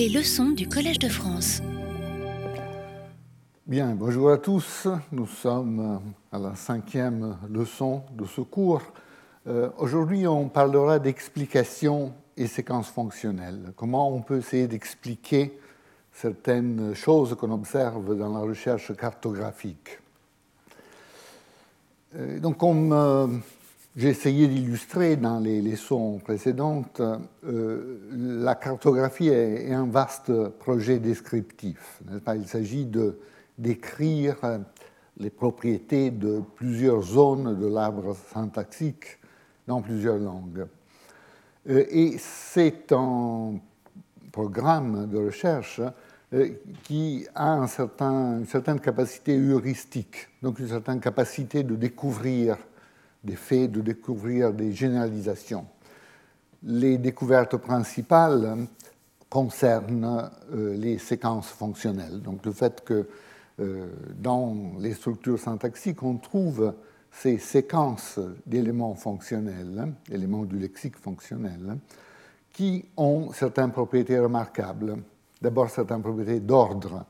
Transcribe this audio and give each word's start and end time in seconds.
Les 0.00 0.08
leçons 0.08 0.52
du 0.52 0.66
Collège 0.66 0.98
de 0.98 1.10
France. 1.10 1.60
Bien, 3.66 3.94
bonjour 3.94 4.30
à 4.30 4.38
tous. 4.38 4.88
Nous 5.12 5.26
sommes 5.26 6.00
à 6.32 6.38
la 6.38 6.54
cinquième 6.54 7.36
leçon 7.50 8.02
de 8.16 8.24
ce 8.24 8.40
cours. 8.40 8.80
Euh, 9.46 9.68
aujourd'hui, 9.76 10.26
on 10.26 10.48
parlera 10.48 10.98
d'explication 10.98 12.14
et 12.34 12.46
séquences 12.46 12.88
fonctionnelles. 12.88 13.74
Comment 13.76 14.10
on 14.10 14.22
peut 14.22 14.38
essayer 14.38 14.66
d'expliquer 14.66 15.58
certaines 16.14 16.94
choses 16.94 17.34
qu'on 17.34 17.52
observe 17.52 18.16
dans 18.16 18.32
la 18.32 18.40
recherche 18.40 18.96
cartographique. 18.96 19.98
Euh, 22.16 22.38
donc, 22.38 22.56
comme 22.56 22.94
euh, 22.94 23.26
j'ai 23.96 24.08
essayé 24.08 24.46
d'illustrer 24.46 25.16
dans 25.16 25.40
les 25.40 25.60
leçons 25.60 26.20
précédentes, 26.22 27.02
euh, 27.44 27.98
la 28.12 28.54
cartographie 28.54 29.28
est, 29.28 29.72
un 29.72 29.86
vaste 29.86 30.32
projet 30.60 30.98
descriptif. 30.98 32.00
Il 32.34 32.46
s'agit 32.46 32.86
de 32.86 33.18
décrire 33.58 34.36
les 35.18 35.30
propriétés 35.30 36.10
de 36.10 36.40
plusieurs 36.54 37.02
zones 37.02 37.58
de 37.58 37.66
l'arbre 37.66 38.16
syntaxique 38.32 39.18
dans 39.66 39.82
plusieurs 39.82 40.18
langues. 40.18 40.66
Et 41.66 42.16
c'est 42.18 42.92
un 42.92 43.54
programme 44.32 45.08
de 45.08 45.18
recherche 45.18 45.80
euh, 46.32 46.48
qui 46.84 47.26
a 47.34 47.52
un 47.52 47.66
certain, 47.66 48.38
une 48.38 48.46
certaine 48.46 48.78
capacité 48.78 49.36
heuristique, 49.36 50.28
donc 50.42 50.60
une 50.60 50.68
certaine 50.68 51.00
capacité 51.00 51.64
de 51.64 51.74
découvrir 51.74 52.56
des 53.24 53.36
faits, 53.36 53.72
de 53.72 53.80
découvrir 53.80 54.52
des 54.52 54.72
généralisations. 54.72 55.66
Les 56.62 56.98
découvertes 56.98 57.56
principales 57.56 58.66
concernent 59.28 60.30
euh, 60.52 60.76
les 60.76 60.98
séquences 60.98 61.48
fonctionnelles, 61.48 62.20
donc 62.20 62.44
le 62.44 62.52
fait 62.52 62.82
que 62.84 63.08
euh, 63.60 63.86
dans 64.18 64.72
les 64.78 64.94
structures 64.94 65.38
syntaxiques, 65.38 66.02
on 66.02 66.16
trouve 66.16 66.74
ces 67.12 67.38
séquences 67.38 68.18
d'éléments 68.46 68.94
fonctionnels, 68.94 69.92
éléments 70.10 70.44
du 70.44 70.58
lexique 70.58 70.96
fonctionnel, 70.96 71.78
qui 72.52 72.84
ont 72.96 73.32
certaines 73.32 73.72
propriétés 73.72 74.18
remarquables. 74.18 74.96
D'abord, 75.42 75.70
certaines 75.70 76.02
propriétés 76.02 76.40
d'ordre. 76.40 77.04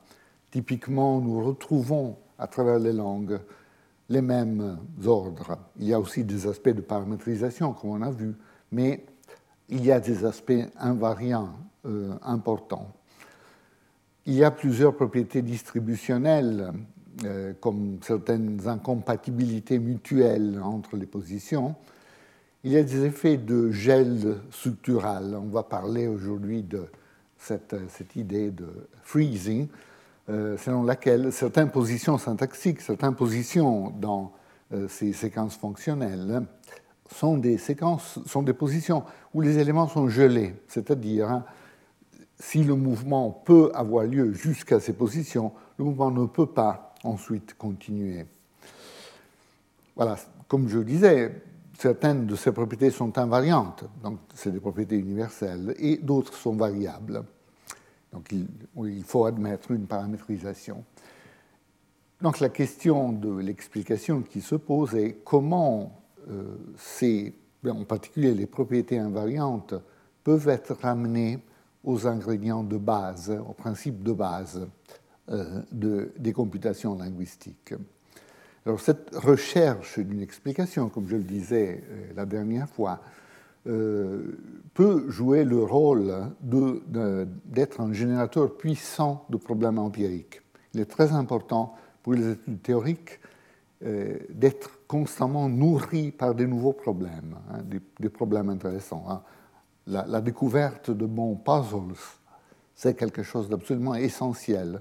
Typiquement, 0.51 1.21
nous 1.21 1.45
retrouvons 1.45 2.17
à 2.39 2.47
travers 2.47 2.79
les 2.79 2.93
langues 2.93 3.39
les 4.11 4.21
mêmes 4.21 4.79
ordres. 5.07 5.57
Il 5.79 5.87
y 5.87 5.95
a 5.95 6.01
aussi 6.01 6.25
des 6.25 6.47
aspects 6.47 6.69
de 6.69 6.83
paramétrisation, 6.83 7.73
comme 7.73 7.91
on 7.91 8.03
a 8.03 8.11
vu, 8.11 8.35
mais 8.73 9.07
il 9.71 9.85
y 9.85 9.93
a 9.93 10.01
des 10.01 10.25
aspects 10.25 10.53
invariants 10.79 11.55
euh, 11.87 12.13
importants. 12.23 12.93
Il 14.27 14.35
y 14.35 14.45
a 14.45 14.51
plusieurs 14.51 14.95
propriétés 14.95 15.43
distributionnelles, 15.43 16.73
euh, 17.25 17.53
comme 17.61 17.99
certaines 18.03 18.67
incompatibilités 18.67 19.79
mutuelles 19.79 20.61
entre 20.63 20.97
les 20.97 21.07
positions. 21.07 21.77
Il 22.65 22.73
y 22.73 22.77
a 22.77 22.83
des 22.83 23.05
effets 23.05 23.37
de 23.37 23.71
gel 23.71 24.39
structural. 24.51 25.35
On 25.35 25.49
va 25.49 25.63
parler 25.63 26.07
aujourd'hui 26.09 26.63
de 26.63 26.87
cette, 27.39 27.75
idée 28.17 28.51
de 28.51 28.69
freezing, 29.03 29.69
selon 30.59 30.83
laquelle 30.83 31.33
certaines 31.33 31.71
positions 31.71 32.19
syntaxiques, 32.19 32.81
certaines 32.81 33.15
positions 33.15 33.91
dans 33.91 34.33
euh, 34.73 34.87
ces 34.89 35.13
séquences 35.13 35.57
fonctionnelles 35.57 36.43
sont 37.13 37.37
des 37.37 37.59
séquences, 37.59 38.21
sont 38.27 38.43
des 38.43 38.53
positions 38.53 39.03
où 39.35 39.41
les 39.41 39.59
éléments 39.59 39.89
sont 39.89 40.09
gelés, 40.09 40.55
c'est-à-dire 40.69 41.29
hein, 41.29 41.45
si 42.39 42.63
le 42.63 42.77
mouvement 42.77 43.31
peut 43.31 43.73
avoir 43.75 44.05
lieu 44.05 44.33
jusqu'à 44.33 44.79
ces 44.79 44.93
positions, 44.93 45.53
le 45.77 45.85
mouvement 45.85 46.13
ne 46.13 46.27
peut 46.27 46.47
pas 46.47 46.95
ensuite 47.03 47.55
continuer. 47.55 48.27
Voilà, 49.97 50.17
comme 50.47 50.69
je 50.69 50.79
disais, 50.79 51.43
certaines 51.77 52.27
de 52.27 52.37
ces 52.37 52.53
propriétés 52.53 52.91
sont 52.91 53.19
invariantes, 53.19 53.85
donc 54.05 54.21
c'est 54.35 54.53
des 54.53 54.61
propriétés 54.61 54.97
universelles, 54.97 55.75
et 55.79 55.97
d'autres 55.97 56.35
sont 56.35 56.55
variables. 56.55 57.25
Donc 58.13 58.33
il, 58.33 59.05
faut 59.05 59.25
admettre 59.25 59.71
une 59.71 59.87
paramétrisation. 59.87 60.85
Donc 62.21 62.41
la 62.41 62.49
question 62.49 63.13
de 63.13 63.39
l'explication 63.39 64.23
qui 64.23 64.41
se 64.41 64.57
pose 64.57 64.95
est 64.95 65.19
comment 65.25 66.03
euh, 66.29 66.57
ces, 66.77 67.35
en 67.67 67.85
particulier 67.85 68.35
les 68.35 68.47
propriétés 68.47 68.99
invariantes, 68.99 69.75
peuvent 70.25 70.49
être 70.49 70.77
ramenées 70.83 71.39
aux 71.85 72.07
ingrédients 72.07 72.63
de 72.63 72.77
base, 72.77 73.31
aux 73.31 73.55
principes 73.55 74.03
de 74.03 74.13
base 74.13 74.69
euh, 75.31 75.63
de, 75.73 76.13
des 76.19 76.33
computations 76.33 76.97
linguistiques. 76.97 77.75
Alors 78.67 78.81
cette 78.81 79.15
recherche 79.15 79.99
d'une 79.99 80.21
explication, 80.21 80.89
comme 80.89 81.09
je 81.09 81.17
le 81.17 81.23
disais 81.23 81.83
euh, 81.89 82.13
la 82.15 82.27
dernière 82.27 82.69
fois, 82.69 83.01
peut 83.65 85.11
jouer 85.11 85.45
le 85.45 85.63
rôle 85.63 86.13
d'être 86.41 87.81
un 87.81 87.93
générateur 87.93 88.57
puissant 88.57 89.27
de 89.29 89.37
problèmes 89.37 89.79
empiriques. 89.79 90.41
Il 90.75 90.81
est 90.81 90.91
très 90.91 91.13
important 91.13 91.75
pour 92.03 92.15
les 92.15 92.31
études 92.31 92.63
théoriques 92.63 93.21
euh, 93.85 94.19
d'être 94.31 94.87
constamment 94.87 95.49
nourri 95.49 96.11
par 96.11 96.35
des 96.35 96.47
nouveaux 96.47 96.73
problèmes, 96.73 97.37
hein, 97.51 97.61
des, 97.99 98.09
problèmes 98.09 98.49
intéressants. 98.51 99.05
Hein. 99.09 99.23
La, 99.87 100.21
découverte 100.21 100.91
de 100.91 101.07
bons 101.07 101.35
puzzles, 101.35 101.99
c'est 102.75 102.97
quelque 102.97 103.23
chose 103.23 103.49
d'absolument 103.49 103.95
essentiel 103.95 104.81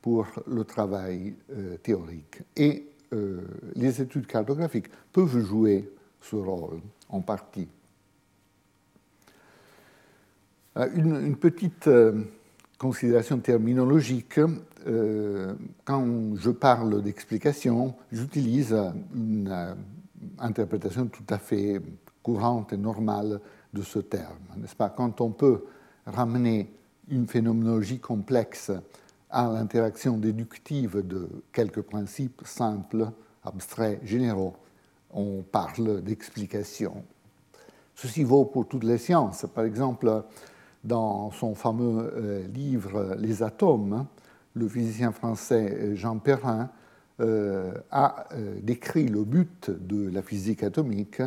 pour 0.00 0.26
le 0.46 0.64
travail 0.64 1.34
théorique. 1.82 2.42
Et 2.56 2.88
euh, 3.12 3.40
les 3.74 4.00
études 4.00 4.26
cartographiques 4.26 4.90
peuvent 5.12 5.38
jouer 5.38 5.90
ce 6.20 6.36
rôle 6.36 6.80
en 7.08 7.20
partie. 7.20 7.68
Euh, 10.76 10.88
une, 10.94 11.36
petite 11.36 11.88
euh, 11.88 12.22
considération 12.78 13.38
terminologique. 13.38 14.40
quand 15.84 16.36
je 16.36 16.50
parle 16.50 17.02
d'explication, 17.02 17.94
j'utilise 18.12 18.76
une 19.14 19.74
interprétation 20.38 21.06
tout 21.06 21.24
à 21.30 21.38
fait 21.38 21.80
courante 22.22 22.72
et 22.72 22.76
normale 22.76 23.40
de 23.72 23.82
ce 23.82 23.98
terme. 23.98 24.38
N'est-ce 24.56 24.76
pas? 24.76 24.90
Quand 24.90 25.20
on 25.20 25.30
peut 25.30 25.64
ramener 26.06 26.70
une 27.08 27.26
phénoménologie 27.26 27.98
complexe 27.98 28.70
à 29.30 29.48
l'interaction 29.48 30.18
déductive 30.18 31.06
de 31.06 31.28
quelques 31.52 31.82
principes 31.82 32.42
simples, 32.44 33.10
abstraits, 33.44 34.00
généraux. 34.04 34.54
On 35.12 35.42
parle 35.42 36.02
d'explication. 36.02 37.04
Ceci 37.94 38.24
vaut 38.24 38.44
pour 38.44 38.68
toutes 38.68 38.84
les 38.84 38.98
sciences. 38.98 39.46
Par 39.52 39.64
exemple, 39.64 40.24
dans 40.86 41.30
son 41.32 41.54
fameux 41.54 42.12
euh, 42.16 42.46
livre 42.48 43.16
Les 43.18 43.42
atomes, 43.42 44.06
le 44.54 44.68
physicien 44.68 45.12
français 45.12 45.94
Jean 45.94 46.18
Perrin 46.18 46.70
euh, 47.20 47.74
a 47.90 48.26
euh, 48.32 48.58
décrit 48.62 49.08
le 49.08 49.24
but 49.24 49.70
de 49.70 50.08
la 50.08 50.22
physique 50.22 50.62
atomique 50.62 51.22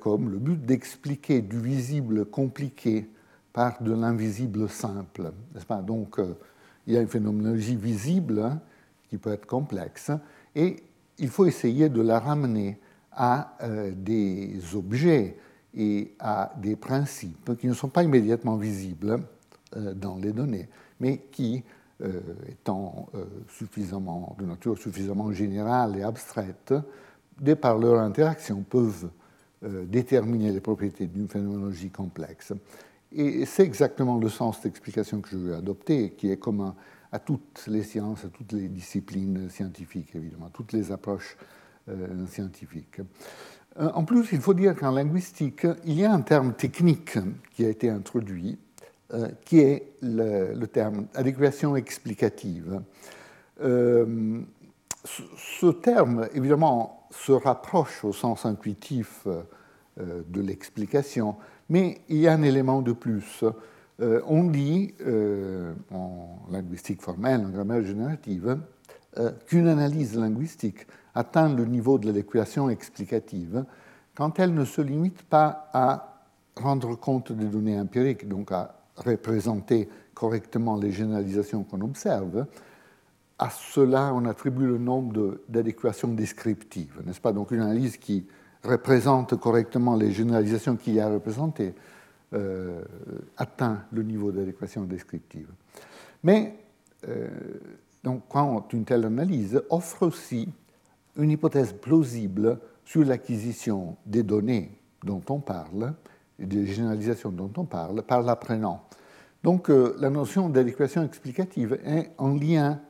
comme 0.00 0.30
le 0.30 0.38
but 0.38 0.64
d'expliquer 0.64 1.42
du 1.42 1.60
visible 1.60 2.24
compliqué 2.24 3.08
par 3.52 3.82
de 3.82 3.92
l'invisible 3.92 4.70
simple. 4.70 5.32
Donc, 5.86 6.18
il 6.86 6.94
y 6.94 6.96
a 6.96 7.02
une 7.02 7.06
phénoménologie 7.08 7.76
visible 7.76 8.40
hein, 8.40 8.60
qui 9.08 9.18
peut 9.18 9.32
être 9.32 9.46
complexe, 9.46 10.10
et 10.56 10.82
il 11.18 11.28
faut 11.28 11.44
essayer 11.44 11.88
de 11.90 12.00
la 12.00 12.18
ramener 12.18 12.80
à 13.16 13.56
euh, 13.62 13.92
des 13.96 14.60
objets 14.74 15.36
et 15.76 16.14
à 16.18 16.52
des 16.60 16.76
principes 16.76 17.56
qui 17.58 17.66
ne 17.66 17.74
sont 17.74 17.88
pas 17.88 18.02
immédiatement 18.02 18.56
visibles 18.56 19.20
euh, 19.76 19.94
dans 19.94 20.16
les 20.16 20.32
données, 20.32 20.68
mais 21.00 21.18
qui, 21.30 21.62
euh, 22.02 22.20
étant 22.48 23.08
suffisamment, 23.48 24.36
de 24.38 24.46
nature 24.46 24.78
suffisamment 24.78 25.32
générale 25.32 25.96
et 25.98 26.02
abstraite, 26.02 26.74
de 27.40 27.54
par 27.54 27.78
leur 27.78 28.00
interaction, 28.00 28.62
peuvent 28.62 29.10
déterminer 29.62 30.52
les 30.52 30.60
propriétés 30.60 31.06
d'une 31.06 31.28
phénoménologie 31.28 31.90
complexe. 31.90 32.52
Et 33.12 33.46
c'est 33.46 33.64
exactement 33.64 34.18
le 34.18 34.28
sens 34.28 34.60
d'explication 34.60 35.20
que 35.20 35.30
je 35.30 35.36
veux 35.36 35.54
adopter, 35.54 36.10
qui 36.12 36.30
est 36.30 36.36
commun 36.36 36.74
à 37.12 37.18
toutes 37.18 37.66
les 37.66 37.82
sciences, 37.82 38.24
à 38.24 38.28
toutes 38.28 38.52
les 38.52 38.68
disciplines 38.68 39.48
scientifiques, 39.48 40.14
évidemment, 40.14 40.50
toutes 40.52 40.72
les 40.72 40.92
approches 40.92 41.36
euh, 41.88 42.26
scientifiques. 42.26 43.00
Euh, 43.80 43.90
en 43.94 44.04
plus, 44.04 44.32
il 44.32 44.40
faut 44.40 44.54
dire 44.54 44.74
qu'en 44.74 44.92
linguistique, 44.92 45.66
il 45.84 45.98
y 45.98 46.04
a 46.04 46.12
un 46.12 46.20
terme 46.20 46.54
technique 46.54 47.18
qui 47.54 47.64
a 47.64 47.68
été 47.68 47.90
introduit, 47.90 48.58
euh, 49.12 49.28
qui 49.44 49.60
est 49.60 49.92
le, 50.02 50.64
terme 50.66 51.06
adéquation 51.14 51.76
explicative. 51.76 52.80
ce 53.58 54.44
terme, 55.70 56.28
évidemment, 56.34 57.08
se 57.10 57.32
rapproche 57.32 58.04
au 58.04 58.12
sens 58.12 58.44
intuitif 58.44 59.26
de 59.96 60.40
l'explication, 60.40 61.36
mais 61.70 62.02
il 62.08 62.18
y 62.18 62.28
a 62.28 62.32
un 62.32 62.42
élément 62.42 62.82
de 62.82 62.92
plus. 62.92 63.44
on 64.00 64.44
dit, 64.44 64.94
en 65.90 66.38
linguistique 66.50 67.00
formelle, 67.00 67.46
en 67.46 67.48
grammaire 67.48 67.82
générative, 67.82 68.58
qu'une 69.46 69.68
analyse 69.68 70.18
linguistique 70.18 70.86
atteint 71.16 71.52
le 71.52 71.64
niveau 71.64 71.98
de 71.98 72.12
l'équation 72.12 72.70
explicative 72.70 73.64
quand 74.14 74.38
elle 74.38 74.54
ne 74.54 74.64
se 74.64 74.80
limite 74.80 75.22
pas 75.22 75.68
à 75.72 76.22
rendre 76.56 76.94
compte 76.94 77.32
des 77.32 77.46
données 77.46 77.78
empiriques, 77.78 78.28
donc 78.28 78.52
à 78.52 78.74
représenter 78.96 79.88
correctement 80.14 80.76
les 80.76 80.92
généralisations 80.92 81.64
qu'on 81.64 81.80
observe, 81.80 82.46
à 83.38 83.50
cela 83.50 84.12
on 84.14 84.24
attribue 84.26 84.66
le 84.66 84.78
nombre 84.78 85.40
d'adéquations 85.48 86.08
descriptives, 86.08 87.02
n'est-ce 87.04 87.20
pas? 87.20 87.32
Donc 87.32 87.50
une 87.50 87.60
analyse 87.60 87.96
qui 87.96 88.26
représente 88.62 89.36
correctement 89.36 89.96
les 89.96 90.12
généralisations 90.12 90.76
qu'il 90.76 90.94
y 90.94 91.00
a 91.00 91.08
représentées 91.08 91.74
euh, 92.32 92.82
atteint 93.36 93.84
le 93.92 94.02
niveau 94.02 94.32
d'adéquation 94.32 94.84
descriptive. 94.84 95.48
Mais 96.24 96.54
euh, 97.08 97.28
donc, 98.02 98.22
quand 98.28 98.72
une 98.72 98.84
telle 98.84 99.04
analyse 99.04 99.62
offre 99.68 100.06
aussi 100.06 100.48
une 101.16 101.30
hypothèse 101.30 101.72
plausible 101.72 102.58
sur 102.84 103.04
l'acquisition 103.04 103.96
des 104.06 104.22
données 104.22 104.78
dont 105.02 105.22
on 105.28 105.40
parle, 105.40 105.94
des 106.38 106.66
généralisations 106.66 107.30
dont 107.30 107.50
on 107.56 107.64
parle, 107.64 108.02
par 108.02 108.22
l'apprenant. 108.22 108.84
Donc 109.42 109.70
euh, 109.70 109.94
la 109.98 110.10
notion 110.10 110.48
d'adéquation 110.48 111.02
explicative 111.02 111.78
est 111.84 112.10
en 112.18 112.34
lien 112.34 112.80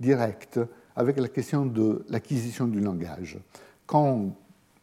direct 0.00 0.60
avec 0.96 1.18
la 1.18 1.28
question 1.28 1.66
de 1.66 2.04
l'acquisition 2.08 2.66
du 2.66 2.80
langage. 2.80 3.38
Quand 3.86 4.30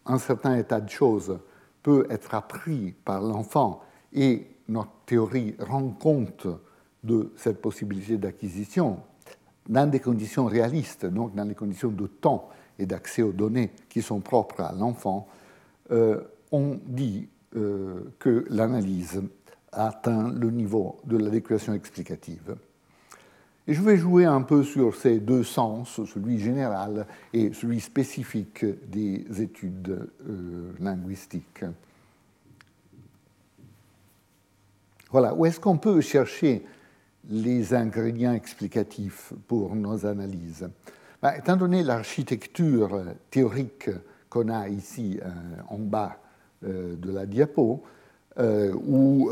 un 0.05 0.17
certain 0.17 0.57
état 0.57 0.81
de 0.81 0.89
choses 0.89 1.39
peut 1.83 2.05
être 2.09 2.33
appris 2.35 2.93
par 3.05 3.21
l'enfant 3.21 3.81
et 4.13 4.47
notre 4.67 4.91
théorie 5.05 5.55
rend 5.59 5.89
compte 5.89 6.47
de 7.03 7.31
cette 7.35 7.61
possibilité 7.61 8.17
d'acquisition 8.17 8.99
dans 9.67 9.89
des 9.89 9.99
conditions 9.99 10.45
réalistes, 10.45 11.05
donc 11.05 11.33
dans 11.33 11.43
les 11.43 11.55
conditions 11.55 11.89
de 11.89 12.07
temps 12.07 12.49
et 12.81 12.85
d'accès 12.85 13.21
aux 13.21 13.31
données 13.31 13.71
qui 13.89 14.01
sont 14.01 14.19
propres 14.19 14.61
à 14.61 14.73
l'enfant, 14.73 15.27
euh, 15.91 16.19
on 16.51 16.79
dit 16.85 17.27
euh, 17.55 18.01
que 18.19 18.45
l'analyse 18.49 19.21
atteint 19.71 20.31
le 20.31 20.49
niveau 20.49 20.97
de 21.05 21.17
l'adéquation 21.17 21.73
explicative. 21.73 22.55
Et 23.67 23.73
je 23.73 23.81
vais 23.81 23.95
jouer 23.95 24.25
un 24.25 24.41
peu 24.41 24.63
sur 24.63 24.95
ces 24.95 25.19
deux 25.19 25.43
sens, 25.43 26.03
celui 26.05 26.39
général 26.39 27.05
et 27.31 27.53
celui 27.53 27.79
spécifique 27.79 28.65
des 28.89 29.25
études 29.41 30.09
euh, 30.27 30.73
linguistiques. 30.79 31.63
Voilà, 35.11 35.35
où 35.35 35.45
est-ce 35.45 35.59
qu'on 35.59 35.77
peut 35.77 36.01
chercher 36.01 36.65
les 37.29 37.73
ingrédients 37.73 38.33
explicatifs 38.33 39.33
pour 39.47 39.75
nos 39.75 40.05
analyses? 40.05 40.67
Ben, 41.21 41.33
Étant 41.37 41.57
donné 41.57 41.83
l'architecture 41.83 43.01
théorique 43.29 43.89
qu'on 44.29 44.49
a 44.49 44.69
ici 44.69 45.19
euh, 45.21 45.29
en 45.69 45.77
bas 45.77 46.17
euh, 46.63 46.95
de 46.95 47.11
la 47.11 47.25
diapo, 47.25 47.83
où 48.37 49.29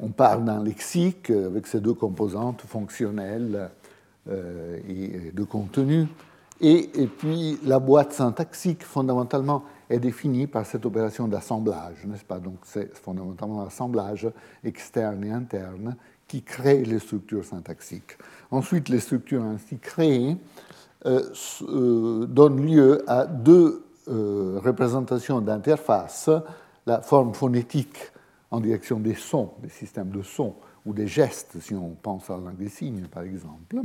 on 0.00 0.08
parle 0.08 0.44
d'un 0.44 0.62
lexique 0.62 1.30
avec 1.30 1.66
ses 1.66 1.80
deux 1.80 1.94
composantes 1.94 2.62
fonctionnelles 2.62 3.70
euh, 4.28 4.78
et 4.88 5.32
de 5.32 5.42
contenu. 5.42 6.06
Et, 6.60 6.88
puis 7.18 7.58
la 7.64 7.80
boîte 7.80 8.12
syntaxique, 8.12 8.84
fondamentalement, 8.84 9.64
est 9.90 9.98
définie 9.98 10.46
par 10.46 10.64
cette 10.64 10.86
opération 10.86 11.26
d'assemblage, 11.26 12.04
n'est-ce 12.06 12.24
pas? 12.24 12.38
Donc 12.38 12.58
c'est 12.62 12.96
fondamentalement 12.96 13.64
l'assemblage 13.64 14.28
externe 14.62 15.24
et 15.24 15.32
interne 15.32 15.96
qui 16.28 16.42
crée 16.42 16.84
les 16.84 17.00
structures 17.00 17.44
syntaxiques. 17.44 18.16
Ensuite, 18.52 18.88
les 18.88 19.00
structures 19.00 19.42
ainsi 19.42 19.78
créées 19.78 20.36
euh, 21.06 21.22
euh, 21.62 22.26
donnent 22.26 22.64
lieu 22.64 23.02
à 23.06 23.26
deux 23.26 23.84
représentations 24.06 25.40
d'interface, 25.40 26.28
la 26.86 27.00
forme 27.00 27.34
phonétique 27.34 28.10
en 28.50 28.58
direction 28.58 28.98
des 28.98 29.14
sons, 29.14 29.52
des 29.62 29.68
systèmes 29.68 30.10
de 30.10 30.22
sons 30.22 30.56
ou 30.84 30.92
des 30.92 31.06
gestes, 31.06 31.60
si 31.60 31.72
on 31.74 31.90
pense 32.02 32.28
à 32.28 32.36
la 32.36 32.46
langue 32.46 32.56
des 32.56 32.68
signes, 32.68 33.06
par 33.06 33.22
exemple. 33.22 33.76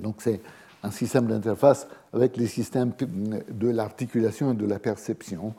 donc 0.00 0.16
c'est 0.20 0.40
un 0.82 0.90
système 0.90 1.26
d'interface 1.26 1.86
avec 2.14 2.38
les 2.38 2.46
systèmes 2.46 2.92
de 2.98 3.68
l'articulation 3.68 4.52
et 4.52 4.54
de 4.54 4.66
la 4.66 4.78
perception. 4.78 5.54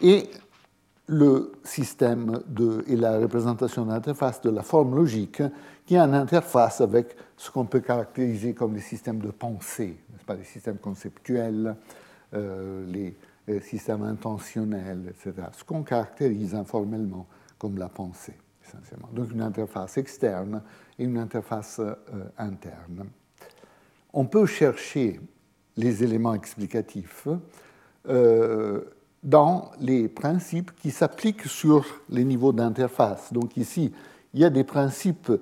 Et 0.00 0.30
le 1.06 1.52
système 1.64 2.40
de, 2.46 2.84
et 2.86 2.96
la 2.96 3.18
représentation 3.18 3.84
d'interface 3.84 4.40
de 4.40 4.50
la 4.50 4.62
forme 4.62 4.94
logique, 4.94 5.42
qui 5.86 5.96
est 5.96 5.98
une 5.98 6.14
interface 6.14 6.80
avec 6.80 7.16
ce 7.36 7.50
qu'on 7.50 7.66
peut 7.66 7.80
caractériser 7.80 8.54
comme 8.54 8.74
les 8.74 8.80
systèmes 8.80 9.18
de 9.18 9.30
pensée, 9.30 9.96
pas, 10.26 10.34
les 10.34 10.44
systèmes 10.44 10.78
conceptuels, 10.78 11.74
euh, 12.34 12.86
les, 12.86 13.16
les, 13.46 13.60
systèmes 13.60 14.02
intentionnels, 14.02 15.10
etc. 15.10 15.48
Ce 15.52 15.64
qu'on 15.64 15.82
caractérise 15.82 16.54
informellement 16.54 17.26
comme 17.58 17.78
la 17.78 17.88
pensée, 17.88 18.36
essentiellement. 18.64 19.08
Donc 19.12 19.32
une 19.32 19.42
interface 19.42 19.98
externe 19.98 20.62
et 20.98 21.04
une 21.04 21.18
interface 21.18 21.80
euh, 21.80 21.94
interne. 22.38 23.06
On 24.12 24.26
peut 24.26 24.46
chercher 24.46 25.20
les 25.76 26.04
éléments 26.04 26.34
explicatifs 26.34 27.28
euh, 28.08 28.82
dans 29.22 29.70
les 29.80 30.08
principes 30.08 30.72
qui 30.74 30.90
s'appliquent 30.90 31.46
sur 31.46 31.86
les 32.10 32.24
niveaux 32.24 32.52
d'interface. 32.52 33.32
Donc 33.32 33.56
ici, 33.56 33.92
il 34.34 34.40
y 34.40 34.44
a 34.44 34.50
des 34.50 34.64
principes 34.64 35.32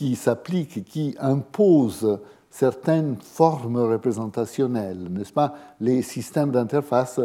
qui 0.00 0.16
s'appliquent, 0.16 0.82
qui 0.86 1.14
imposent 1.20 2.18
certaines 2.50 3.16
formes 3.20 3.76
représentationnelles, 3.76 5.08
n'est-ce 5.10 5.34
pas? 5.34 5.54
Les 5.78 6.00
systèmes 6.00 6.52
d'interface 6.52 7.20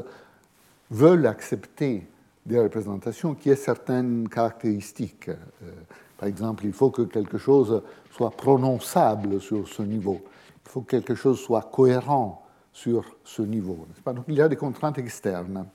veulent 0.92 1.26
accepter 1.26 2.06
des 2.46 2.60
représentations 2.60 3.34
qui 3.34 3.50
aient 3.50 3.56
certaines 3.56 4.28
caractéristiques. 4.28 5.30
Euh, 5.30 5.72
par 6.18 6.28
exemple, 6.28 6.66
il 6.66 6.74
faut 6.74 6.90
que 6.90 7.04
quelque 7.04 7.38
chose 7.38 7.82
soit 8.12 8.32
prononçable 8.32 9.40
sur 9.40 9.70
ce 9.70 9.82
niveau. 9.82 10.20
Il 10.66 10.70
faut 10.70 10.82
que 10.82 10.98
quelque 10.98 11.16
chose 11.16 11.40
soit 11.40 11.70
cohérent 11.72 12.46
sur 12.74 13.06
ce 13.24 13.42
niveau. 13.42 13.88
Donc 14.06 14.26
il 14.28 14.36
y 14.36 14.42
a 14.42 14.50
des 14.50 14.58
contraintes 14.58 14.98
externes 14.98 15.66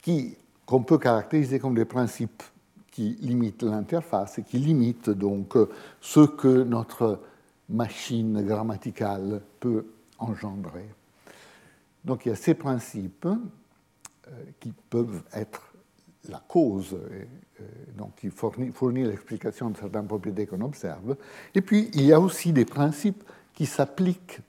qui, 0.00 0.36
qu'on 0.64 0.84
peut 0.84 0.98
caractériser 0.98 1.58
comme 1.58 1.74
des 1.74 1.86
principes 1.86 2.44
qui 2.98 3.16
limitent 3.20 3.62
l'interface 3.62 4.40
et 4.40 4.42
qui 4.42 4.58
limitent 4.58 5.10
donc 5.10 5.56
ce 6.00 6.18
que 6.18 6.64
notre 6.64 7.20
machine 7.68 8.44
grammaticale 8.44 9.40
peut 9.60 9.86
engendrer. 10.18 10.88
Donc 12.04 12.26
il 12.26 12.30
y 12.30 12.32
a 12.32 12.34
ces 12.34 12.54
principes 12.54 13.24
euh, 13.24 14.30
qui 14.58 14.72
peuvent 14.90 15.22
être 15.32 15.72
la 16.28 16.42
cause, 16.48 16.94
euh, 16.94 17.24
donc 17.96 18.16
qui 18.16 18.30
fournit 18.30 19.04
l'explication 19.04 19.70
de 19.70 19.76
certaines 19.76 20.08
propriétés 20.08 20.48
qu'on 20.48 20.62
observe. 20.62 21.16
Et 21.54 21.60
puis, 21.60 21.90
il 21.94 22.02
y 22.02 22.12
a 22.12 22.18
aussi 22.18 22.52
des 22.52 22.64
principes 22.64 23.22
qui 23.54 23.66
s'appliquent 23.66 24.40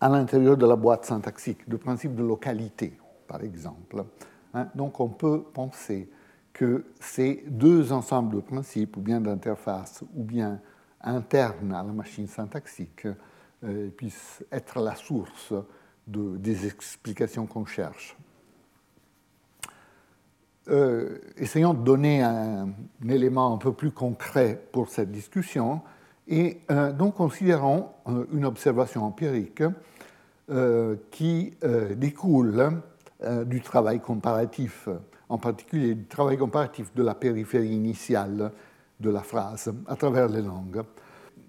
à 0.00 0.08
l'intérieur 0.08 0.56
de 0.56 0.64
la 0.64 0.76
boîte 0.76 1.06
syntaxique, 1.06 1.66
le 1.66 1.76
principe 1.76 2.14
de 2.14 2.22
localité, 2.22 2.96
par 3.26 3.42
exemple. 3.42 4.04
Hein. 4.54 4.68
donc, 4.76 5.00
on 5.00 5.08
peut 5.08 5.42
penser 5.42 6.08
que 6.52 6.84
ces 7.00 7.44
deux 7.46 7.92
ensembles 7.92 8.36
de 8.36 8.40
principes, 8.40 8.96
ou 8.96 9.00
bien 9.00 9.20
d'interface, 9.20 10.02
ou 10.14 10.22
bien 10.24 10.60
internes 11.02 11.72
à 11.72 11.82
la 11.82 11.92
machine 11.92 12.26
syntaxique, 12.26 13.06
euh, 13.64 13.90
puissent 13.90 14.42
être 14.50 14.80
la 14.80 14.94
source 14.94 15.52
de, 16.06 16.36
des 16.38 16.66
explications 16.66 17.46
qu'on 17.46 17.66
cherche. 17.66 18.16
Euh, 20.68 21.18
essayons 21.36 21.74
de 21.74 21.82
donner 21.82 22.22
un, 22.22 22.70
élément 23.08 23.54
un 23.54 23.58
peu 23.58 23.72
plus 23.72 23.90
concret 23.90 24.62
pour 24.72 24.88
cette 24.88 25.10
discussion 25.10 25.82
et 26.28 26.60
euh, 26.70 26.92
donc 26.92 27.16
considérons 27.16 27.88
une 28.32 28.44
observation 28.44 29.04
empirique 29.04 29.62
qui 31.12 31.52
découle 31.96 32.82
du 33.46 33.60
travail 33.60 34.00
comparatif, 34.00 34.88
en 35.30 35.38
particulier 35.38 35.94
du 35.94 36.04
travail 36.04 36.36
comparatif 36.36 36.92
de 36.94 37.02
la 37.02 37.14
périphérie 37.14 37.72
initiale 37.72 38.52
de 38.98 39.10
la 39.10 39.22
phrase 39.22 39.72
à 39.86 39.96
travers 39.96 40.28
les 40.28 40.42
langues. 40.42 40.82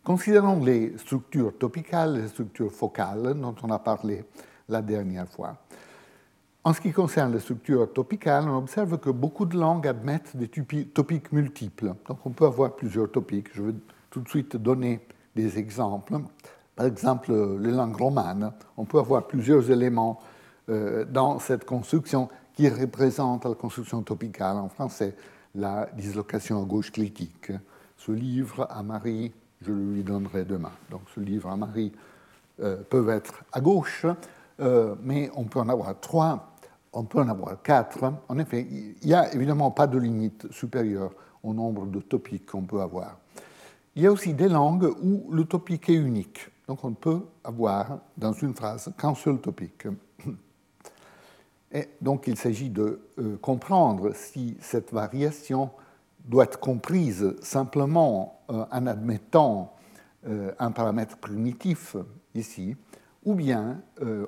Considérons 0.04 0.64
les 0.64 0.98
structures 0.98 1.58
topicales, 1.58 2.22
les 2.22 2.28
structures 2.28 2.72
focales 2.72 3.34
dont 3.34 3.56
on 3.64 3.72
a 3.72 3.80
parlé 3.80 4.24
la 4.70 4.82
dernière 4.82 5.28
fois. 5.28 5.58
En 6.64 6.74
ce 6.74 6.80
qui 6.80 6.92
concerne 6.92 7.34
les 7.34 7.40
structures 7.40 7.92
topicales, 7.92 8.48
on 8.48 8.58
observe 8.58 9.00
que 9.00 9.10
beaucoup 9.10 9.46
de 9.46 9.58
langues 9.58 9.88
admettent 9.88 10.38
des 10.38 10.48
topiques 10.48 11.32
multiples. 11.32 11.94
Donc 12.08 12.20
on 12.24 12.30
peut 12.30 12.46
avoir 12.46 12.76
plusieurs 12.76 13.12
topiques. 13.12 13.48
Je 13.54 13.64
vais 13.64 13.74
tout 14.12 14.22
de 14.22 14.30
suite 14.30 14.58
donner 14.58 15.00
des 15.36 15.58
exemples. 15.58 16.20
Par 16.76 16.86
exemple, 16.86 17.34
les 17.60 17.72
langues 17.72 17.96
romanes, 17.96 18.54
on 18.78 18.86
peut 18.86 19.00
avoir 19.00 19.26
plusieurs 19.26 19.72
éléments 19.72 20.20
euh, 20.70 21.04
dans 21.04 21.40
cette 21.40 21.66
construction 21.66 22.30
qui 22.54 22.70
représentent 22.70 23.46
la 23.46 23.56
construction 23.56 24.02
topicale. 24.02 24.58
En 24.58 24.70
français, 24.70 25.16
la 25.56 25.90
dislocation 25.96 26.62
à 26.62 26.66
gauche 26.66 26.92
clitique 26.92 27.52
ce 28.06 28.12
livre 28.12 28.68
à 28.70 28.82
Marie, 28.82 29.32
je 29.62 29.72
le 29.72 29.94
lui 29.94 30.04
donnerai 30.04 30.44
demain. 30.44 30.72
Donc 30.90 31.02
ce 31.14 31.20
livre 31.20 31.50
à 31.50 31.56
Marie 31.56 31.92
euh, 32.60 32.78
peut 32.90 33.08
être 33.10 33.44
à 33.52 33.62
gauche, 33.62 34.06
euh, 34.60 34.96
mais 35.04 35.30
on 35.36 35.44
peut 35.44 35.60
en 35.60 35.70
avoir 35.70 36.00
trois, 36.00 36.56
on 36.94 37.04
peut 37.04 37.20
en 37.20 37.30
avoir 37.30 37.62
quatre. 37.62 38.12
En 38.28 38.40
effet, 38.40 38.68
il 38.70 39.08
n'y 39.08 39.14
a 39.14 39.32
évidemment 39.34 39.70
pas 39.72 39.86
de 39.86 40.00
limite 40.00 40.52
supérieure 40.52 41.12
au 41.44 41.54
nombre 41.54 41.86
de 41.86 42.00
topiques 42.00 42.48
qu'on 42.48 42.64
peut 42.64 42.82
avoir. 42.82 43.18
Il 43.96 44.02
y 44.02 44.08
a 44.08 44.12
aussi 44.12 44.34
des 44.34 44.50
langues 44.50 44.92
où 45.02 45.32
le 45.32 45.46
topique 45.46 45.90
est 45.90 45.96
unique. 45.96 46.50
Donc 46.68 46.84
on 46.84 46.94
peut 46.94 47.22
avoir 47.44 48.00
dans 48.18 48.34
une 48.34 48.56
phrase 48.56 48.92
qu'un 48.98 49.14
seul 49.14 49.40
topique. 49.40 49.88
Et 51.74 51.88
donc 52.02 52.28
il 52.28 52.38
s'agit 52.38 52.70
de 52.70 53.02
euh, 53.18 53.38
comprendre 53.38 54.14
si 54.14 54.58
cette 54.60 54.92
variation 54.92 55.72
doit 56.26 56.44
être 56.44 56.60
comprise 56.60 57.36
simplement 57.42 58.42
euh, 58.50 58.66
en 58.72 58.88
admettant 58.88 59.74
euh, 60.28 60.52
un 60.60 60.72
paramètre 60.72 61.18
primitif 61.18 61.96
ici, 62.36 62.76
ou 63.24 63.36
bien 63.36 63.82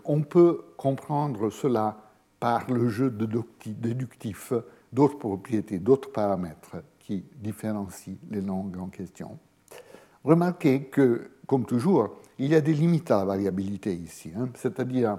on 0.06 0.22
peut 0.22 0.66
comprendre 0.78 1.50
cela 1.50 1.98
par 2.40 2.70
le 2.70 2.90
jeu 2.90 3.10
déductif 3.10 4.54
d'autres 4.92 5.18
propriétés, 5.18 5.80
d'autres 5.80 6.12
paramètres 6.12 6.76
qui 7.00 7.26
différencient 7.42 8.18
les 8.30 8.42
langues 8.42 8.78
en 8.78 8.88
question. 8.88 9.40
Remarquez 10.24 10.86
que, 10.86 11.32
comme 11.48 11.66
toujours, 11.66 12.18
il 12.38 12.52
y 12.52 12.56
a 12.56 12.62
des 12.62 12.74
limites 12.74 13.12
à 13.12 13.20
la 13.20 13.26
variabilité 13.26 13.94
ici. 13.94 14.32
Hein. 14.38 14.50
C'est-à-dire, 14.56 15.18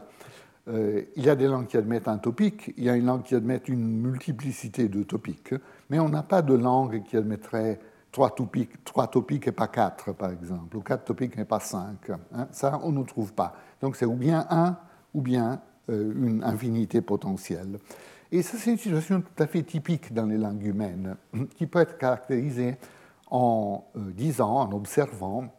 euh, 0.69 1.03
il 1.17 1.25
y 1.25 1.29
a 1.29 1.37
des 1.37 1.47
langues 1.47 1.67
qui 1.67 1.77
admettent 1.77 2.09
un 2.09 2.19
topique, 2.19 2.73
il 2.77 2.85
y 2.85 2.91
a 2.91 2.97
une 2.97 3.07
langue 3.07 3.23
qui 3.23 3.35
admet 3.35 3.61
une 3.69 4.01
multiplicité 4.01 4.89
de 4.89 5.03
topiques, 5.03 5.55
mais 5.91 5.99
on 5.99 6.09
n'a 6.09 6.23
pas 6.23 6.43
de 6.43 6.55
langue 6.55 7.03
qui 7.03 7.17
admettrait 7.17 7.79
trois 8.13 8.31
topiques, 8.31 8.85
trois 8.85 9.09
topiques 9.09 9.49
et 9.49 9.53
pas 9.53 9.69
quatre, 9.69 10.13
par 10.13 10.31
exemple, 10.31 10.77
ou 10.77 10.81
quatre 10.81 11.05
topiques 11.05 11.37
et 11.37 11.45
pas 11.45 11.61
cinq. 11.61 12.11
Hein. 12.11 12.49
Ça, 12.53 12.81
on 12.83 12.93
ne 12.93 13.03
trouve 13.03 13.33
pas. 13.35 13.55
Donc 13.81 13.97
c'est 13.97 14.07
ou 14.07 14.15
bien 14.15 14.47
un, 14.51 14.77
ou 15.13 15.21
bien 15.21 15.61
euh, 15.91 16.13
une 16.15 16.43
infinité 16.45 17.03
potentielle. 17.03 17.79
Et 18.33 18.43
ça, 18.43 18.57
c'est 18.57 18.71
une 18.71 18.79
situation 18.79 19.21
tout 19.21 19.43
à 19.43 19.47
fait 19.47 19.63
typique 19.63 20.15
dans 20.15 20.27
les 20.27 20.39
langues 20.39 20.65
humaines, 20.65 21.17
qui 21.57 21.67
peut 21.67 21.81
être 21.81 21.99
caractérisée 21.99 22.77
en 23.31 23.85
euh, 23.97 24.13
disant, 24.13 24.61
en 24.61 24.73
observant 24.73 25.53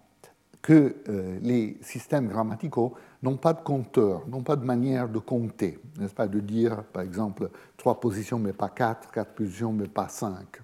que 0.65 0.95
euh, 1.09 1.37
les 1.43 1.77
systèmes 1.81 2.27
grammaticaux 2.27 2.95
n'ont 3.21 3.37
pas 3.37 3.53
de 3.53 3.61
compteur, 3.61 4.27
n'ont 4.27 4.41
pas 4.41 4.55
de 4.55 4.65
manière 4.65 5.07
de 5.07 5.19
compter, 5.19 5.77
n'est-ce 5.99 6.15
pas, 6.15 6.27
de 6.27 6.39
dire, 6.39 6.81
par 6.85 7.03
exemple, 7.03 7.51
trois 7.77 7.99
positions 7.99 8.39
mais 8.39 8.51
pas 8.51 8.69
quatre, 8.69 9.11
quatre 9.11 9.33
positions 9.33 9.71
mais 9.71 9.87
pas 9.87 10.07
cinq. 10.07 10.59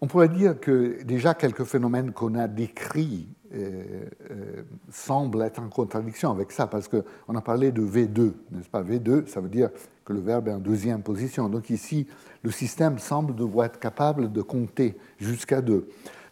On 0.00 0.06
pourrait 0.06 0.30
dire 0.30 0.58
que 0.58 1.02
déjà 1.02 1.34
quelques 1.34 1.64
phénomènes 1.64 2.12
qu'on 2.12 2.36
a 2.36 2.48
décrits 2.48 3.28
euh, 3.52 4.06
euh, 4.30 4.62
semblent 4.90 5.42
être 5.42 5.60
en 5.60 5.68
contradiction 5.68 6.30
avec 6.30 6.50
ça, 6.50 6.66
parce 6.66 6.88
qu'on 6.88 7.34
a 7.34 7.42
parlé 7.42 7.72
de 7.72 7.82
V2, 7.82 8.32
n'est-ce 8.50 8.70
pas? 8.70 8.82
V2, 8.82 9.26
ça 9.26 9.42
veut 9.42 9.50
dire 9.50 9.68
que 10.06 10.14
le 10.14 10.20
verbe 10.20 10.48
est 10.48 10.54
en 10.54 10.58
deuxième 10.58 11.02
position. 11.02 11.50
Donc 11.50 11.68
ici, 11.68 12.06
le 12.42 12.50
système 12.50 12.98
semble 12.98 13.34
devoir 13.34 13.66
être 13.66 13.78
capable 13.78 14.32
de 14.32 14.40
compter 14.40 14.96
jusqu'à 15.18 15.60
deux. 15.60 15.86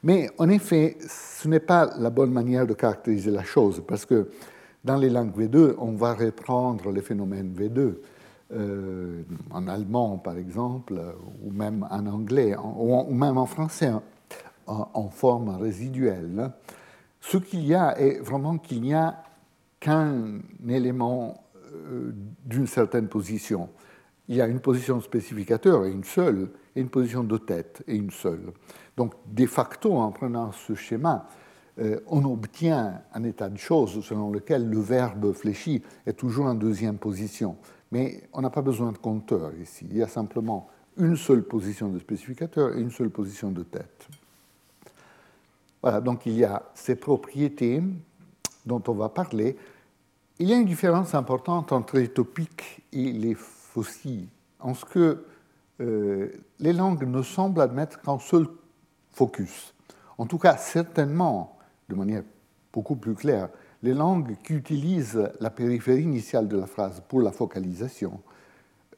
Mais 0.04 0.28
en 0.38 0.50
effet, 0.50 0.98
ce 1.00 1.48
n'est 1.48 1.60
pas 1.60 1.90
la 1.98 2.10
bonne 2.10 2.30
manière 2.30 2.66
de 2.66 2.74
caractériser 2.74 3.30
la 3.30 3.42
chose, 3.42 3.82
parce 3.88 4.04
que 4.04 4.28
dans 4.84 4.96
les 4.96 5.08
langues 5.08 5.34
V2, 5.34 5.76
on 5.78 5.92
va 5.92 6.12
reprendre 6.12 6.92
les 6.92 7.00
phénomènes 7.00 7.54
V2. 7.58 7.94
Euh, 8.52 9.22
en 9.50 9.66
allemand, 9.66 10.18
par 10.18 10.36
exemple, 10.36 11.00
ou 11.42 11.50
même 11.50 11.88
en 11.90 12.06
anglais, 12.06 12.54
ou 12.56 13.14
même 13.14 13.38
en 13.38 13.46
français, 13.46 13.90
en, 14.66 15.08
forme 15.08 15.48
résiduelle. 15.56 16.50
Ce 17.20 17.38
qu'il 17.38 17.64
y 17.66 17.74
a 17.74 17.98
est 17.98 18.20
vraiment 18.20 18.58
qu'il 18.58 18.82
n'y 18.82 18.92
a 18.92 19.22
qu'un 19.80 20.40
élément 20.68 21.42
euh, 21.72 22.12
d'une 22.44 22.66
certaine 22.66 23.08
position. 23.08 23.70
Il 24.28 24.36
y 24.36 24.42
a 24.42 24.46
une 24.46 24.60
position 24.60 25.00
spécificateur 25.00 25.86
et 25.86 25.90
une 25.90 26.04
seule, 26.04 26.50
et 26.74 26.80
une 26.80 26.88
position 26.88 27.24
de 27.24 27.38
tête 27.38 27.82
et 27.86 27.96
une 27.96 28.10
seule. 28.10 28.52
Donc, 28.96 29.14
de 29.26 29.46
facto, 29.46 29.94
en 29.94 30.10
prenant 30.12 30.52
ce 30.52 30.74
schéma, 30.74 31.28
euh, 31.80 32.00
on 32.06 32.24
obtient 32.24 33.02
un 33.12 33.24
état 33.24 33.48
de 33.48 33.58
choses 33.58 34.04
selon 34.04 34.30
lequel 34.30 34.68
le 34.68 34.78
verbe 34.78 35.32
fléchi 35.32 35.82
est 36.06 36.12
toujours 36.12 36.46
en 36.46 36.54
deuxième 36.54 36.98
position. 36.98 37.56
Mais 37.90 38.28
on 38.32 38.42
n'a 38.42 38.50
pas 38.50 38.62
besoin 38.62 38.92
de 38.92 38.98
compteur 38.98 39.52
ici. 39.60 39.86
Il 39.90 39.96
y 39.96 40.02
a 40.02 40.08
simplement 40.08 40.68
une 40.96 41.16
seule 41.16 41.42
position 41.42 41.88
de 41.88 41.98
spécificateur 41.98 42.76
et 42.76 42.80
une 42.80 42.90
seule 42.90 43.10
position 43.10 43.50
de 43.50 43.64
tête. 43.64 44.08
Voilà, 45.82 46.00
donc 46.00 46.26
il 46.26 46.34
y 46.34 46.44
a 46.44 46.62
ces 46.74 46.96
propriétés 46.96 47.82
dont 48.64 48.82
on 48.86 48.94
va 48.94 49.08
parler. 49.08 49.56
Il 50.38 50.48
y 50.48 50.52
a 50.52 50.56
une 50.56 50.64
différence 50.64 51.14
importante 51.14 51.72
entre 51.72 51.98
les 51.98 52.08
topiques 52.08 52.82
et 52.92 53.12
les 53.12 53.34
fossiles, 53.34 54.28
en 54.60 54.74
ce 54.74 54.84
que 54.84 55.24
euh, 55.80 56.30
les 56.60 56.72
langues 56.72 57.06
ne 57.06 57.22
semblent 57.22 57.60
admettre 57.60 58.00
qu'un 58.00 58.18
seul 58.18 58.46
focus. 59.12 59.74
En 60.18 60.26
tout 60.26 60.38
cas, 60.38 60.56
certainement, 60.56 61.58
de 61.88 61.94
manière 61.94 62.22
beaucoup 62.72 62.96
plus 62.96 63.14
claire, 63.14 63.48
les 63.82 63.94
langues 63.94 64.36
qui 64.42 64.54
utilisent 64.54 65.30
la 65.40 65.50
périphérie 65.50 66.02
initiale 66.02 66.48
de 66.48 66.56
la 66.56 66.66
phrase 66.66 67.02
pour 67.08 67.20
la 67.20 67.32
focalisation 67.32 68.20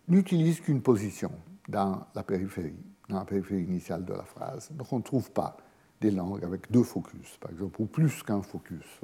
n'utilisent 0.09 0.61
qu'une 0.61 0.83
position 0.83 1.33
dans 1.68 2.06
la 2.14 2.23
périphérie, 2.23 2.78
dans 3.09 3.18
la 3.18 3.25
périphérie 3.25 3.64
initiale 3.64 4.04
de 4.04 4.12
la 4.12 4.23
phrase. 4.23 4.71
Donc 4.73 4.92
on 4.92 4.99
ne 4.99 5.02
trouve 5.02 5.30
pas 5.30 5.56
des 6.00 6.11
langues 6.11 6.45
avec 6.45 6.71
deux 6.71 6.83
focus, 6.83 7.37
par 7.40 7.50
exemple, 7.50 7.80
ou 7.80 7.87
plus 7.87 8.23
qu'un 8.23 8.42
focus. 8.42 9.00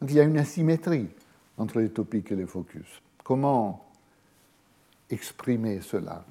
Donc 0.00 0.10
il 0.10 0.16
y 0.16 0.20
a 0.20 0.24
une 0.24 0.38
asymétrie 0.38 1.08
entre 1.56 1.78
les 1.78 1.88
topiques 1.88 2.32
et 2.32 2.36
les 2.36 2.46
focus. 2.46 3.00
Comment 3.22 3.86
exprimer 5.10 5.80
cela 5.80 6.24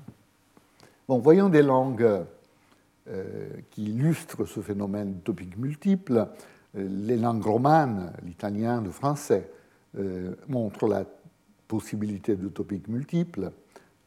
Bon, 1.08 1.20
voyons 1.20 1.50
des 1.50 1.64
langues 1.64 2.24
euh, 3.10 3.50
qui 3.72 3.88
illustrent 3.88 4.46
ce 4.46 4.62
phénomène 4.62 5.20
topique 5.20 5.58
multiple. 5.58 6.30
Euh, 6.78 6.88
les 6.88 7.18
langues 7.18 7.44
romanes, 7.44 8.14
l'italien, 8.24 8.82
le 8.82 8.90
français, 8.90 9.52
euh, 9.98 10.34
montrent 10.48 10.88
la 10.88 11.04
possibilité 11.68 12.38
de 12.38 12.48
topiques 12.48 12.88
multiples. 12.88 13.52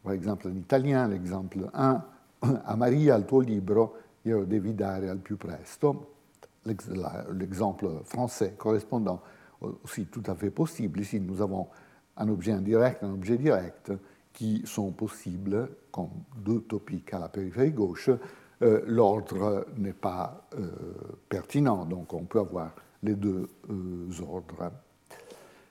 Par 0.02 0.14
exemple, 0.14 0.48
en 0.48 0.56
italien, 0.56 1.06
l'exemple 1.06 1.68
1, 1.74 2.02
a 2.64 2.76
Maria 2.76 3.14
al 3.14 3.26
tuo 3.26 3.40
libro 3.40 3.96
io 4.22 4.44
devi 4.44 4.74
dare 4.74 5.10
al 5.10 5.18
più 5.18 5.36
presto. 5.36 6.14
L'exemple 6.64 8.00
français 8.04 8.54
correspondant 8.56 9.20
aussi 9.60 10.06
tout 10.06 10.22
à 10.26 10.34
fait 10.34 10.50
possible. 10.50 11.00
Ici, 11.00 11.20
nous 11.20 11.42
avons 11.42 11.68
un 12.16 12.28
objet 12.28 12.52
indirect, 12.52 13.04
un 13.04 13.12
objet 13.12 13.36
direct, 13.36 13.92
qui 14.36 14.62
sont 14.66 14.92
possibles 14.92 15.70
comme 15.90 16.10
deux 16.36 16.60
topiques 16.60 17.14
à 17.14 17.18
la 17.18 17.28
périphérie 17.28 17.70
gauche, 17.70 18.10
euh, 18.62 18.82
l'ordre 18.86 19.66
n'est 19.78 19.94
pas 19.94 20.46
euh, 20.58 20.68
pertinent, 21.26 21.86
donc 21.86 22.12
on 22.12 22.24
peut 22.24 22.40
avoir 22.40 22.72
les 23.02 23.14
deux 23.14 23.48
euh, 23.70 24.08
ordres. 24.28 24.70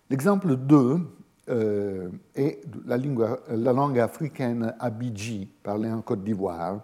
L'exemple 0.09 0.55
2 0.55 0.99
est 1.47 2.59
la, 2.87 2.97
la, 3.49 3.73
langue 3.73 3.99
africaine 3.99 4.73
abidji, 4.79 5.47
parlée 5.61 5.91
en 5.91 6.01
Côte 6.01 6.23
d'Ivoire. 6.23 6.79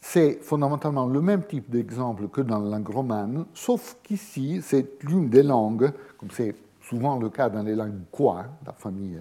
C'est 0.00 0.42
fondamentalement 0.42 1.06
le 1.06 1.20
même 1.20 1.44
type 1.44 1.70
d'exemple 1.70 2.26
que 2.26 2.40
dans 2.40 2.58
la 2.58 2.76
langue 2.76 2.88
romane, 2.88 3.44
sauf 3.54 3.98
qu'ici, 4.02 4.60
c'est 4.62 5.00
l'une 5.04 5.28
des 5.28 5.44
langues, 5.44 5.92
comme 6.18 6.32
c'est 6.32 6.56
souvent 6.80 7.20
le 7.20 7.28
cas 7.30 7.48
dans 7.48 7.62
les 7.62 7.76
langues 7.76 8.02
kwa, 8.10 8.46
la 8.66 8.72
famille 8.72 9.20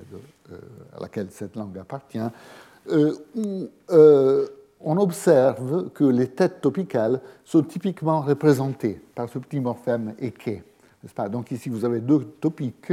à 0.95 0.99
laquelle 1.01 1.31
cette 1.31 1.55
langue 1.55 1.77
appartient, 1.77 2.19
où 3.35 3.69
on 4.79 4.97
observe 4.97 5.89
que 5.89 6.03
les 6.03 6.27
têtes 6.27 6.61
topicales 6.61 7.21
sont 7.43 7.63
typiquement 7.63 8.21
représentées 8.21 9.01
par 9.15 9.29
ce 9.29 9.39
petit 9.39 9.59
morphème. 9.59 10.15
Pas? 11.15 11.29
Donc 11.29 11.51
ici, 11.51 11.69
vous 11.69 11.85
avez 11.85 12.01
deux 12.01 12.23
topiques, 12.39 12.91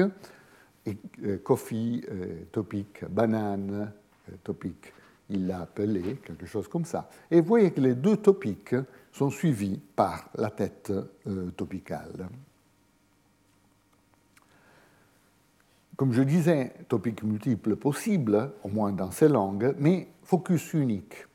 euh, 0.86 1.38
coffee, 1.42 2.04
euh, 2.10 2.44
topique, 2.52 3.04
banane, 3.08 3.92
euh, 4.28 4.32
topique. 4.42 4.92
Il 5.30 5.46
l'a 5.46 5.62
appelé, 5.62 6.20
quelque 6.24 6.46
chose 6.46 6.68
comme 6.68 6.84
ça. 6.84 7.08
Et 7.30 7.40
vous 7.40 7.46
voyez 7.46 7.70
que 7.70 7.80
les 7.80 7.94
deux 7.94 8.18
topiques 8.18 8.76
sont 9.10 9.30
suivis 9.30 9.80
par 9.96 10.28
la 10.36 10.50
tête 10.50 10.92
topicale. 11.56 12.28
Comme 15.96 16.12
je 16.12 16.22
disais, 16.22 16.72
topique 16.88 17.22
multiple 17.22 17.76
possible, 17.76 18.50
au 18.64 18.68
moins 18.68 18.92
dans 18.92 19.10
ces 19.12 19.28
langues, 19.28 19.74
mais 19.78 20.08
focus 20.24 20.74
unique. 20.74 21.26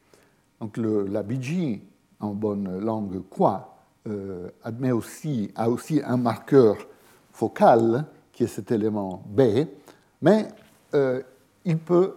Donc 0.60 0.76
le, 0.76 1.06
la 1.06 1.24
BG, 1.24 1.82
en 2.20 2.34
bonne 2.34 2.80
langue 2.80 3.22
quoi, 3.30 3.78
euh, 4.08 4.50
admet 4.64 4.92
aussi, 4.92 5.52
a 5.56 5.70
aussi 5.70 6.02
un 6.04 6.18
marqueur 6.18 6.76
focal, 7.32 8.06
qui 8.34 8.44
est 8.44 8.48
cet 8.48 8.72
élément 8.72 9.24
B, 9.28 9.42
mais 10.22 10.48
euh, 10.94 11.22
il 11.64 11.78
peut 11.78 12.16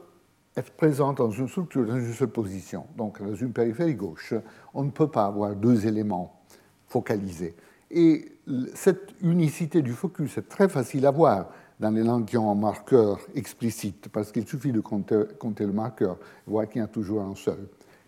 être 0.57 0.73
présente 0.73 1.19
dans 1.19 1.31
une 1.31 1.49
structure 1.49 1.87
dans 1.87 1.97
une 1.97 2.13
seule 2.13 2.29
position. 2.29 2.87
Donc, 2.97 3.23
dans 3.23 3.35
une 3.35 3.53
périphérie 3.53 3.95
gauche, 3.95 4.35
on 4.75 4.85
ne 4.85 4.91
peut 4.91 5.09
pas 5.09 5.27
avoir 5.27 5.55
deux 5.55 5.87
éléments 5.87 6.41
focalisés. 6.89 7.55
Et 7.91 8.33
cette 8.75 9.15
unicité 9.21 9.83
du 9.83 9.93
focus 9.93 10.39
est 10.39 10.49
très 10.49 10.69
facile 10.69 11.07
à 11.07 11.11
voir 11.11 11.49
dans 11.83 11.91
les 11.91 12.05
langues 12.05 12.27
qui 12.27 12.39
ont 12.39 12.49
un 12.49 12.55
marqueur 12.55 13.19
explicite, 13.35 14.09
parce 14.13 14.31
qu'il 14.31 14.47
suffit 14.47 14.71
de 14.71 14.79
compter, 14.79 15.27
le 15.67 15.73
marqueur 15.73 16.17
et 16.47 16.51
voir 16.51 16.69
qu'il 16.69 16.81
y 16.81 16.85
a 16.85 16.87
toujours 16.87 17.23
un 17.23 17.35
seul. 17.35 17.59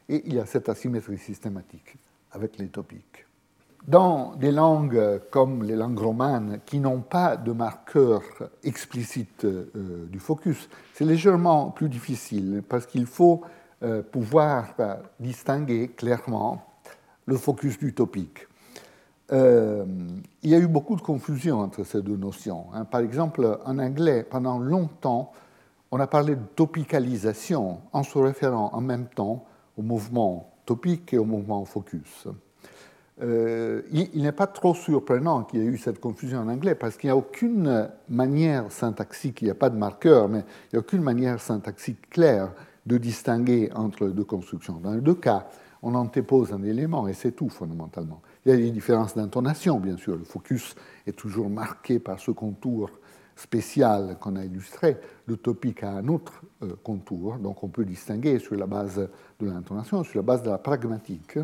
Et 0.09 0.23
il 0.27 0.35
y 0.35 0.39
a 0.39 0.47
cette 0.47 0.69
asymétrie 0.69 1.19
systématique 1.19 1.97
avec 2.31 2.57
les 2.59 2.69
topiques. 2.69 3.27
Dans 3.89 4.37
des 4.37 4.53
langues 4.53 5.21
comme 5.29 5.65
les 5.65 5.75
langues 5.75 5.99
romanes 5.99 6.61
qui 6.65 6.79
n'ont 6.79 7.01
pas 7.01 7.37
de 7.37 7.51
marqueur 7.51 8.23
explicite 8.63 9.45
euh, 9.45 10.07
du 10.07 10.21
focus, 10.21 10.69
c'est 10.95 11.05
légèrement 11.05 11.71
plus 11.71 11.89
difficile 11.89 12.63
parce 12.67 12.87
qu'il 12.87 13.07
faut 13.07 13.43
euh, 13.83 14.03
pouvoir 14.03 14.73
euh, 14.79 14.95
distinguer 15.19 15.89
clairement 15.89 16.65
le 17.27 17.37
focus 17.37 17.77
du 17.79 17.93
topique. 17.93 18.47
Il 19.31 20.51
y 20.51 20.55
a 20.55 20.59
eu 20.59 20.67
beaucoup 20.67 20.97
de 20.97 21.01
confusion 21.01 21.61
entre 21.61 21.85
ces 21.85 22.03
deux 22.03 22.17
notions. 22.17 22.67
Hein. 22.75 22.85
Par 22.85 23.01
exemple, 23.01 23.59
en 23.65 23.79
anglais, 23.79 24.23
pendant 24.23 24.59
longtemps, 24.59 25.33
on 25.91 26.01
a 26.01 26.07
parlé 26.07 26.35
de 26.35 26.45
topicalisation 26.57 27.79
en 27.93 28.03
se 28.03 28.19
référant 28.19 28.71
en 28.73 28.81
même 28.81 29.07
temps 29.07 29.45
au 29.79 29.83
mouvement 29.83 30.51
topique 30.67 31.15
et 31.15 31.19
au 31.19 31.25
mouvement 31.25 31.65
focus. 31.65 32.27
Euh, 33.23 33.83
il, 33.93 34.23
n'est 34.23 34.33
pas 34.33 34.49
trop 34.49 34.75
surprenant 34.75 35.45
qu'il 35.45 35.61
y 35.61 35.63
ait 35.63 35.69
eu 35.69 35.79
cette 35.79 36.01
confusion 36.01 36.41
en 36.41 36.49
anglais 36.49 36.75
parce 36.75 36.97
qu'il 36.97 37.07
n'y 37.09 37.13
a 37.13 37.17
aucune 37.17 37.89
manière 38.09 38.73
syntaxique, 38.73 39.41
il 39.43 39.45
n'y 39.45 39.51
a 39.53 39.55
pas 39.55 39.71
de 39.71 39.77
marqueur, 39.77 40.29
mais 40.29 40.41
il 40.41 40.75
n'y 40.75 40.77
a 40.79 40.81
aucune 40.81 41.03
manière 41.03 41.41
syntaxique 41.41 42.11
claire 42.11 42.51
de 42.87 42.99
distinguer 42.99 43.71
entre 43.75 44.07
les 44.07 44.13
deux 44.13 44.25
constructions. 44.25 44.81
Dans 44.83 44.95
les 44.95 45.01
deux 45.01 45.15
cas, 45.15 45.47
on 45.83 45.95
antépose 45.95 46.53
un 46.53 46.63
élément 46.65 47.07
et 47.07 47.13
c'est 47.13 47.33
tout 47.33 47.49
fondamentalement. 47.49 48.21
Il 48.45 48.51
y 48.51 48.53
a 48.53 48.57
des 48.57 48.71
différences 48.71 49.15
d'intonation, 49.15 49.81
bien 49.81 49.97
sûr. 49.97 50.17
Le 50.17 50.25
focus 50.25 50.75
est 51.07 51.17
toujours 51.17 51.49
marqué 51.49 51.99
par 51.99 52.21
ce 52.21 52.31
contour 52.31 52.91
spécial 53.37 54.17
qu'on 54.21 54.37
a 54.37 54.45
illustré. 54.45 54.99
Le 55.27 55.37
topique 55.37 55.83
a 55.83 55.91
un 55.91 56.09
autre 56.09 56.43
euh, 56.63 56.75
contour, 56.83 57.39
donc 57.39 57.65
on 57.65 57.69
peut 57.69 57.85
distinguer 57.85 58.39
sur 58.39 58.55
la 58.55 58.67
base 58.67 59.09
de 59.41 59.47
l'intonation, 59.47 60.05
sur 60.05 60.19
la 60.19 60.23
base 60.23 60.43
de 60.43 60.51
la 60.51 60.59
pragmatique. 60.59 61.39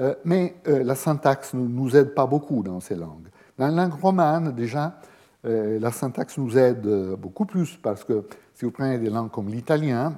Euh, 0.00 0.14
mais 0.24 0.56
euh, 0.66 0.82
la 0.82 0.94
syntaxe 0.94 1.54
ne 1.54 1.66
nous 1.66 1.96
aide 1.96 2.14
pas 2.14 2.26
beaucoup 2.26 2.62
dans 2.62 2.80
ces 2.80 2.96
langues. 2.96 3.28
Dans 3.56 3.68
la 3.68 3.84
langue 3.84 4.00
romane, 4.00 4.52
déjà, 4.52 4.98
la 5.44 5.90
syntaxe 5.90 6.38
nous 6.38 6.56
aide 6.56 6.86
beaucoup 7.18 7.46
plus 7.46 7.76
parce 7.76 8.04
que 8.04 8.24
si 8.54 8.64
vous 8.64 8.70
prenez 8.70 8.98
des 8.98 9.10
langues 9.10 9.30
comme 9.30 9.48
l'italien, 9.48 10.14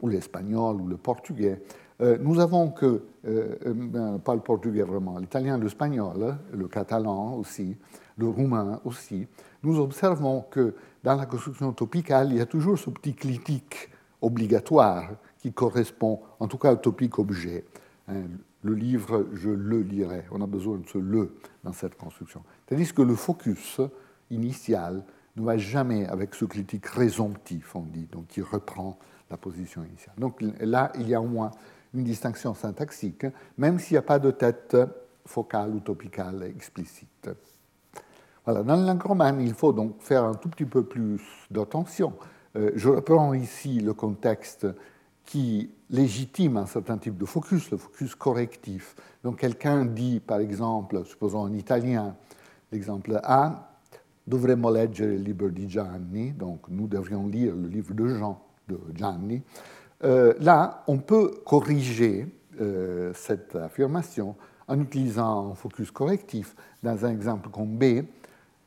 ou 0.00 0.08
l'espagnol, 0.08 0.80
ou 0.80 0.86
le 0.86 0.96
portugais, 0.96 1.62
nous 2.00 2.40
avons 2.40 2.70
que, 2.70 3.02
ben, 3.24 4.18
pas 4.18 4.34
le 4.34 4.40
portugais 4.40 4.82
vraiment, 4.82 5.18
l'italien, 5.18 5.58
l'espagnol, 5.58 6.36
le 6.52 6.68
catalan 6.68 7.34
aussi, 7.34 7.76
le 8.16 8.28
roumain 8.28 8.80
aussi, 8.84 9.26
nous 9.62 9.78
observons 9.78 10.42
que 10.50 10.74
dans 11.02 11.14
la 11.14 11.26
construction 11.26 11.72
topicale, 11.72 12.28
il 12.30 12.38
y 12.38 12.40
a 12.40 12.46
toujours 12.46 12.78
ce 12.78 12.90
petit 12.90 13.14
critique 13.14 13.90
obligatoire 14.20 15.10
qui 15.38 15.52
correspond 15.52 16.20
en 16.40 16.48
tout 16.48 16.58
cas 16.58 16.72
au 16.72 16.76
topique 16.76 17.18
objet. 17.18 17.64
Hein, 18.08 18.24
le 18.62 18.74
livre, 18.74 19.26
je 19.34 19.50
le 19.50 19.82
lirai. 19.82 20.24
On 20.30 20.40
a 20.40 20.46
besoin 20.46 20.78
de 20.78 20.86
ce 20.86 20.98
le 20.98 21.36
dans 21.62 21.72
cette 21.72 21.96
construction. 21.96 22.42
Tandis 22.66 22.92
que 22.92 23.02
le 23.02 23.14
focus 23.14 23.80
initial 24.30 25.04
ne 25.36 25.42
va 25.42 25.58
jamais 25.58 26.06
avec 26.06 26.34
ce 26.34 26.46
critique 26.46 26.86
résomptif, 26.86 27.76
on 27.76 27.82
dit, 27.82 28.08
donc 28.10 28.28
qui 28.28 28.40
reprend 28.40 28.98
la 29.30 29.36
position 29.36 29.84
initiale. 29.84 30.14
Donc 30.18 30.42
là, 30.60 30.92
il 30.98 31.08
y 31.08 31.14
a 31.14 31.20
au 31.20 31.26
moins 31.26 31.50
une 31.94 32.04
distinction 32.04 32.54
syntaxique, 32.54 33.26
même 33.56 33.78
s'il 33.78 33.94
n'y 33.94 33.98
a 33.98 34.02
pas 34.02 34.18
de 34.18 34.30
tête 34.30 34.76
focale 35.24 35.70
ou 35.70 35.80
topicale 35.80 36.42
explicite. 36.44 37.30
Voilà, 38.44 38.62
dans 38.62 38.76
la 38.76 38.92
langue 38.92 39.02
romane, 39.02 39.40
il 39.40 39.54
faut 39.54 39.72
donc 39.72 40.00
faire 40.00 40.24
un 40.24 40.34
tout 40.34 40.48
petit 40.50 40.66
peu 40.66 40.84
plus 40.84 41.22
d'attention. 41.50 42.12
Euh, 42.56 42.72
je 42.74 42.88
reprends 42.88 43.32
ici 43.32 43.80
le 43.80 43.94
contexte 43.94 44.66
qui 45.24 45.70
légitime 45.88 46.58
un 46.58 46.66
certain 46.66 46.98
type 46.98 47.16
de 47.16 47.24
focus, 47.24 47.70
le 47.70 47.78
focus 47.78 48.14
correctif. 48.14 48.94
Donc 49.22 49.38
quelqu'un 49.38 49.86
dit, 49.86 50.20
par 50.20 50.40
exemple, 50.40 51.04
supposons 51.06 51.40
en 51.40 51.52
italien, 51.54 52.14
l'exemple 52.70 53.18
A, 53.22 53.70
dovremmo 54.26 54.70
leggere 54.70 55.14
il 55.14 55.22
libro 55.22 55.48
di 55.48 55.68
Gianni, 55.68 56.32
donc 56.32 56.68
nous 56.68 56.86
devrions 56.86 57.26
lire 57.26 57.54
le 57.54 57.68
livre 57.68 57.94
de 57.94 58.06
Jean, 58.08 58.40
de 58.68 58.78
Gianni. 58.94 59.42
Euh, 60.02 60.34
là, 60.40 60.82
on 60.86 60.98
peut 60.98 61.42
corriger 61.44 62.26
euh, 62.60 63.12
cette 63.14 63.54
affirmation 63.56 64.34
en 64.66 64.80
utilisant 64.80 65.52
un 65.52 65.54
focus 65.54 65.90
correctif. 65.90 66.56
Dans 66.82 67.04
un 67.04 67.10
exemple 67.10 67.48
comme 67.50 67.76
B, 67.76 68.04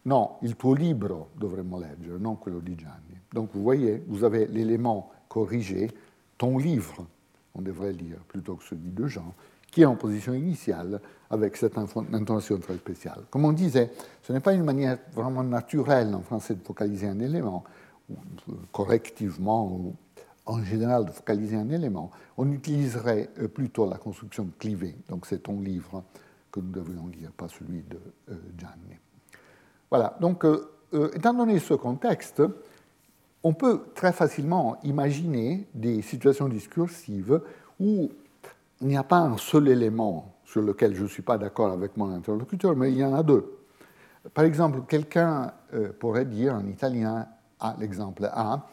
non, 0.06 0.38
il 0.42 0.56
tuo 0.56 0.74
libro 0.74 1.30
dovremmo 1.36 1.80
leggere, 1.80 2.18
non 2.18 2.38
quello 2.38 2.60
di 2.60 2.76
Gianni. 2.78 3.20
Donc 3.34 3.50
vous 3.54 3.62
voyez, 3.62 4.04
vous 4.08 4.24
avez 4.24 4.48
l'élément 4.48 5.12
corrigé 5.28 5.92
ton 6.38 6.58
livre, 6.58 7.06
on 7.54 7.62
devrait 7.62 7.92
lire 7.92 8.18
plutôt 8.28 8.56
que 8.56 8.64
celui 8.64 8.92
de 8.92 9.08
Jean, 9.08 9.34
qui 9.70 9.82
est 9.82 9.86
en 9.86 9.96
position 9.96 10.34
initiale 10.34 11.02
avec 11.30 11.58
cette 11.58 11.78
intonation 11.78 12.58
très 12.60 12.76
spéciale. 12.76 13.24
Comme 13.30 13.44
on 13.44 13.52
disait, 13.52 13.92
ce 14.24 14.32
n'est 14.32 14.40
pas 14.40 14.54
une 14.54 14.64
manière 14.64 14.98
vraiment 15.14 15.44
naturelle 15.44 16.16
en 16.16 16.22
français 16.22 16.56
de 16.56 16.64
focaliser 16.64 17.08
un 17.08 17.20
élément, 17.20 17.64
ou 18.10 18.16
correctivement, 18.72 19.68
ou 19.68 19.96
en 20.48 20.64
général 20.64 21.06
de 21.06 21.12
focaliser 21.12 21.58
un 21.58 21.70
élément. 21.70 22.10
On 22.38 22.52
utiliserait 22.52 23.30
euh, 23.40 23.48
plutôt 23.48 23.88
la 23.88 23.98
construction 23.98 24.50
clivée, 24.58 24.96
donc 25.10 25.26
c'est 25.26 25.44
ton 25.44 25.60
livre 25.60 26.04
que 26.52 26.60
nous 26.60 26.72
devrions 26.72 27.08
lire, 27.08 27.32
pas 27.34 27.48
celui 27.50 27.84
de 27.84 28.00
euh, 28.32 28.36
Gianni. 28.58 28.98
Voilà, 29.92 30.18
donc 30.20 30.46
euh, 30.46 30.72
étant 31.14 31.34
donné 31.34 31.60
ce 31.60 31.74
contexte, 31.74 32.42
on 33.44 33.54
peut 33.54 33.82
très 33.94 34.14
facilement 34.14 34.78
imaginer 34.84 35.68
des 35.74 36.02
situations 36.02 36.48
discursives 36.48 37.42
où 37.80 38.10
il 38.82 38.88
n'y 38.88 38.98
a 38.98 39.04
pas 39.04 39.20
un 39.20 39.38
seul 39.38 39.68
élément 39.68 40.34
sur 40.46 40.62
lequel 40.62 40.96
je 40.96 41.04
ne 41.04 41.08
suis 41.08 41.22
pas 41.22 41.38
d'accord 41.38 41.72
avec 41.72 41.98
mon 41.98 42.10
interlocuteur, 42.10 42.76
mais 42.76 42.92
il 42.92 42.98
y 42.98 43.04
en 43.04 43.14
a 43.14 43.22
deux. 43.22 43.54
Par 44.34 44.44
exemple, 44.44 44.82
quelqu'un 44.88 45.54
pourrait 46.00 46.26
dire 46.26 46.56
en 46.56 46.66
italien, 46.68 47.28
à 47.60 47.76
l'exemple 47.80 48.26
A, 48.32 48.68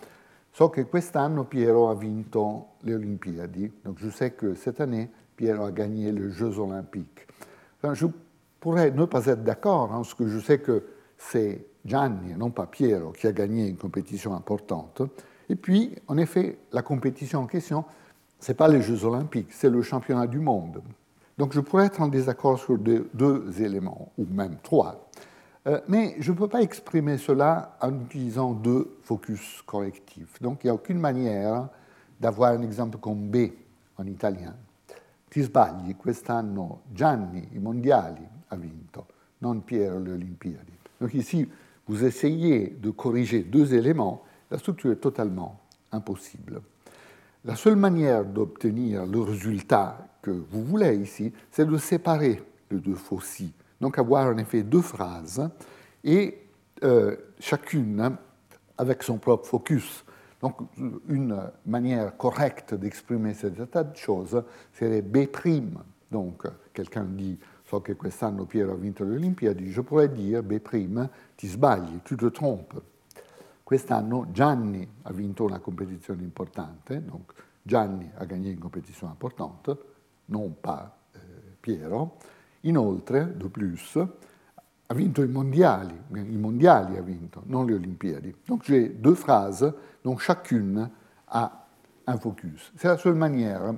so 0.54 0.70
che 0.70 0.86
quest'anno 0.86 1.44
Piero 1.44 1.90
ha 1.90 1.96
vinto 1.96 2.76
le 2.82 2.94
Olimpiadi. 2.94 3.80
Donc 3.82 3.98
je 3.98 4.08
sais 4.08 4.30
que 4.30 4.54
cette 4.54 4.80
année, 4.80 5.10
Piero 5.34 5.64
a 5.64 5.72
gagné 5.72 6.12
les 6.12 6.30
Jeux 6.30 6.60
olympiques. 6.60 7.26
je 7.82 8.06
pourrais 8.60 8.92
ne 8.92 9.04
pas 9.04 9.26
être 9.26 9.42
d'accord, 9.42 9.92
hein, 9.92 9.96
parce 9.96 10.14
que 10.14 10.28
je 10.28 10.38
sais 10.38 10.60
que 10.60 10.84
c'est 11.18 11.66
Gianni 11.84 12.34
non 12.36 12.50
pas 12.50 12.66
Piero 12.66 13.10
qui 13.10 13.26
a 13.26 13.32
gagné 13.32 13.66
une 13.66 13.76
compétition 13.76 14.32
importante. 14.32 15.02
Et 15.48 15.56
puis, 15.56 15.96
en 16.06 16.16
effet, 16.18 16.56
la 16.72 16.82
compétition 16.82 17.40
en 17.40 17.46
question, 17.46 17.84
ce 18.38 18.52
n'est 18.52 18.56
pas 18.56 18.68
les 18.68 18.80
Jeux 18.80 19.04
olympiques, 19.04 19.52
c'est 19.52 19.68
le 19.68 19.82
championnat 19.82 20.28
du 20.28 20.38
monde. 20.38 20.82
Donc 21.36 21.52
je 21.52 21.58
pourrais 21.58 21.86
être 21.86 22.00
en 22.00 22.06
désaccord 22.06 22.60
sur 22.60 22.78
deux, 22.78 23.44
éléments, 23.60 24.12
ou 24.18 24.24
même 24.30 24.58
trois. 24.62 25.03
Euh, 25.66 25.80
mais 25.88 26.16
je 26.18 26.30
ne 26.30 26.36
peux 26.36 26.48
pas 26.48 26.60
exprimer 26.60 27.16
cela 27.16 27.76
en 27.80 28.00
utilisant 28.00 28.52
deux 28.52 28.98
focus 29.02 29.62
correctifs. 29.64 30.40
Donc 30.42 30.62
il 30.62 30.66
n'y 30.66 30.70
a 30.70 30.74
aucune 30.74 30.98
manière 30.98 31.68
d'avoir 32.20 32.52
un 32.52 32.62
exemple 32.62 32.98
comme 32.98 33.28
B 33.28 33.50
en 33.96 34.06
italien. 34.06 34.54
Ti 35.30 35.42
sbagli, 35.42 35.96
quest'anno 35.96 36.82
Gianni 36.92 37.48
i 37.54 37.58
mondiali 37.58 38.26
ha 38.48 38.56
vinto, 38.56 39.06
non 39.38 39.60
Piero 39.64 39.98
le 39.98 40.12
Olimpiadi. 40.12 40.72
Donc 41.00 41.14
ici, 41.14 41.48
vous 41.86 42.04
essayez 42.04 42.76
de 42.80 42.90
corriger 42.90 43.42
deux 43.42 43.74
éléments, 43.74 44.22
la 44.50 44.58
structure 44.58 44.92
est 44.92 45.00
totalement 45.00 45.60
impossible. 45.90 46.60
La 47.44 47.56
seule 47.56 47.76
manière 47.76 48.24
d'obtenir 48.24 49.06
le 49.06 49.20
résultat 49.20 50.06
que 50.22 50.30
vous 50.30 50.62
voulez 50.62 50.94
ici, 50.96 51.32
c'est 51.50 51.66
de 51.66 51.76
séparer 51.78 52.42
les 52.70 52.78
deux 52.78 52.94
faucilles. 52.94 53.52
Donc 53.80 53.98
avoir 53.98 54.26
en 54.26 54.38
effet 54.38 54.62
deux 54.62 54.82
phrases 54.82 55.48
et 56.02 56.38
euh, 56.82 57.16
chacune 57.38 58.16
avec 58.76 59.02
son 59.02 59.18
propre 59.18 59.46
focus. 59.46 60.04
Donc 60.40 60.56
une 61.08 61.40
manière 61.64 62.16
correcte 62.16 62.74
d'exprimer 62.74 63.34
cet 63.34 63.58
état 63.58 63.84
de 63.84 63.96
choses 63.96 64.42
serait 64.72 65.02
B'. 65.02 65.26
Donc 66.10 66.46
quelqu'un 66.72 67.04
dit 67.04 67.38
so 67.64 67.80
che 67.80 67.96
quest'anno 67.96 68.44
Piero 68.44 68.72
ha 68.72 68.76
vinto 68.76 69.04
le 69.04 69.14
Olimpiadi, 69.14 69.70
je 69.70 69.80
pourrais 69.82 70.12
dire 70.12 70.42
B', 70.42 70.60
ti 71.34 71.46
sbagli, 71.46 72.02
tu 72.02 72.14
te 72.14 72.30
trompes. 72.30 72.80
Quest'anno 73.62 74.26
Gianni 74.30 74.86
ha 75.02 75.12
vinto 75.12 75.44
una 75.44 75.58
competizione 75.58 76.22
importante, 76.22 77.02
donc 77.02 77.32
Gianni 77.62 78.10
ha 78.14 78.26
gagné 78.26 78.50
une 78.50 78.58
compétition 78.58 79.08
importante, 79.08 79.76
non 80.26 80.54
pas 80.60 80.94
eh, 81.14 81.18
Piero. 81.58 82.18
Inoltre, 82.64 83.34
de 83.36 83.48
plus, 83.48 83.98
ha 84.86 84.94
vinto 84.94 85.22
i 85.22 85.28
mondiali, 85.28 85.94
i 86.14 86.36
mondiali 86.36 86.96
ha 86.96 87.02
vinto, 87.02 87.42
non 87.46 87.66
le 87.66 87.74
Olimpiadi. 87.74 88.34
Donc 88.46 88.64
j'ai 88.64 88.88
deux 88.88 89.14
phrases 89.14 89.72
dont 90.02 90.16
chacune 90.16 90.90
a 91.28 91.66
un 92.06 92.18
focus. 92.18 92.72
C'est 92.76 92.88
la 92.88 92.98
seule 92.98 93.14
manière 93.14 93.74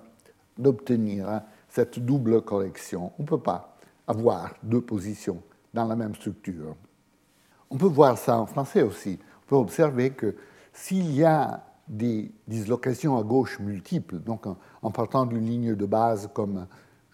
d'obtenir 0.58 1.42
cette 1.68 1.98
double 1.98 2.42
correction. 2.42 3.12
On 3.18 3.22
ne 3.22 3.28
peut 3.28 3.40
pas 3.40 3.76
avoir 4.06 4.54
deux 4.62 4.80
positions 4.80 5.42
dans 5.72 5.84
la 5.84 5.96
même 5.96 6.14
structure. 6.14 6.76
On 7.70 7.76
peut 7.76 7.86
voir 7.86 8.16
ça 8.16 8.38
en 8.38 8.46
français 8.46 8.82
aussi. 8.82 9.18
On 9.44 9.48
peut 9.48 9.56
observer 9.56 10.10
que 10.10 10.34
s'il 10.72 11.12
y 11.12 11.24
a 11.24 11.64
des 11.88 12.32
dislocations 12.48 13.18
à 13.18 13.22
gauche 13.22 13.60
multiples, 13.60 14.18
donc 14.18 14.46
en, 14.46 14.90
partant 14.90 15.26
d'une 15.26 15.46
ligne 15.46 15.74
de 15.74 15.86
base 15.86 16.28
comme 16.32 16.66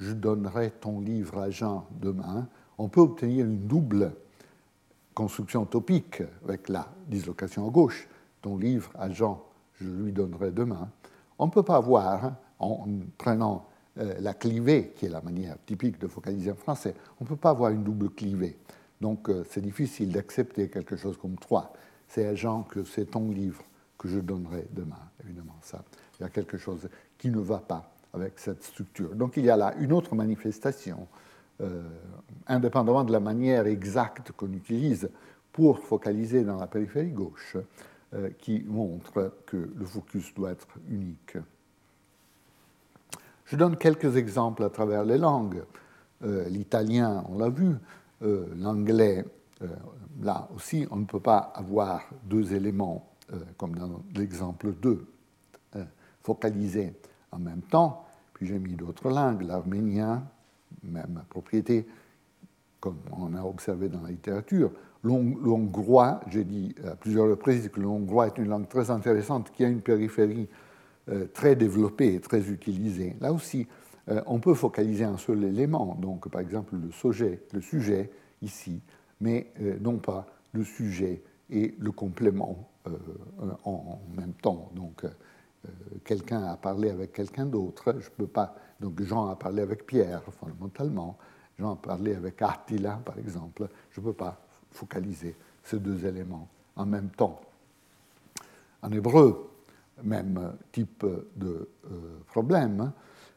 je 0.02 0.12
donnerai 0.12 0.72
ton 0.72 1.00
livre 1.00 1.38
à 1.38 1.50
Jean 1.50 1.86
demain, 2.00 2.48
on 2.76 2.88
peut 2.88 3.00
obtenir 3.00 3.46
une 3.46 3.66
double 3.68 4.12
construction 5.14 5.64
topique 5.64 6.22
avec 6.44 6.68
la 6.68 6.88
dislocation 7.06 7.68
à 7.68 7.70
gauche, 7.70 8.08
ton 8.40 8.56
livre 8.56 8.90
à 8.98 9.10
Jean, 9.10 9.44
je 9.80 9.88
lui 9.88 10.12
donnerai 10.12 10.50
demain. 10.50 10.90
On 11.38 11.46
ne 11.46 11.50
peut 11.50 11.62
pas 11.62 11.78
voir, 11.80 12.34
en 12.58 12.86
prenant 13.16 13.66
euh, 13.98 14.14
la 14.20 14.34
clivée, 14.34 14.92
qui 14.96 15.06
est 15.06 15.10
la 15.10 15.20
manière 15.20 15.56
typique 15.64 16.00
de 16.00 16.08
focaliser 16.08 16.50
en 16.50 16.56
français, 16.56 16.94
on 17.20 17.24
ne 17.24 17.28
peut 17.28 17.36
pas 17.36 17.50
avoir 17.50 17.70
une 17.70 17.84
double 17.84 18.10
clivée. 18.10 18.58
Donc 19.00 19.28
euh, 19.28 19.44
c'est 19.50 19.60
difficile 19.60 20.10
d'accepter 20.10 20.68
quelque 20.68 20.96
chose 20.96 21.16
comme 21.16 21.36
trois. 21.36 21.72
C'est 22.08 22.26
à 22.26 22.34
Jean 22.34 22.62
que 22.64 22.84
c'est 22.84 23.06
ton 23.06 23.30
livre 23.30 23.62
que 23.98 24.08
je 24.08 24.18
donnerai 24.18 24.66
demain, 24.72 25.10
évidemment. 25.22 25.56
Ça, 25.62 25.84
il 26.18 26.22
y 26.22 26.26
a 26.26 26.28
quelque 26.28 26.58
chose 26.58 26.88
qui 27.18 27.30
ne 27.30 27.38
va 27.38 27.58
pas 27.58 27.91
avec 28.12 28.38
cette 28.38 28.62
structure. 28.62 29.14
Donc 29.14 29.36
il 29.36 29.44
y 29.44 29.50
a 29.50 29.56
là 29.56 29.74
une 29.78 29.92
autre 29.92 30.14
manifestation, 30.14 31.06
euh, 31.60 31.82
indépendamment 32.46 33.04
de 33.04 33.12
la 33.12 33.20
manière 33.20 33.66
exacte 33.66 34.32
qu'on 34.32 34.52
utilise 34.52 35.10
pour 35.52 35.78
focaliser 35.78 36.44
dans 36.44 36.56
la 36.56 36.66
périphérie 36.66 37.10
gauche, 37.10 37.56
qui 38.38 38.62
montre 38.66 39.32
que 39.46 39.56
le 39.74 39.86
focus 39.86 40.34
doit 40.34 40.50
être 40.50 40.68
unique. 40.90 41.38
Je 43.52 43.56
donne 43.58 43.76
quelques 43.76 44.16
exemples 44.16 44.64
à 44.64 44.70
travers 44.70 45.04
les 45.04 45.18
langues. 45.18 45.62
Euh, 46.24 46.48
l'italien, 46.48 47.22
on 47.28 47.36
l'a 47.36 47.50
vu, 47.50 47.76
euh, 48.22 48.46
l'anglais, 48.56 49.26
euh, 49.60 49.66
là 50.22 50.48
aussi, 50.56 50.86
on 50.90 50.96
ne 50.96 51.04
peut 51.04 51.20
pas 51.20 51.52
avoir 51.54 52.02
deux 52.24 52.54
éléments, 52.54 53.08
comme 53.56 53.74
dans 53.74 54.02
l'exemple 54.14 54.72
2, 54.72 55.06
focalisés 56.22 56.94
en 57.32 57.38
même 57.38 57.62
temps. 57.62 58.04
Puis 58.34 58.46
j'ai 58.46 58.58
mis 58.58 58.74
d'autres 58.74 59.10
langues, 59.10 59.42
l'arménien, 59.42 60.22
même 60.84 61.22
propriété, 61.28 61.86
comme 62.80 62.98
on 63.12 63.34
a 63.34 63.42
observé 63.42 63.88
dans 63.88 64.02
la 64.02 64.10
littérature. 64.10 64.70
L'hongrois, 65.04 66.20
j'ai 66.28 66.44
dit 66.44 66.74
à 66.86 66.94
plusieurs 66.94 67.28
reprises 67.28 67.68
que 67.68 67.80
l'hongrois 67.80 68.28
est 68.28 68.38
une 68.38 68.48
langue 68.48 68.68
très 68.68 68.90
intéressante 68.90 69.50
qui 69.52 69.64
a 69.64 69.68
une 69.68 69.80
périphérie 69.80 70.48
euh, 71.08 71.26
très 71.32 71.56
développé 71.56 72.14
et 72.14 72.20
très 72.20 72.48
utilisé. 72.48 73.16
Là 73.20 73.32
aussi, 73.32 73.66
euh, 74.08 74.22
on 74.26 74.38
peut 74.38 74.54
focaliser 74.54 75.04
un 75.04 75.18
seul 75.18 75.42
élément, 75.42 75.96
donc 76.00 76.28
par 76.28 76.40
exemple 76.40 76.76
le 76.76 76.92
sujet, 76.92 77.40
le 77.52 77.60
sujet 77.60 78.10
ici, 78.42 78.80
mais 79.20 79.52
euh, 79.60 79.76
non 79.80 79.98
pas 79.98 80.26
le 80.52 80.62
sujet 80.62 81.22
et 81.50 81.74
le 81.78 81.90
complément 81.90 82.68
en 83.64 84.00
même 84.16 84.32
temps. 84.32 84.70
Donc, 84.74 85.04
quelqu'un 86.04 86.44
a 86.44 86.56
parlé 86.56 86.90
avec 86.90 87.12
quelqu'un 87.12 87.46
d'autre, 87.46 87.94
je 88.00 88.10
peux 88.10 88.26
pas. 88.26 88.54
Donc, 88.80 89.00
Jean 89.02 89.28
a 89.28 89.36
parlé 89.36 89.62
avec 89.62 89.86
Pierre, 89.86 90.22
fondamentalement. 90.32 91.16
Jean 91.58 91.74
a 91.74 91.76
parlé 91.76 92.14
avec 92.14 92.40
Attila, 92.42 93.00
par 93.04 93.18
exemple. 93.18 93.68
Je 93.90 94.00
ne 94.00 94.06
peux 94.06 94.12
pas 94.12 94.40
focaliser 94.70 95.36
ces 95.62 95.78
deux 95.78 96.04
éléments 96.04 96.48
en 96.76 96.86
même 96.86 97.10
temps. 97.10 97.40
En 98.82 98.90
hébreu, 98.90 99.50
même 100.02 100.54
type 100.72 101.06
de 101.36 101.68
euh, 101.84 102.18
problème. 102.26 102.92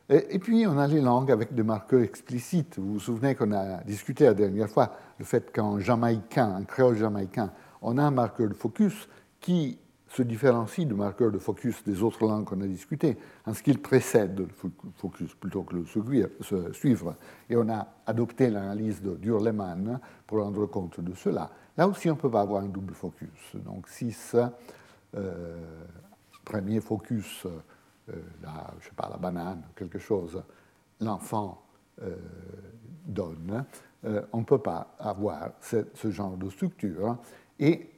Et, 0.08 0.38
puis, 0.38 0.68
on 0.68 0.78
a 0.78 0.86
les 0.86 1.02
langues 1.02 1.32
avec 1.32 1.54
des 1.54 1.64
marqueurs 1.64 2.02
explicites. 2.02 2.78
Vous 2.78 2.94
vous 2.94 3.00
souvenez 3.00 3.34
qu'on 3.34 3.52
a 3.52 3.84
discuté 3.84 4.26
la 4.26 4.36
dernière 4.36 4.70
fois 4.70 4.92
le 5.18 5.26
fait 5.26 5.52
qu'en 5.52 5.80
jamaïcain, 5.80 6.58
en 6.58 6.64
créole 6.64 6.96
jamaïcain, 6.96 7.52
on 7.82 7.98
a 7.98 8.04
un 8.04 8.12
marqueur 8.12 8.50
de 8.50 8.54
focus 8.54 9.10
qui 9.40 9.80
se 10.16 10.22
différencie 10.24 10.88
du 10.88 10.94
marqueur 10.94 11.30
de 11.30 11.40
focus 11.40 11.84
des 11.84 12.02
autres 12.02 12.26
langues 12.26 12.46
qu'on 12.46 12.62
a 12.62 12.68
discutées, 12.68 13.18
en 13.46 13.54
ce 13.54 13.62
qu'il 13.62 13.82
précède 13.82 14.40
le 14.40 14.72
focus 14.96 15.34
plutôt 15.36 15.64
que 15.64 15.76
le 15.76 16.74
suivre. 16.74 17.16
Et 17.50 17.58
on 17.58 17.68
a 17.68 17.86
adopté 18.06 18.50
l'analyse 18.50 19.02
de 19.02 19.16
Durleman 19.16 20.00
pour 20.26 20.42
rendre 20.42 20.68
compte 20.68 21.02
de 21.02 21.14
cela. 21.16 21.50
Là 21.78 21.88
aussi, 21.88 22.10
on 22.10 22.16
ne 22.16 22.20
peut 22.20 22.32
pas 22.32 22.42
avoir 22.42 22.64
un 22.64 22.70
double 22.70 22.94
focus. 22.94 23.56
Donc, 23.56 23.90
6, 23.90 24.38
euh, 25.16 25.58
premier 26.46 26.80
focus, 26.80 27.46
euh, 27.46 28.14
la, 28.42 28.74
sais 28.82 28.92
pas, 28.96 29.10
la 29.10 29.18
banane, 29.18 29.64
quelque 29.76 30.00
chose, 30.00 30.42
l'enfant 31.02 31.62
euh, 32.02 32.16
donne, 33.06 33.66
euh, 34.06 34.22
on 34.32 34.40
ne 34.40 34.46
peut 34.46 34.60
pas 34.60 34.96
avoir 34.98 35.52
ce, 35.60 35.88
ce, 35.94 36.10
genre 36.10 36.38
de 36.38 36.50
structure. 36.50 37.18
Et 37.60 37.90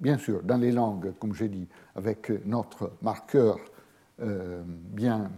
bien 0.00 0.18
sûr, 0.18 0.42
dans 0.42 0.56
les 0.56 0.72
langues, 0.72 1.12
comme 1.18 1.34
j'ai 1.34 1.48
dit, 1.48 1.68
avec 1.94 2.32
notre 2.46 2.92
marqueur 3.02 3.58
bien 4.18 5.30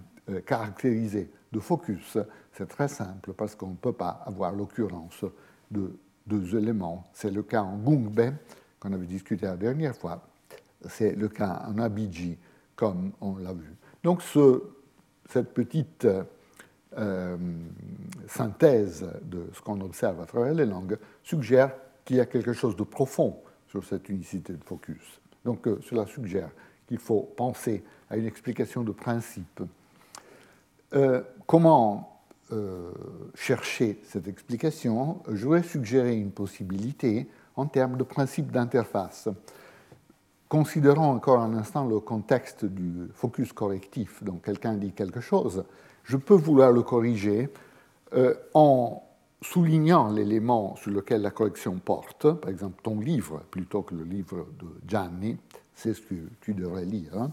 caractérisé 0.44 1.31
de 1.53 1.61
focus, 1.61 2.18
c'est 2.53 2.68
très 2.68 2.88
simple 2.88 3.33
parce 3.33 3.55
qu'on 3.55 3.68
ne 3.68 3.77
peut 3.77 3.92
pas 3.92 4.22
avoir 4.27 4.53
l'occurrence 4.53 5.25
de 5.70 5.96
deux 6.27 6.57
éléments. 6.57 7.09
C'est 7.12 7.31
le 7.31 7.42
cas 7.42 7.62
en 7.62 7.77
Gungbe, 7.79 8.33
qu'on 8.81 8.92
avait 8.92 9.07
discuté 9.07 9.46
la 9.46 9.57
dernière 9.57 9.94
fois, 9.94 10.22
c'est 10.88 11.14
le 11.14 11.29
cas 11.29 11.62
en 11.68 11.79
Abidji, 11.79 12.38
comme 12.75 13.12
on 13.20 13.37
l'a 13.37 13.53
vu. 13.53 13.75
Donc 14.03 14.22
ce, 14.22 14.62
cette 15.29 15.55
petite 15.55 16.07
euh, 16.98 17.37
synthèse 18.27 19.09
de 19.22 19.46
ce 19.53 19.61
qu'on 19.61 19.81
observe 19.81 20.20
à 20.20 20.27
travers 20.27 20.55
les 20.55 20.66
langues 20.66 20.98
suggère 21.22 21.72
qu'il 22.05 22.16
y 22.16 22.20
a 22.20 22.27
quelque 22.27 22.53
chose 22.53 22.77
de 22.77 22.83
profond 22.83 23.37
sur 23.73 23.83
cette 23.85 24.09
unicité 24.11 24.53
de 24.53 24.63
focus. 24.63 25.21
Donc 25.45 25.67
euh, 25.67 25.81
cela 25.89 26.07
suggère 26.07 26.51
qu'il 26.87 26.99
faut 26.99 27.23
penser 27.37 27.83
à 28.11 28.17
une 28.19 28.27
explication 28.27 28.83
de 28.83 28.93
principe. 28.93 29.63
Euh, 30.95 31.23
comment 31.47 32.09
chercher 33.35 33.99
cette 34.05 34.29
explication? 34.29 35.23
Je 35.27 35.47
voudrais 35.47 35.63
suggérer 35.63 36.15
une 36.15 36.33
possibilité 36.33 37.27
en 37.57 37.65
termes 37.65 37.97
de 37.97 38.03
principe 38.03 38.53
d'interface. 38.53 39.31
Considérons 40.51 41.13
encore 41.13 41.41
un 41.41 41.55
instant 41.55 41.87
le 41.87 41.99
contexte 41.99 42.67
du 42.67 43.09
focus 43.15 43.55
correctif. 43.55 44.23
Donc 44.23 44.45
quelqu'un 44.45 44.75
dit 44.75 44.93
quelque 44.93 45.23
chose, 45.23 45.65
je 46.05 46.19
peux 46.19 46.35
vouloir 46.35 46.73
le 46.73 46.83
corriger 46.83 47.49
euh, 48.13 48.35
en 48.53 49.03
soulignant 49.43 50.11
l'élément 50.11 50.77
sur 50.77 50.91
lequel 50.91 51.23
la 51.23 51.31
correction 51.31 51.79
porte, 51.79 52.33
par 52.33 52.51
exemple 52.51 52.81
ton 52.83 53.01
livre 53.01 53.43
plutôt 53.51 53.83
que 53.83 53.95
le 53.95 54.05
livre 54.05 54.47
de 54.59 54.67
Gianni, 54.87 55.37
c'est 55.75 55.95
ce 55.95 56.01
que 56.01 56.15
tu 56.41 56.55
devrais 56.55 56.85
lire. 56.85 57.17
Hein. 57.17 57.33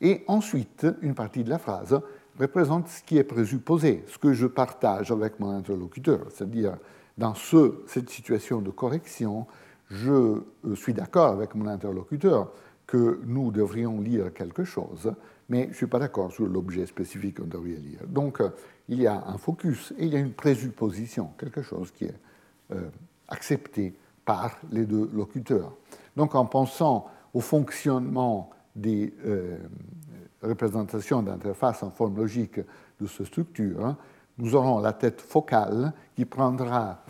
Et 0.00 0.24
ensuite, 0.26 0.86
une 1.00 1.14
partie 1.14 1.44
de 1.44 1.50
la 1.50 1.58
phrase 1.58 1.98
représente 2.38 2.88
ce 2.88 3.02
qui 3.02 3.16
est 3.16 3.24
présupposé, 3.24 4.04
ce 4.08 4.18
que 4.18 4.32
je 4.32 4.46
partage 4.46 5.12
avec 5.12 5.38
mon 5.38 5.50
interlocuteur. 5.50 6.26
C'est-à-dire, 6.30 6.76
dans 7.16 7.34
ce, 7.34 7.82
cette 7.86 8.10
situation 8.10 8.60
de 8.60 8.70
correction, 8.70 9.46
je 9.90 10.12
euh, 10.12 10.74
suis 10.74 10.94
d'accord 10.94 11.28
avec 11.28 11.54
mon 11.54 11.68
interlocuteur 11.68 12.50
que 12.86 13.20
nous 13.24 13.50
devrions 13.50 14.00
lire 14.00 14.32
quelque 14.32 14.64
chose, 14.64 15.12
mais 15.48 15.64
je 15.64 15.68
ne 15.68 15.74
suis 15.74 15.86
pas 15.86 15.98
d'accord 15.98 16.32
sur 16.32 16.46
l'objet 16.46 16.86
spécifique 16.86 17.38
qu'on 17.38 17.46
devrait 17.46 17.70
lire. 17.70 18.00
Donc, 18.06 18.40
euh, 18.40 18.50
il 18.88 19.00
y 19.00 19.06
a 19.06 19.24
un 19.26 19.38
focus 19.38 19.92
et 19.98 20.06
il 20.06 20.12
y 20.12 20.16
a 20.16 20.20
une 20.20 20.32
présupposition, 20.32 21.30
quelque 21.38 21.62
chose 21.62 21.90
qui 21.90 22.04
est 22.04 22.14
euh, 22.72 22.88
accepté 23.28 23.94
par 24.24 24.58
les 24.70 24.86
deux 24.86 25.10
locuteurs. 25.12 25.76
Donc, 26.16 26.34
en 26.34 26.46
pensant 26.46 27.06
au 27.32 27.40
fonctionnement 27.40 28.50
des 28.74 29.12
représentations 30.42 31.22
d'interface 31.22 31.82
en 31.82 31.90
forme 31.90 32.16
logique 32.16 32.60
de 33.00 33.06
cette 33.06 33.26
structure, 33.26 33.84
hein, 33.84 33.96
nous 34.38 34.54
aurons 34.54 34.80
la 34.80 34.92
tête 34.92 35.20
focale 35.20 35.92
qui 36.16 36.24
prendra 36.24 37.02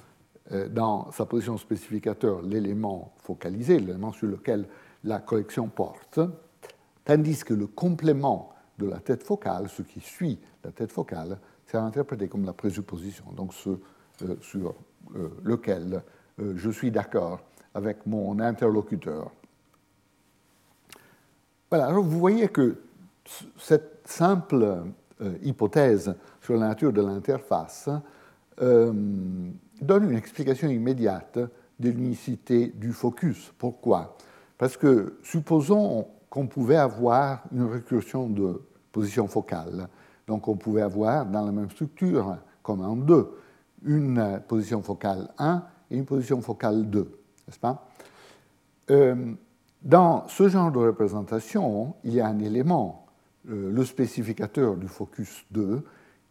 euh, 0.53 0.69
dans 0.69 1.11
sa 1.11 1.25
position 1.25 1.57
spécificateur 1.57 2.43
l'élément 2.43 3.15
focalisé, 3.17 3.79
l'élément 3.79 4.13
sur 4.13 4.29
lequel 4.29 4.67
la 5.03 5.21
collection 5.21 5.69
porte, 5.69 6.21
tandis 7.05 7.45
que 7.45 7.55
le 7.55 7.67
complément 7.67 8.55
de 8.79 8.87
la 8.87 8.99
tête 8.99 9.23
focale, 9.23 9.69
ce 9.69 9.83
qui 9.83 10.01
suit 10.01 10.39
la 10.65 10.73
tête 10.73 10.93
focale, 10.93 11.39
c'est 11.67 11.77
interprété 11.77 12.29
comme 12.29 12.45
la 12.45 12.53
présupposition, 12.53 13.25
donc 13.37 13.53
ce 13.55 13.71
euh, 14.23 14.37
sur 14.41 14.75
euh, 15.17 15.29
lequel 15.43 16.03
je 16.39 16.71
suis 16.71 16.91
d'accord 16.91 17.41
avec 17.75 18.07
mon 18.07 18.41
interlocuteur. 18.41 19.31
Voilà, 21.71 21.87
alors 21.87 22.03
vous 22.03 22.19
voyez 22.19 22.49
que 22.49 22.81
cette 23.57 24.01
simple 24.05 24.83
hypothèse 25.43 26.13
sur 26.41 26.55
la 26.55 26.69
nature 26.69 26.93
de 26.93 27.01
l'interface 27.01 27.89
donne 28.59 30.11
une 30.11 30.17
explication 30.17 30.69
immédiate 30.69 31.39
de 31.79 31.91
l'unicité 31.91 32.69
du 32.69 32.93
focus. 32.93 33.53
Pourquoi? 33.59 34.17
Parce 34.59 34.77
que 34.77 35.19
supposons 35.23 36.07
qu'on 36.35 36.49
pouvait 36.49 36.75
avoir 36.75 37.45
une 37.53 37.63
récursion 37.63 38.29
de 38.29 38.61
position 38.91 39.29
focale. 39.29 39.89
Donc 40.27 40.49
on 40.49 40.57
pouvait 40.57 40.83
avoir 40.83 41.25
dans 41.27 41.47
la 41.47 41.53
même 41.53 41.71
structure, 41.71 42.39
comme 42.61 42.81
en 42.81 42.97
2, 42.97 43.39
une 43.85 44.43
position 44.49 44.83
focale 44.83 45.29
1 45.39 45.63
et 45.93 45.97
une 45.97 46.05
position 46.05 46.41
focale 46.43 46.91
2, 46.91 47.03
n'est-ce 47.47 47.61
pas? 47.61 47.87
Euh, 48.91 49.33
Dans 49.81 50.27
ce 50.27 50.49
genre 50.49 50.73
de 50.73 50.79
représentation, 50.79 51.95
il 52.03 52.15
y 52.15 52.21
a 52.21 52.27
un 52.27 52.41
élément, 52.41 53.07
euh, 53.49 53.71
le 53.71 53.85
spécificateur 53.85 54.77
du 54.77 54.89
focus 54.89 55.45
2, 55.53 55.85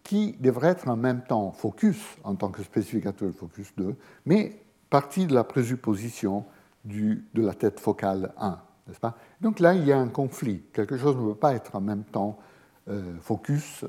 qui 0.03 0.33
devrait 0.33 0.71
être 0.71 0.89
en 0.89 0.97
même 0.97 1.21
temps 1.21 1.53
focus 1.53 2.17
en 2.25 2.35
tant 2.35 2.49
que 2.49 2.61
spécificateur 2.61 3.29
du 3.29 3.37
focus 3.37 3.71
2, 3.77 3.95
mais 4.25 4.59
partie 4.89 5.27
de 5.27 5.33
la 5.33 5.45
présupposition 5.45 6.43
de 6.83 7.41
la 7.41 7.53
tête 7.53 7.79
focale 7.79 8.33
1, 8.37 8.59
n'est-ce 8.87 8.99
pas? 8.99 9.15
Donc 9.43 9.59
là, 9.59 9.73
il 9.75 9.85
y 9.85 9.91
a 9.91 9.99
un 9.99 10.07
conflit. 10.07 10.63
Quelque 10.71 10.97
chose 10.97 11.17
ne 11.17 11.33
peut 11.33 11.35
pas 11.35 11.53
être 11.53 11.75
en 11.75 11.81
même 11.81 12.05
temps 12.05 12.39
euh, 12.87 13.17
focus, 13.19 13.83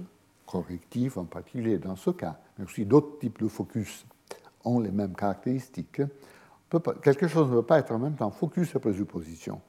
correctif 0.44 1.16
en 1.16 1.26
particulier 1.26 1.78
dans 1.78 1.94
ce 1.94 2.10
cas, 2.10 2.40
mais 2.58 2.64
aussi 2.64 2.84
d'autres 2.84 3.20
types 3.20 3.40
de 3.40 3.46
focus 3.46 4.04
ont 4.64 4.80
les 4.80 4.90
mêmes 4.90 5.14
caractéristiques. 5.14 6.02
quelque 7.02 7.28
chose 7.28 7.48
ne 7.48 7.54
peut 7.54 7.62
pas 7.62 7.78
être 7.78 7.92
en 7.92 8.00
même 8.00 8.16
temps 8.16 8.32
focus 8.32 8.74
et 8.74 8.80
présupposition. 8.80 9.60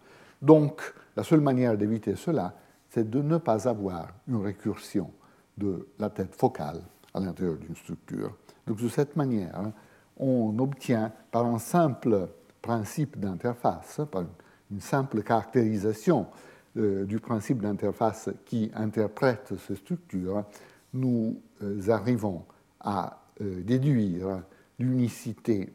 Donc, 0.42 0.82
la 1.16 1.24
seule 1.24 1.42
manière 1.42 1.78
d'éviter 1.78 2.16
cela, 2.16 2.56
c'est 2.90 3.08
de 3.08 3.22
ne 3.22 3.38
pas 3.38 3.68
avoir 3.68 4.08
une 4.28 4.44
récursion 4.44 5.12
de 5.56 5.88
la 6.00 6.10
tête 6.10 6.34
focale 6.34 6.82
à 7.14 7.20
l'intérieur 7.20 7.58
d'une 7.58 7.76
structure. 7.76 8.36
Donc, 8.66 8.82
de 8.82 8.90
cette 8.90 9.16
manière, 9.16 9.72
on 10.18 10.58
obtient 10.58 11.12
par 11.30 11.46
un 11.46 11.60
simple 11.60 12.28
principe 12.62 13.20
d'interface, 13.20 14.02
par 14.12 14.24
une 14.24 14.28
simple 14.80 15.24
caractérisation 15.24 16.28
euh, 16.78 17.06
du 17.06 17.20
principe 17.20 17.62
d'interface 17.62 18.30
qui 18.46 18.70
interprète 18.76 19.54
ces 19.66 19.76
structures, 19.76 20.44
nous 20.94 21.40
euh, 21.64 21.90
arrivons 21.90 22.44
à 22.82 23.22
euh, 23.42 23.62
déduire 23.64 24.42
l'unicité, 24.78 25.72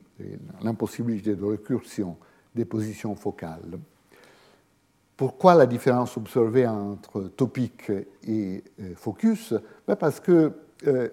l'impossibilité 0.62 1.35
de 1.35 1.44
récursion 1.44 2.18
des 2.55 2.66
positions 2.66 3.14
focales. 3.14 3.79
Pourquoi 5.16 5.55
la 5.55 5.64
différence 5.64 6.18
observée 6.18 6.66
entre 6.66 7.22
topique 7.29 7.90
et 8.26 8.62
focus? 8.96 9.55
Ben, 9.87 9.96
Parce 9.96 10.20
que 10.20 10.53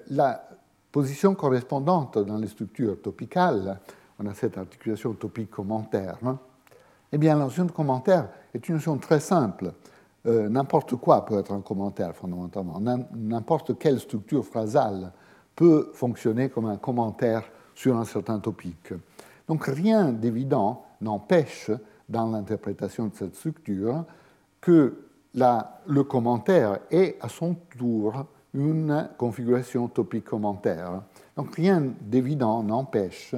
la 0.10 0.50
position 0.92 1.36
correspondante 1.36 2.18
dans 2.18 2.38
les 2.38 2.48
structures 2.48 3.02
topicales, 3.02 3.80
on 4.20 4.26
a 4.26 4.34
cette 4.34 4.58
articulation 4.58 5.14
topique-commentaire, 5.14 6.18
hein, 6.26 6.38
eh 7.12 7.18
bien, 7.18 7.38
la 7.38 7.48
de 7.48 7.72
commentaire 7.72 8.30
est 8.54 8.68
une 8.68 8.76
notion 8.76 8.98
très 8.98 9.20
simple. 9.20 9.74
Euh, 10.26 10.50
n'importe 10.50 10.96
quoi 10.96 11.26
peut 11.26 11.40
être 11.40 11.54
un 11.54 11.62
commentaire, 11.62 12.14
fondamentalement. 12.14 12.82
N'importe 13.16 13.78
quelle 13.78 14.00
structure 14.00 14.46
phrasale 14.46 15.12
peut 15.56 15.92
fonctionner 15.94 16.50
comme 16.50 16.66
un 16.66 16.78
commentaire 16.78 17.44
sur 17.74 17.96
un 17.98 18.06
certain 18.06 18.40
topic. 18.40 18.94
Donc, 19.48 19.66
rien 19.66 20.12
d'évident 20.12 20.86
n'empêche, 21.00 21.72
dans 22.10 22.30
l'interprétation 22.30 23.08
de 23.08 23.16
cette 23.16 23.36
structure, 23.36 24.04
que 24.60 24.98
le 25.34 26.04
commentaire 26.04 26.80
ait 26.92 27.18
à 27.22 27.30
son 27.30 27.56
tour 27.78 28.26
une 28.54 29.10
configuration 29.18 29.88
topique-commentaire. 29.88 31.04
Donc, 31.36 31.56
rien 31.56 31.84
d'évident 32.02 32.64
n'empêche 32.64 33.36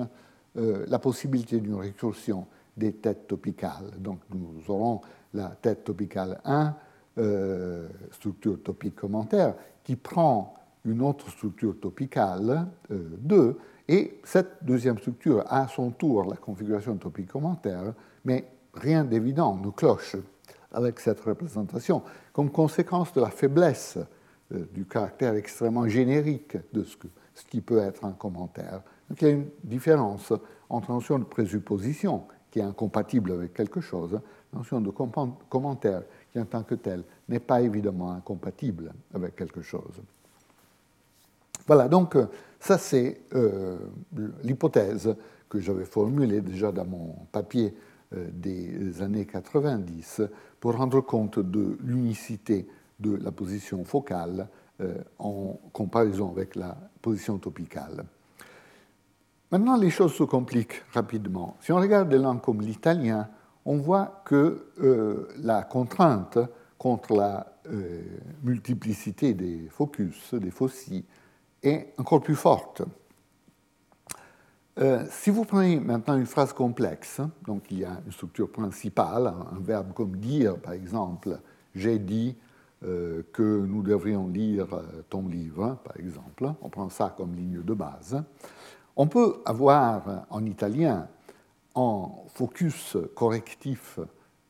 euh, 0.57 0.85
la 0.87 0.97
possibilité 0.97 1.59
d'une 1.59 1.75
récursion 1.75 2.47
des 2.79 2.93
têtes 2.93 3.27
topicales. 3.27 3.91
Donc 3.99 4.21
nous 4.33 4.63
aurons 4.69 5.01
la 5.33 5.49
tête 5.49 5.83
topicale 5.83 6.39
1, 6.45 6.75
euh, 7.19 7.87
structure 8.11 8.63
topique 8.63 8.95
commentaire, 8.95 9.53
qui 9.83 9.95
prend 9.95 10.55
une 10.85 11.01
autre 11.01 11.29
structure 11.29 11.79
topicale 11.79 12.67
2, 12.89 13.35
euh, 13.35 13.53
et 13.87 14.19
cette 14.23 14.63
deuxième 14.63 14.97
structure 14.97 15.43
a 15.47 15.63
à 15.63 15.67
son 15.67 15.91
tour 15.91 16.23
la 16.23 16.37
configuration 16.37 16.95
topique 16.95 17.27
commentaire, 17.27 17.93
mais 18.23 18.45
rien 18.73 19.03
d'évident 19.03 19.55
ne 19.55 19.69
cloche 19.69 20.15
avec 20.71 20.99
cette 20.99 21.19
représentation, 21.19 22.03
comme 22.31 22.51
conséquence 22.51 23.11
de 23.13 23.21
la 23.21 23.31
faiblesse 23.31 23.97
euh, 24.53 24.65
du 24.73 24.85
caractère 24.85 25.33
extrêmement 25.33 25.87
générique 25.87 26.57
de 26.71 26.83
ce, 26.83 26.95
ce, 27.33 27.45
qui 27.45 27.61
peut 27.61 27.79
être 27.79 28.05
un 28.05 28.13
commentaire. 28.13 28.81
Donc 29.09 29.21
il 29.21 29.27
y 29.27 29.31
a 29.31 29.33
une 29.33 29.49
différence 29.63 30.31
entre 30.69 30.91
notion 30.91 31.19
de 31.19 31.23
présupposition 31.23 32.23
qui 32.51 32.59
est 32.59 32.63
incompatible 32.63 33.31
avec 33.31 33.53
quelque 33.53 33.81
chose, 33.81 34.13
la 34.51 34.59
notion 34.59 34.81
de 34.81 34.89
commentaire 34.89 36.03
qui 36.31 36.39
en 36.39 36.45
tant 36.45 36.63
que 36.63 36.75
tel 36.75 37.03
n'est 37.27 37.39
pas 37.39 37.61
évidemment 37.61 38.11
incompatible 38.11 38.91
avec 39.13 39.35
quelque 39.35 39.61
chose. 39.61 40.01
Voilà, 41.67 41.87
donc 41.87 42.17
ça 42.59 42.77
c'est 42.77 43.21
euh, 43.35 43.77
l'hypothèse 44.43 45.15
que 45.47 45.59
j'avais 45.59 45.85
formulée 45.85 46.41
déjà 46.41 46.71
dans 46.71 46.85
mon 46.85 47.15
papier 47.31 47.75
euh, 48.15 48.27
des 48.31 49.01
années 49.01 49.25
90 49.25 50.21
pour 50.59 50.75
rendre 50.75 51.01
compte 51.01 51.39
de 51.39 51.77
l'unicité 51.83 52.67
de 52.99 53.15
la 53.15 53.31
position 53.31 53.83
focale 53.83 54.47
euh, 54.81 54.95
en 55.19 55.59
comparaison 55.71 56.31
avec 56.31 56.55
la 56.55 56.75
position 57.01 57.37
topicale. 57.37 58.03
Maintenant, 59.51 59.77
les 59.77 59.89
choses 59.89 60.13
se 60.13 60.23
compliquent 60.23 60.83
rapidement. 60.93 61.57
Si 61.61 61.71
on 61.71 61.77
regarde 61.77 62.09
des 62.09 62.19
langues 62.19 62.41
comme 62.41 62.61
l'italien, 62.61 63.27
on 63.65 63.77
voit 63.77 64.21
que 64.25 64.67
euh, 64.79 65.27
la 65.37 65.63
contrainte 65.63 66.37
contre 66.77 67.15
la 67.15 67.47
euh, 67.71 68.03
multiplicité 68.43 69.33
des 69.33 69.67
focus, 69.69 70.35
des 70.35 70.51
faucilles, 70.51 71.03
est 71.63 71.93
encore 71.97 72.21
plus 72.21 72.35
forte. 72.35 72.83
Euh, 74.79 75.03
si 75.09 75.31
vous 75.31 75.45
prenez 75.45 75.79
maintenant 75.79 76.15
une 76.15 76.27
phrase 76.27 76.53
complexe, 76.53 77.19
donc 77.45 77.63
il 77.71 77.79
y 77.79 77.85
a 77.85 77.99
une 78.05 78.11
structure 78.11 78.51
principale, 78.51 79.27
un, 79.27 79.59
verbe 79.59 79.93
comme 79.93 80.15
dire, 80.17 80.57
par 80.57 80.73
exemple, 80.73 81.39
j'ai 81.73 81.97
dit 81.99 82.35
que 82.81 83.65
nous 83.65 83.83
devrions 83.83 84.29
lire 84.29 84.67
ton 85.09 85.27
livre, 85.27 85.79
par 85.83 85.97
exemple, 85.97 86.49
on 86.61 86.69
prend 86.69 86.87
ça 86.87 87.13
comme 87.17 87.35
ligne 87.35 87.61
de 87.61 87.73
base. 87.73 88.23
On 88.95 89.07
peut 89.07 89.41
avoir 89.45 90.25
en 90.29 90.45
italien 90.45 91.07
un 91.75 92.09
focus 92.27 92.97
correctif 93.15 93.99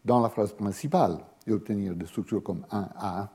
dans 0.04 0.20
la 0.22 0.30
phrase 0.30 0.54
principale 0.54 1.20
et 1.46 1.52
obtenir 1.52 1.96
des 1.96 2.06
structures 2.06 2.44
comme 2.44 2.66
un 2.72 2.90
A. 2.96 3.30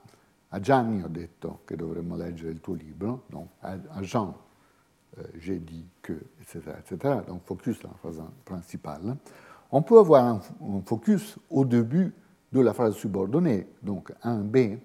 A 0.51 0.61
Gianni 0.61 1.03
ho 1.03 1.09
detto 1.09 1.61
che 1.65 1.77
dovremmo 1.77 2.17
leggere 2.17 2.53
il 2.53 2.61
tuo 2.61 2.75
libro, 2.75 3.25
donc 3.29 3.49
a 3.61 4.01
Jean 4.03 4.33
euh, 5.19 5.23
j'ai 5.39 5.59
dit 5.59 5.85
que, 6.03 6.13
etc., 6.41 6.77
etc. 6.79 7.15
Donc 7.27 7.43
focus 7.45 7.81
dans 7.83 7.91
la 7.91 7.97
phrase 7.97 8.23
principale. 8.45 9.17
On 9.71 9.83
peut 9.83 9.99
avoir 9.99 10.25
un, 10.25 10.41
focus 10.85 11.39
au 11.51 11.65
début 11.65 12.13
de 12.53 12.61
la 12.61 12.73
phrase 12.73 12.95
subordonnée, 12.95 13.67
donc 13.83 14.13
un 14.23 14.39
B. 14.39 14.79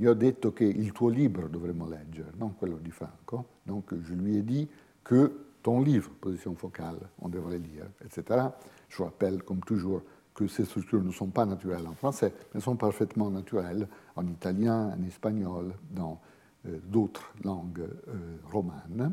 Io 0.00 0.12
ho 0.12 0.14
detto 0.14 0.52
che 0.52 0.64
il 0.64 0.92
tuo 0.92 1.08
libro 1.08 1.48
dovremmo 1.48 1.88
leggere, 1.88 2.30
non 2.36 2.54
quello 2.56 2.78
di 2.78 2.90
Franco. 2.90 3.46
Donc 3.64 3.92
je 4.00 4.14
lui 4.14 4.36
ai 4.36 4.42
dit 4.42 4.68
que 5.02 5.47
ton 5.62 5.80
livre, 5.80 6.10
position 6.20 6.54
focale, 6.54 6.98
on 7.20 7.28
devrait 7.28 7.58
lire, 7.58 7.86
etc. 8.04 8.48
Je 8.88 9.02
rappelle, 9.02 9.42
comme 9.42 9.60
toujours, 9.60 10.02
que 10.34 10.46
ces 10.46 10.64
structures 10.64 11.02
ne 11.02 11.10
sont 11.10 11.28
pas 11.28 11.44
naturelles 11.44 11.86
en 11.86 11.94
français, 11.94 12.32
mais 12.54 12.60
sont 12.60 12.76
parfaitement 12.76 13.28
naturelles 13.28 13.88
en 14.14 14.24
italien, 14.26 14.94
en 14.96 15.02
espagnol, 15.04 15.74
dans 15.90 16.20
euh, 16.66 16.78
d'autres 16.84 17.32
langues 17.42 17.80
euh, 17.80 18.36
romanes. 18.52 19.12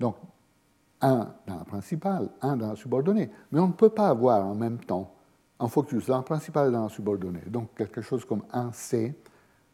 Donc, 0.00 0.16
un 1.00 1.32
dans 1.46 1.58
la 1.58 1.64
principale, 1.64 2.30
un 2.42 2.56
dans 2.56 2.70
la 2.70 2.76
subordonnée. 2.76 3.30
Mais 3.52 3.60
on 3.60 3.68
ne 3.68 3.72
peut 3.74 3.90
pas 3.90 4.08
avoir 4.08 4.44
en 4.44 4.56
même 4.56 4.78
temps 4.78 5.14
un 5.60 5.68
focus 5.68 6.06
dans 6.06 6.16
la 6.16 6.22
principale 6.22 6.70
et 6.70 6.72
dans 6.72 6.84
la 6.84 6.88
subordonnée. 6.88 7.44
Donc, 7.46 7.74
quelque 7.76 8.00
chose 8.00 8.24
comme 8.24 8.42
un 8.52 8.72
C. 8.72 9.14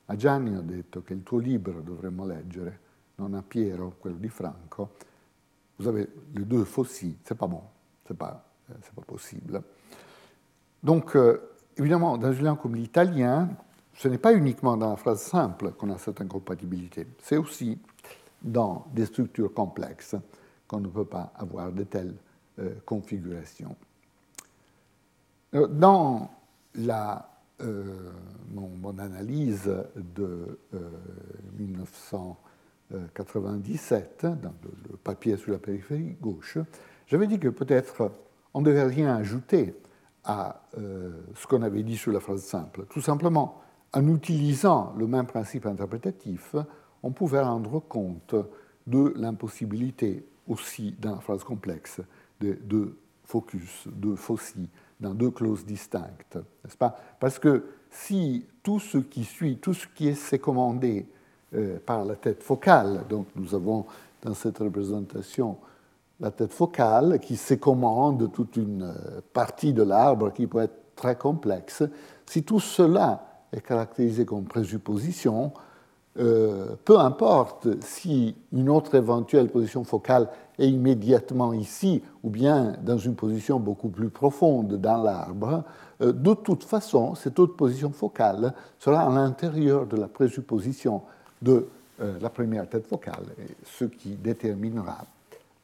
A 0.08 0.16
Gianni 0.16 0.54
ho 0.54 0.60
detto 0.60 1.02
che 1.02 1.14
il 1.14 1.22
tuo 1.22 1.38
libro 1.38 1.80
dovremmo 1.80 2.26
leggere, 2.26 2.80
non 3.14 3.32
a 3.34 3.42
Piero, 3.42 3.94
quello 3.98 4.16
di 4.16 4.28
Franco 4.28 4.90
vous 5.82 5.88
avez 5.88 6.08
les 6.34 6.44
deux 6.44 6.64
fossiles, 6.64 7.16
c'est 7.24 7.36
pas 7.36 7.48
bon, 7.48 7.62
c'est 8.06 8.16
pas, 8.16 8.44
euh, 8.70 8.74
pas 8.94 9.02
possible. 9.02 9.62
Donc, 10.82 11.16
euh, 11.16 11.40
évidemment, 11.76 12.16
dans 12.18 12.32
une 12.32 12.44
langue 12.44 12.60
comme 12.60 12.76
l'italien, 12.76 13.48
ce 13.94 14.08
n'est 14.08 14.18
pas 14.18 14.32
uniquement 14.32 14.76
dans 14.76 14.90
la 14.90 14.96
phrase 14.96 15.22
simple 15.22 15.72
qu'on 15.72 15.90
a 15.90 15.98
cette 15.98 16.20
incompatibilité, 16.20 17.06
c'est 17.20 17.36
aussi 17.36 17.78
dans 18.40 18.86
des 18.94 19.06
structures 19.06 19.52
complexes 19.52 20.14
qu'on 20.68 20.80
ne 20.80 20.88
peut 20.88 21.04
pas 21.04 21.32
avoir 21.36 21.72
de 21.72 21.82
telles 21.82 22.14
euh, 22.58 22.74
configurations. 22.86 23.76
Dans 25.52 26.30
la, 26.74 27.28
mon, 27.60 28.68
mon, 28.80 28.98
analyse 28.98 29.70
de 29.94 30.58
1900, 31.58 32.38
97, 33.14 34.26
dans 34.42 34.54
le 34.90 34.96
papier 34.96 35.36
sur 35.36 35.52
la 35.52 35.58
périphérie 35.58 36.16
gauche, 36.20 36.58
j'avais 37.06 37.26
dit 37.26 37.38
que 37.38 37.48
peut-être 37.48 38.12
on 38.54 38.60
ne 38.60 38.66
devait 38.66 38.84
rien 38.84 39.14
ajouter 39.16 39.74
à 40.24 40.62
ce 41.34 41.46
qu'on 41.46 41.62
avait 41.62 41.82
dit 41.82 41.96
sur 41.96 42.12
la 42.12 42.20
phrase 42.20 42.42
simple. 42.42 42.86
Tout 42.88 43.00
simplement, 43.00 43.60
en 43.92 44.06
utilisant 44.08 44.94
le 44.96 45.06
même 45.06 45.26
principe 45.26 45.66
interprétatif, 45.66 46.54
on 47.02 47.10
pouvait 47.10 47.42
rendre 47.42 47.80
compte 47.80 48.34
de 48.86 49.12
l'impossibilité 49.16 50.24
aussi 50.46 50.94
dans 51.00 51.16
la 51.16 51.20
phrase 51.20 51.44
complexe 51.44 52.00
de 52.40 52.96
focus, 53.24 53.86
de 53.86 54.14
faucilles, 54.14 54.68
dans 55.00 55.14
deux 55.14 55.30
clauses 55.30 55.64
distinctes, 55.64 56.36
n'est-ce 56.36 56.76
pas? 56.76 56.96
Parce 57.18 57.38
que 57.38 57.64
si 57.90 58.46
tout 58.62 58.78
ce 58.78 58.98
qui 58.98 59.24
suit, 59.24 59.56
tout 59.58 59.74
ce 59.74 59.86
qui 59.88 60.08
est 60.08 60.14
sécommandé 60.14 61.06
euh, 61.06 61.21
par 61.84 62.04
la 62.04 62.14
tête 62.14 62.42
focale, 62.42 63.02
donc 63.08 63.26
nous 63.36 63.54
avons 63.54 63.84
dans 64.22 64.34
cette 64.34 64.58
représentation 64.58 65.56
la 66.22 66.30
tête 66.30 66.52
focale 66.52 67.18
qui 67.18 67.36
sécommande 67.36 68.30
toute 68.32 68.56
une 68.56 68.84
euh, 68.84 69.20
partie 69.32 69.72
de 69.72 69.82
l'arbre 69.82 70.32
qui 70.32 70.46
peut 70.46 70.60
être 70.60 70.94
très 70.94 71.16
complexe, 71.16 71.82
si 72.26 72.44
tout 72.44 72.60
cela 72.60 73.42
est 73.52 73.60
caractérisé 73.60 74.24
comme 74.24 74.44
présupposition, 74.44 75.52
euh, 76.18 76.76
peu 76.84 76.98
importe 76.98 77.68
si 77.82 78.36
une 78.52 78.68
autre 78.68 78.94
éventuelle 78.94 79.48
position 79.48 79.82
focale 79.82 80.28
est 80.58 80.68
immédiatement 80.68 81.54
ici 81.54 82.02
ou 82.22 82.30
bien 82.30 82.74
dans 82.82 82.98
une 82.98 83.14
position 83.14 83.58
beaucoup 83.58 83.88
plus 83.88 84.10
profonde 84.10 84.74
dans 84.74 85.02
l'arbre, 85.02 85.64
euh, 86.02 86.12
de 86.12 86.34
toute 86.34 86.62
façon, 86.62 87.14
cette 87.14 87.38
autre 87.38 87.56
position 87.56 87.90
focale 87.90 88.54
sera 88.78 89.00
à 89.00 89.10
l'intérieur 89.10 89.86
de 89.86 89.96
la 89.96 90.08
présupposition 90.08 91.02
de 91.42 91.68
euh, 92.00 92.18
la 92.20 92.30
première 92.30 92.68
tête 92.68 92.86
focale, 92.86 93.26
ce 93.64 93.84
qui 93.84 94.14
déterminera 94.16 95.04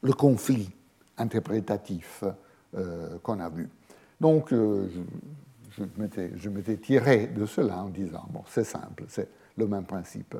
le 0.01 0.13
conflit 0.13 0.69
interprétatif 1.17 2.23
qu'on 3.23 3.39
a 3.39 3.49
vu. 3.49 3.67
Donc, 4.21 4.51
je, 4.51 5.83
je 6.35 6.49
m'étais 6.49 6.77
tiré 6.77 7.27
de 7.27 7.45
cela 7.45 7.83
en 7.83 7.89
disant, 7.89 8.25
bon, 8.29 8.43
c'est 8.47 8.63
simple, 8.63 9.05
c'est 9.07 9.27
le 9.57 9.67
même 9.67 9.85
principe. 9.85 10.35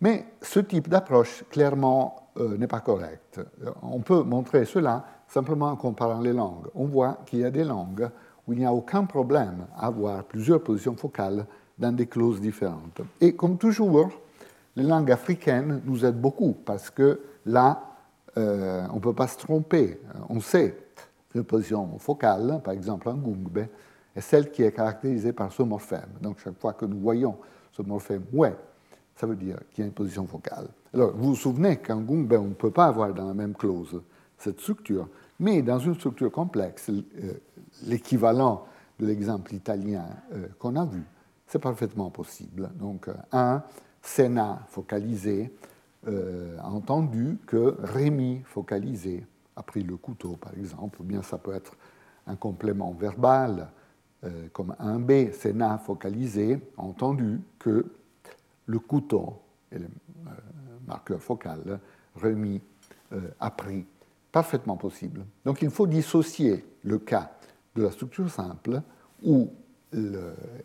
Mais 0.00 0.24
ce 0.40 0.60
type 0.60 0.88
d'approche, 0.88 1.44
clairement, 1.50 2.30
euh, 2.38 2.56
n'est 2.56 2.66
pas 2.66 2.80
correct. 2.80 3.38
Euh, 3.38 3.70
on 3.82 4.00
peut 4.00 4.22
montrer 4.22 4.64
cela 4.64 5.04
simplement 5.28 5.70
en 5.70 5.76
comparant 5.76 6.20
les 6.20 6.32
langues. 6.32 6.66
On 6.74 6.86
voit 6.86 7.18
qu'il 7.26 7.40
y 7.40 7.44
a 7.44 7.50
des 7.50 7.64
langues 7.64 8.08
où 8.46 8.52
il 8.52 8.60
n'y 8.60 8.64
a 8.64 8.72
aucun 8.72 9.04
problème 9.04 9.66
à 9.76 9.86
avoir 9.86 10.24
plusieurs 10.24 10.62
positions 10.62 10.96
focales 10.96 11.44
dans 11.78 11.92
des 11.94 12.06
clauses 12.06 12.40
différentes. 12.40 13.00
Et 13.20 13.34
comme 13.34 13.58
toujours, 13.58 14.10
les 14.76 14.82
langues 14.82 15.10
africaines 15.10 15.80
nous 15.84 16.04
aident 16.04 16.20
beaucoup 16.20 16.56
parce 16.64 16.90
que 16.90 17.20
là, 17.46 17.82
euh, 18.36 18.86
on 18.92 18.96
ne 18.96 19.00
peut 19.00 19.14
pas 19.14 19.26
se 19.26 19.38
tromper. 19.38 20.00
On 20.28 20.40
sait 20.40 20.76
une 21.34 21.44
position 21.44 21.98
focale, 21.98 22.60
par 22.62 22.74
exemple 22.74 23.08
en 23.08 23.14
gungbe, 23.14 23.66
est 24.14 24.20
celle 24.20 24.50
qui 24.50 24.62
est 24.62 24.72
caractérisée 24.72 25.32
par 25.32 25.52
ce 25.52 25.62
morphème. 25.62 26.10
Donc 26.20 26.38
chaque 26.38 26.58
fois 26.58 26.72
que 26.72 26.84
nous 26.84 26.98
voyons 26.98 27.36
ce 27.72 27.82
morphème 27.82 28.24
ouais, 28.32 28.56
ça 29.16 29.26
veut 29.26 29.36
dire 29.36 29.58
qu'il 29.70 29.82
y 29.82 29.84
a 29.84 29.86
une 29.86 29.94
position 29.94 30.26
focale. 30.26 30.68
Alors, 30.94 31.12
vous 31.14 31.30
vous 31.30 31.36
souvenez 31.36 31.76
qu'en 31.76 32.00
Gung, 32.00 32.26
ben, 32.26 32.40
on 32.40 32.48
ne 32.48 32.54
peut 32.54 32.70
pas 32.70 32.86
avoir 32.86 33.12
dans 33.12 33.28
la 33.28 33.34
même 33.34 33.54
clause 33.54 34.00
cette 34.38 34.58
structure, 34.60 35.08
mais 35.38 35.62
dans 35.62 35.78
une 35.78 35.94
structure 35.94 36.32
complexe, 36.32 36.88
euh, 36.88 37.32
l'équivalent 37.86 38.64
de 38.98 39.06
l'exemple 39.06 39.54
italien 39.54 40.06
euh, 40.32 40.46
qu'on 40.58 40.76
a 40.76 40.84
vu, 40.86 41.02
c'est 41.46 41.58
parfaitement 41.58 42.10
possible. 42.10 42.70
Donc, 42.74 43.08
euh, 43.08 43.14
un 43.32 43.62
Sénat 44.02 44.62
focalisé 44.68 45.52
a 46.06 46.70
entendu 46.70 47.38
que 47.46 47.76
Rémi 47.82 48.40
focalisé 48.44 49.26
a 49.56 49.62
pris 49.62 49.82
le 49.82 49.96
couteau, 49.96 50.36
par 50.36 50.54
exemple, 50.54 51.02
ou 51.02 51.04
bien 51.04 51.22
ça 51.22 51.36
peut 51.36 51.54
être 51.54 51.76
un 52.26 52.36
complément 52.36 52.92
verbal 52.92 53.68
euh, 54.24 54.48
comme 54.52 54.74
un 54.78 54.98
B, 54.98 55.32
Sénat 55.32 55.78
focalisé, 55.78 56.58
entendu 56.76 57.40
que 57.58 57.86
le 58.66 58.78
couteau, 58.78 59.40
et 59.72 59.78
le 59.78 59.84
euh, 59.86 60.30
marqueur 60.86 61.22
focal, 61.22 61.80
euh, 62.24 62.60
a 63.40 63.50
pris, 63.50 63.86
parfaitement 64.30 64.76
possible. 64.76 65.24
Donc 65.44 65.62
il 65.62 65.70
faut 65.70 65.86
dissocier 65.86 66.64
le 66.84 66.98
cas 66.98 67.32
de 67.74 67.82
la 67.82 67.90
structure 67.90 68.30
simple, 68.30 68.82
où 69.24 69.50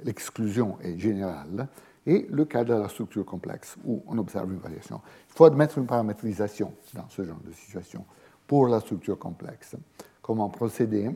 l'exclusion 0.04 0.78
est 0.82 1.00
générale, 1.00 1.68
et 2.06 2.28
le 2.30 2.46
cas 2.46 2.64
de 2.64 2.74
la 2.74 2.88
structure 2.90 3.26
complexe, 3.26 3.78
où 3.84 4.04
on 4.08 4.18
observe 4.18 4.52
une 4.52 4.60
variation. 4.60 5.02
Il 5.30 5.34
faut 5.36 5.46
admettre 5.46 5.78
une 5.78 5.88
paramétrisation 5.88 6.74
dans 6.94 7.10
ce 7.10 7.24
genre 7.24 7.40
de 7.46 7.52
situation 7.52 8.06
pour 8.48 8.68
la 8.68 8.80
structure 8.80 9.18
complexe. 9.18 9.76
Comment 10.22 10.50
procéder? 10.50 11.10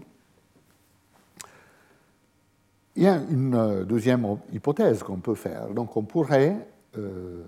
Il 2.96 3.04
y 3.04 3.08
a 3.08 3.22
une 3.30 3.56
euh, 3.56 3.86
deuxième 3.86 4.26
hypothèse 4.52 5.04
qu'on 5.04 5.20
peut 5.20 5.36
faire. 5.36 5.70
Donc 5.70 5.96
on 5.96 6.04
pourrait, 6.04 6.68
euh, 6.98 7.44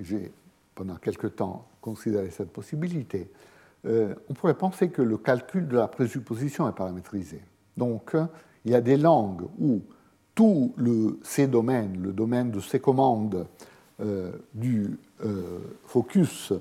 j'ai 0.00 0.32
pendant 0.74 0.96
quelque 0.96 1.26
temps 1.26 1.66
considéré 1.80 2.30
cette 2.30 2.52
possibilité, 2.52 3.30
euh, 3.86 4.14
on 4.28 4.34
pourrait 4.34 4.56
penser 4.56 4.90
que 4.90 5.02
le 5.02 5.18
calcul 5.18 5.66
de 5.66 5.76
la 5.76 5.88
présupposition 5.88 6.68
est 6.68 6.72
paramétrisé. 6.72 7.42
Donc 7.76 8.16
il 8.64 8.70
y 8.70 8.74
a 8.74 8.80
des 8.80 8.96
langues 8.96 9.46
où 9.58 9.82
tout 10.38 10.72
le, 10.76 11.18
ces 11.24 11.48
domaines, 11.48 12.00
le 12.00 12.12
domaine 12.12 12.52
de 12.52 12.60
ces 12.60 12.78
commandes 12.78 13.44
du 14.54 14.96
focus, 15.84 16.52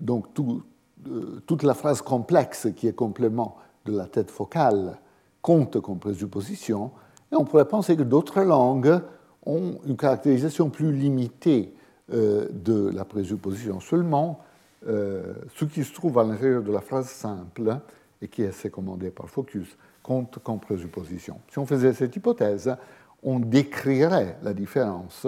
donc 0.00 0.26
toute 0.32 1.62
la 1.64 1.74
phrase 1.74 2.00
complexe 2.00 2.68
qui 2.76 2.86
est 2.86 2.92
complément 2.92 3.56
de 3.84 3.96
la 3.96 4.06
tête 4.06 4.30
focale, 4.30 4.96
compte 5.42 5.80
comme 5.80 5.98
présupposition, 5.98 6.92
et 7.32 7.34
on 7.34 7.44
pourrait 7.44 7.66
penser 7.66 7.96
que 7.96 8.04
d'autres 8.04 8.42
langues 8.42 9.00
ont 9.44 9.80
une 9.84 9.96
caractérisation 9.96 10.70
plus 10.70 10.92
limitée 10.92 11.74
euh, 12.12 12.46
de 12.52 12.90
la 12.90 13.04
présupposition. 13.04 13.80
Seulement, 13.80 14.38
euh, 14.86 15.34
ce 15.56 15.64
qui 15.64 15.82
se 15.82 15.92
trouve 15.92 16.20
à 16.20 16.22
l'intérieur 16.22 16.62
de 16.62 16.70
la 16.70 16.80
phrase 16.80 17.08
simple 17.08 17.80
et 18.22 18.28
qui 18.28 18.42
est 18.42 18.70
commandé 18.70 19.10
par 19.10 19.28
focus 19.28 19.76
compte 20.02 20.38
comme 20.42 20.60
présupposition. 20.60 21.40
Si 21.50 21.58
on 21.58 21.66
faisait 21.66 21.92
cette 21.92 22.14
hypothèse, 22.16 22.74
on 23.22 23.38
décrirait 23.40 24.38
la 24.42 24.54
différence 24.54 25.26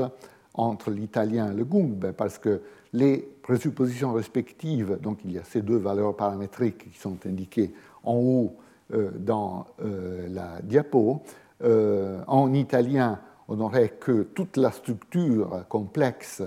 entre 0.54 0.90
l'italien 0.90 1.52
et 1.52 1.54
le 1.54 1.64
gungbe, 1.64 2.12
parce 2.12 2.38
que 2.38 2.60
les 2.92 3.18
présuppositions 3.42 4.12
respectives, 4.12 4.98
donc 5.00 5.20
il 5.24 5.32
y 5.32 5.38
a 5.38 5.44
ces 5.44 5.62
deux 5.62 5.76
valeurs 5.76 6.16
paramétriques 6.16 6.90
qui 6.90 6.98
sont 6.98 7.18
indiquées 7.26 7.72
en 8.02 8.14
haut 8.14 8.56
euh, 8.92 9.10
dans 9.16 9.66
euh, 9.82 10.28
la 10.28 10.60
diapo. 10.62 11.22
Euh, 11.62 12.20
en 12.26 12.52
italien, 12.52 13.20
on 13.48 13.56
n'aurait 13.56 13.90
que 13.90 14.22
toute 14.22 14.56
la 14.56 14.72
structure 14.72 15.64
complexe 15.68 16.42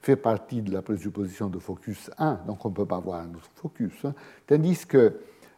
fait 0.00 0.16
partie 0.16 0.62
de 0.62 0.72
la 0.72 0.82
présupposition 0.82 1.48
de 1.48 1.58
focus 1.58 2.10
1, 2.18 2.40
donc 2.46 2.64
on 2.64 2.70
ne 2.70 2.74
peut 2.74 2.86
pas 2.86 2.96
avoir 2.96 3.20
un 3.20 3.30
autre 3.30 3.50
focus, 3.54 4.04
hein. 4.04 4.14
tandis 4.46 4.86
que, 4.86 5.14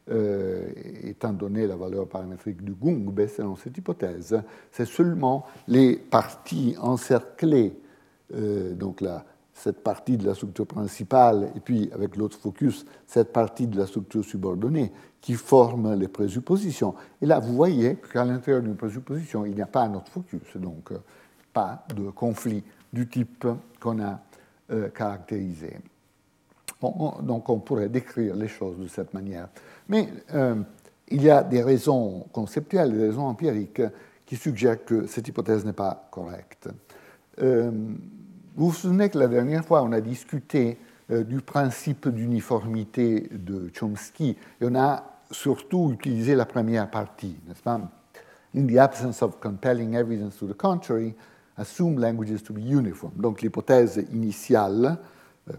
étant 0.08 1.32
donné 1.32 1.66
la 1.66 1.74
valeur 1.74 2.06
paramétrique 2.06 2.62
du 2.62 2.72
Gung, 2.72 3.12
ben, 3.12 3.28
selon 3.28 3.56
cette 3.56 3.76
hypothèse, 3.76 4.40
c'est 4.70 4.84
seulement 4.84 5.46
les 5.66 5.96
parties 5.96 6.76
encerclées, 6.80 7.72
donc 8.30 9.00
la, 9.00 9.24
cette 9.56 9.82
partie 9.82 10.18
de 10.18 10.26
la 10.26 10.34
structure 10.34 10.66
principale, 10.66 11.50
et 11.56 11.60
puis 11.60 11.90
avec 11.92 12.16
l'autre 12.16 12.38
focus, 12.38 12.84
cette 13.06 13.32
partie 13.32 13.66
de 13.66 13.78
la 13.78 13.86
structure 13.86 14.24
subordonnée, 14.24 14.92
qui 15.20 15.34
forment 15.34 15.94
les 15.94 16.08
présuppositions. 16.08 16.94
Et 17.20 17.26
là, 17.26 17.40
vous 17.40 17.54
voyez 17.54 17.96
qu'à 18.12 18.24
l'intérieur 18.24 18.62
d'une 18.62 18.76
présupposition, 18.76 19.46
il 19.46 19.54
n'y 19.54 19.62
a 19.62 19.66
pas 19.66 19.84
un 19.84 19.94
autre 19.94 20.12
focus, 20.12 20.56
donc 20.56 20.92
euh, 20.92 20.98
pas 21.52 21.84
de 21.96 22.10
conflit 22.10 22.62
du 22.92 23.08
type 23.08 23.46
qu'on 23.80 24.00
a 24.00 24.20
euh, 24.70 24.88
caractérisé. 24.90 25.78
Donc 26.80 27.48
on 27.48 27.58
pourrait 27.58 27.88
décrire 27.88 28.36
les 28.36 28.48
choses 28.48 28.78
de 28.78 28.88
cette 28.88 29.14
manière. 29.14 29.48
Mais 29.88 30.08
euh, 30.34 30.56
il 31.08 31.22
y 31.22 31.30
a 31.30 31.42
des 31.42 31.62
raisons 31.62 32.26
conceptuelles, 32.32 32.92
des 32.92 33.06
raisons 33.06 33.26
empiriques 33.26 33.82
qui 34.24 34.36
suggèrent 34.36 34.84
que 34.84 35.06
cette 35.06 35.28
hypothèse 35.28 35.64
n'est 35.64 35.72
pas 35.72 36.08
correcte. 36.10 36.68
Vous 38.56 38.68
vous 38.68 38.72
souvenez 38.72 39.10
que 39.10 39.18
la 39.18 39.28
dernière 39.28 39.64
fois, 39.66 39.82
on 39.82 39.92
a 39.92 40.00
discuté 40.00 40.78
euh, 41.10 41.24
du 41.24 41.42
principe 41.42 42.08
d'uniformité 42.08 43.28
de 43.30 43.70
Chomsky 43.78 44.30
et 44.30 44.64
on 44.64 44.74
a 44.74 45.04
surtout 45.30 45.92
utilisé 45.92 46.34
la 46.34 46.46
première 46.46 46.90
partie, 46.90 47.36
n'est-ce 47.46 47.62
pas? 47.62 47.78
In 48.56 48.66
the 48.66 48.78
absence 48.78 49.22
of 49.22 49.38
compelling 49.40 49.94
evidence 49.94 50.38
to 50.38 50.46
the 50.46 50.56
contrary, 50.56 51.14
assume 51.58 52.00
languages 52.00 52.42
to 52.42 52.54
be 52.54 52.60
uniform. 52.60 53.12
Donc 53.16 53.42
l'hypothèse 53.42 54.02
initiale, 54.10 54.86
euh, 54.86 54.94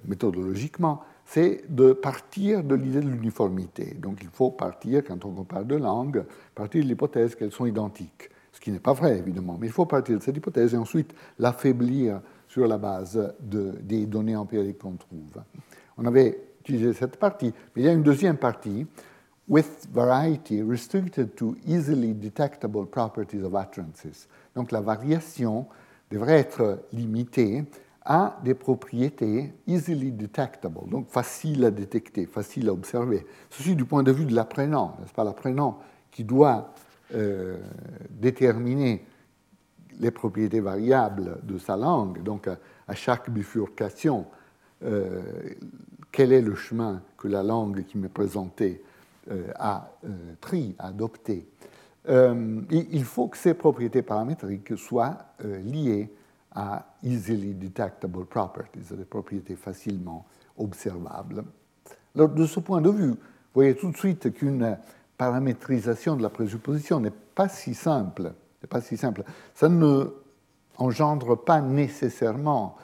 méthodologiquement, 0.06 1.02
c'est 1.26 1.64
de 1.70 1.94
partir 1.94 2.64
de 2.64 2.76
l'idée 2.76 3.02
de 3.02 3.10
l'uniformité. 3.10 3.96
Donc 4.00 4.20
il 4.22 4.30
faut 4.30 4.52
partir, 4.52 5.04
quand 5.04 5.26
on 5.26 5.32
compare 5.32 5.66
deux 5.66 5.78
langues, 5.78 6.24
partir 6.56 6.84
de 6.84 6.88
l'hypothèse 6.88 7.36
qu'elles 7.36 7.52
sont 7.52 7.66
identiques. 7.66 8.30
Ce 8.54 8.60
qui 8.60 8.72
n'est 8.72 8.80
pas 8.80 8.94
vrai, 8.94 9.20
évidemment, 9.20 9.58
mais 9.60 9.68
il 9.68 9.74
faut 9.74 9.86
partir 9.86 10.18
de 10.18 10.24
cette 10.24 10.38
hypothèse 10.38 10.74
et 10.74 10.78
ensuite 10.78 11.14
l'affaiblir 11.38 12.22
sur 12.48 12.68
la 12.68 12.78
base 12.78 13.34
de, 13.40 13.74
des 13.82 14.06
données 14.06 14.36
empiriques 14.36 14.80
qu'on 14.80 14.96
trouve. 14.96 15.42
On 15.98 16.06
avait 16.06 16.40
utilisé 16.62 16.94
cette 16.94 17.18
partie, 17.18 17.54
mais 17.76 17.82
il 17.82 17.86
y 17.86 17.90
a 17.90 17.94
une 17.94 18.04
deuxième 18.04 18.38
partie 18.38 18.88
with 19.48 19.88
variety 19.94 20.62
restricted 20.62 21.36
to 21.36 21.56
easily 21.66 22.14
detectable 22.14 22.86
properties 22.88 23.44
of 23.44 23.54
utterances. 23.54 24.28
Donc 24.56 24.72
la 24.72 24.82
variation 24.82 25.68
devrait 26.10 26.40
être 26.40 26.84
limitée 26.94 27.64
à 28.10 28.40
des 28.42 28.54
propriétés 28.54 29.54
easily 29.68 30.14
detectable, 30.14 30.80
donc 30.90 31.10
faciles 31.10 31.66
à 31.66 31.72
détecter, 31.72 32.26
faciles 32.26 32.70
à 32.70 32.74
observer. 32.74 33.28
Ceci 33.50 33.76
du 33.76 33.84
point 33.84 34.02
de 34.02 34.14
vue 34.14 34.26
de 34.26 34.34
l'apprenant, 34.34 34.96
n'est-ce 35.02 35.12
pas? 35.12 35.26
L'apprenant 35.26 35.80
qui 36.10 36.24
doit 36.24 36.74
euh, 37.14 37.58
déterminer 38.10 39.06
les 40.00 40.12
propriétés 40.12 40.62
variables 40.62 41.40
de 41.44 41.58
sa 41.58 41.76
langue, 41.76 42.24
donc 42.24 42.48
à, 42.48 42.96
chaque 42.96 43.30
bifurcation, 43.30 44.26
euh, 44.84 45.22
quel 46.12 46.32
est 46.32 46.42
le 46.42 46.56
chemin 46.56 47.02
que 47.18 47.28
la 47.28 47.44
langue 47.44 47.84
qui 47.84 47.98
m'est 47.98 48.08
présentée 48.08 48.82
euh, 49.30 49.52
a 49.56 49.92
pris, 50.40 50.76
a 50.80 50.88
adopté? 50.88 51.48
il 52.10 53.04
faut 53.04 53.28
que 53.28 53.36
ces 53.36 53.54
propriétés 53.54 54.02
paramétriques 54.02 54.78
soient 54.78 55.18
liées 55.44 56.10
à 56.60 56.88
easily 57.04 57.54
detectable 57.54 58.26
properties, 58.26 58.80
des 58.90 59.06
propriétés 59.06 59.56
facilement 59.56 60.26
observables. 60.58 61.44
Alors, 62.16 62.30
de 62.30 62.46
ce 62.48 62.60
point 62.60 62.82
de 62.82 62.90
vue, 62.90 63.12
vous 63.12 63.18
voyez 63.54 63.76
tout 63.76 63.92
de 63.92 63.98
suite 63.98 64.34
qu'une 64.34 64.76
paramétrisation 65.20 66.16
de 66.16 66.24
la 66.24 66.32
présupposition 66.32 67.00
n'est 67.00 67.12
pas 67.12 67.48
si 67.48 67.76
simple. 67.76 68.34
pas 68.68 68.82
si 68.82 68.98
simple. 68.98 69.24
Ça 69.54 69.70
ne 69.70 70.12
engendre 70.80 71.36
pas 71.44 71.62
nécessairement 71.62 72.76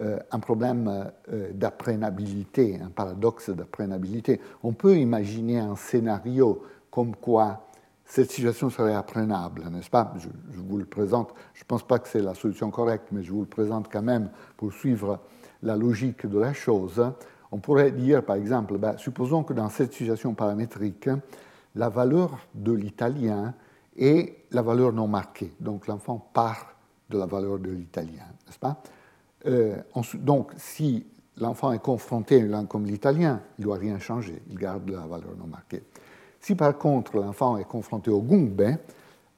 euh, 0.00 0.18
un 0.30 0.38
problème 0.38 1.10
euh, 1.32 1.52
d'apprenabilité, 1.54 2.78
un 2.82 2.90
paradoxe 2.90 3.48
d'apprenabilité. 3.48 4.42
On 4.62 4.74
peut 4.74 4.98
imaginer 4.98 5.58
un 5.58 5.76
scénario 5.76 6.62
comme 6.90 7.16
quoi 7.16 7.66
cette 8.12 8.30
situation 8.30 8.68
serait 8.68 8.94
apprenable, 8.94 9.64
n'est-ce 9.70 9.88
pas? 9.88 10.12
Je, 10.18 10.28
vous 10.60 10.76
le 10.76 10.84
présente, 10.84 11.32
je 11.54 11.62
ne 11.62 11.64
pense 11.64 11.82
pas 11.82 11.98
que 11.98 12.06
c'est 12.06 12.20
la 12.20 12.34
solution 12.34 12.70
correcte, 12.70 13.06
mais 13.10 13.22
je 13.22 13.32
vous 13.32 13.40
le 13.40 13.46
présente 13.46 13.90
quand 13.90 14.02
même 14.02 14.28
pour 14.58 14.70
suivre 14.70 15.20
la 15.62 15.76
logique 15.76 16.26
de 16.26 16.38
la 16.38 16.52
chose. 16.52 17.02
On 17.52 17.56
pourrait 17.56 17.90
dire, 17.90 18.22
par 18.22 18.36
exemple, 18.36 18.76
ben, 18.76 18.98
supposons 18.98 19.44
que 19.44 19.54
dans 19.54 19.70
cette 19.70 19.94
situation 19.94 20.34
paramétrique, 20.34 21.08
la 21.74 21.88
valeur 21.88 22.38
de 22.52 22.72
l'italien 22.72 23.54
est 23.96 24.44
la 24.50 24.60
valeur 24.60 24.92
non 24.92 25.08
marquée. 25.08 25.54
Donc 25.58 25.86
l'enfant 25.86 26.18
part 26.34 26.76
de 27.08 27.16
la 27.16 27.24
valeur 27.24 27.58
de 27.60 27.70
l'italien, 27.70 28.26
n'est-ce 28.46 28.58
pas? 28.58 28.82
Euh, 29.46 29.78
Donc 30.16 30.52
si 30.58 31.06
l'enfant 31.38 31.72
est 31.72 31.82
confronté 31.82 32.34
à 32.34 32.38
une 32.40 32.50
langue 32.50 32.68
comme 32.68 32.84
l'italien, 32.84 33.40
il 33.56 33.62
ne 33.62 33.64
doit 33.68 33.78
rien 33.78 33.98
changer, 33.98 34.42
il 34.50 34.58
garde 34.58 34.90
la 34.90 35.06
valeur 35.06 35.34
non 35.38 35.46
marquée. 35.46 35.82
Si 36.42 36.56
par 36.56 36.76
contre 36.76 37.16
l'enfant 37.16 37.56
est 37.56 37.64
confronté 37.64 38.10
au 38.10 38.20
gungbe, 38.20 38.76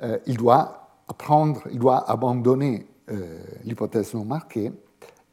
euh, 0.03 0.19
il 0.27 0.39
doit 0.39 0.89
apprendre, 1.07 1.63
il 1.71 1.79
doit 1.79 2.11
abandonner 2.11 2.87
euh, 3.11 3.45
l'hypothèse 3.65 4.15
non 4.15 4.25
marquée 4.25 4.73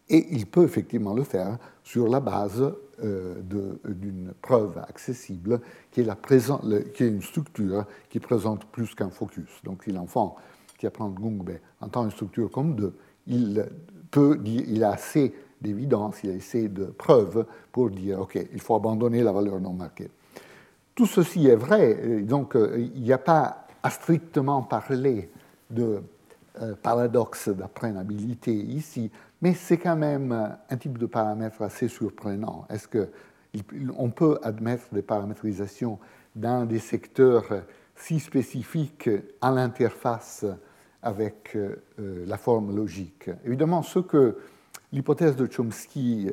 et 0.09 0.28
il 0.32 0.45
peut 0.47 0.65
effectivement 0.65 1.13
le 1.13 1.24
faire 1.24 1.57
sur 1.82 2.09
la 2.09 2.19
base 2.19 2.74
euh, 3.01 3.41
d'une 3.86 4.34
preuve 4.41 4.80
accessible 4.80 5.61
qui 5.91 6.01
est, 6.01 6.99
une 6.99 7.22
structure 7.22 7.86
qui 8.09 8.19
présente 8.19 8.65
plus 8.65 8.93
qu'un 8.93 9.09
focus. 9.09 9.61
Donc 9.63 9.86
si 9.86 9.91
l'enfant 9.91 10.36
qui 10.78 10.88
apprend 10.88 11.07
le 11.07 11.13
gungbe 11.13 11.57
entend 11.80 12.03
une 12.03 12.11
structure 12.11 12.51
comme 12.51 12.76
deux, 12.76 12.93
il 13.28 13.65
peut 14.11 14.36
dire, 14.36 14.63
il 14.67 14.84
a 14.84 14.91
assez 14.91 15.34
d'évidence, 15.61 16.17
il 16.26 16.32
a 16.32 16.34
assez 16.34 16.67
de 16.67 16.88
preuves 16.88 17.45
pour 17.72 17.89
dire 17.89 18.19
ok, 18.19 18.38
il 18.51 18.59
faut 18.59 18.76
abandonner 18.76 19.24
la 19.24 19.32
valeur 19.32 19.61
non 19.61 19.72
marquée. 19.72 20.11
Tout 21.01 21.07
ceci 21.07 21.47
est 21.47 21.55
vrai, 21.55 22.21
donc 22.21 22.55
euh, 22.55 22.87
il 22.93 23.01
n'y 23.01 23.11
a 23.11 23.17
pas 23.17 23.65
à 23.81 23.89
strictement 23.89 24.61
parler 24.61 25.31
de 25.71 26.03
euh, 26.61 26.75
paradoxe 26.75 27.49
d'apprenabilité 27.49 28.53
ici, 28.53 29.09
mais 29.41 29.55
c'est 29.55 29.79
quand 29.79 29.95
même 29.95 30.31
un 30.69 30.77
type 30.77 30.99
de 30.99 31.07
paramètre 31.07 31.63
assez 31.63 31.87
surprenant. 31.87 32.67
Est-ce 32.69 32.87
qu'on 32.87 34.09
peut 34.11 34.37
admettre 34.43 34.93
des 34.93 35.01
paramétrisations 35.01 35.97
dans 36.35 36.67
des 36.67 36.77
secteurs 36.77 37.63
si 37.95 38.19
spécifiques 38.19 39.09
à 39.41 39.49
l'interface 39.49 40.45
avec 41.01 41.55
euh, 41.55 41.77
la 42.27 42.37
forme 42.37 42.75
logique? 42.75 43.31
Évidemment, 43.43 43.81
ce 43.81 43.97
que 43.97 44.37
l'hypothèse 44.91 45.35
de 45.35 45.47
Chomsky 45.47 46.29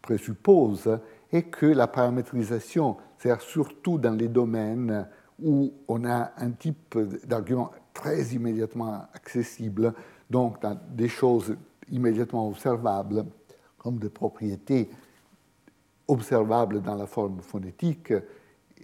présuppose 0.00 1.00
et 1.34 1.42
que 1.42 1.66
la 1.66 1.88
paramétrisation 1.88 2.96
sert 3.18 3.40
surtout 3.40 3.98
dans 3.98 4.14
les 4.14 4.28
domaines 4.28 5.08
où 5.42 5.74
on 5.88 6.04
a 6.04 6.30
un 6.36 6.52
type 6.52 6.96
d'argument 7.26 7.72
très 7.92 8.22
immédiatement 8.26 9.08
accessible, 9.12 9.92
donc 10.30 10.62
dans 10.62 10.78
des 10.90 11.08
choses 11.08 11.56
immédiatement 11.90 12.48
observables, 12.48 13.24
comme 13.76 13.98
des 13.98 14.10
propriétés 14.10 14.88
observables 16.06 16.80
dans 16.80 16.94
la 16.94 17.06
forme 17.06 17.40
phonétique, 17.40 18.12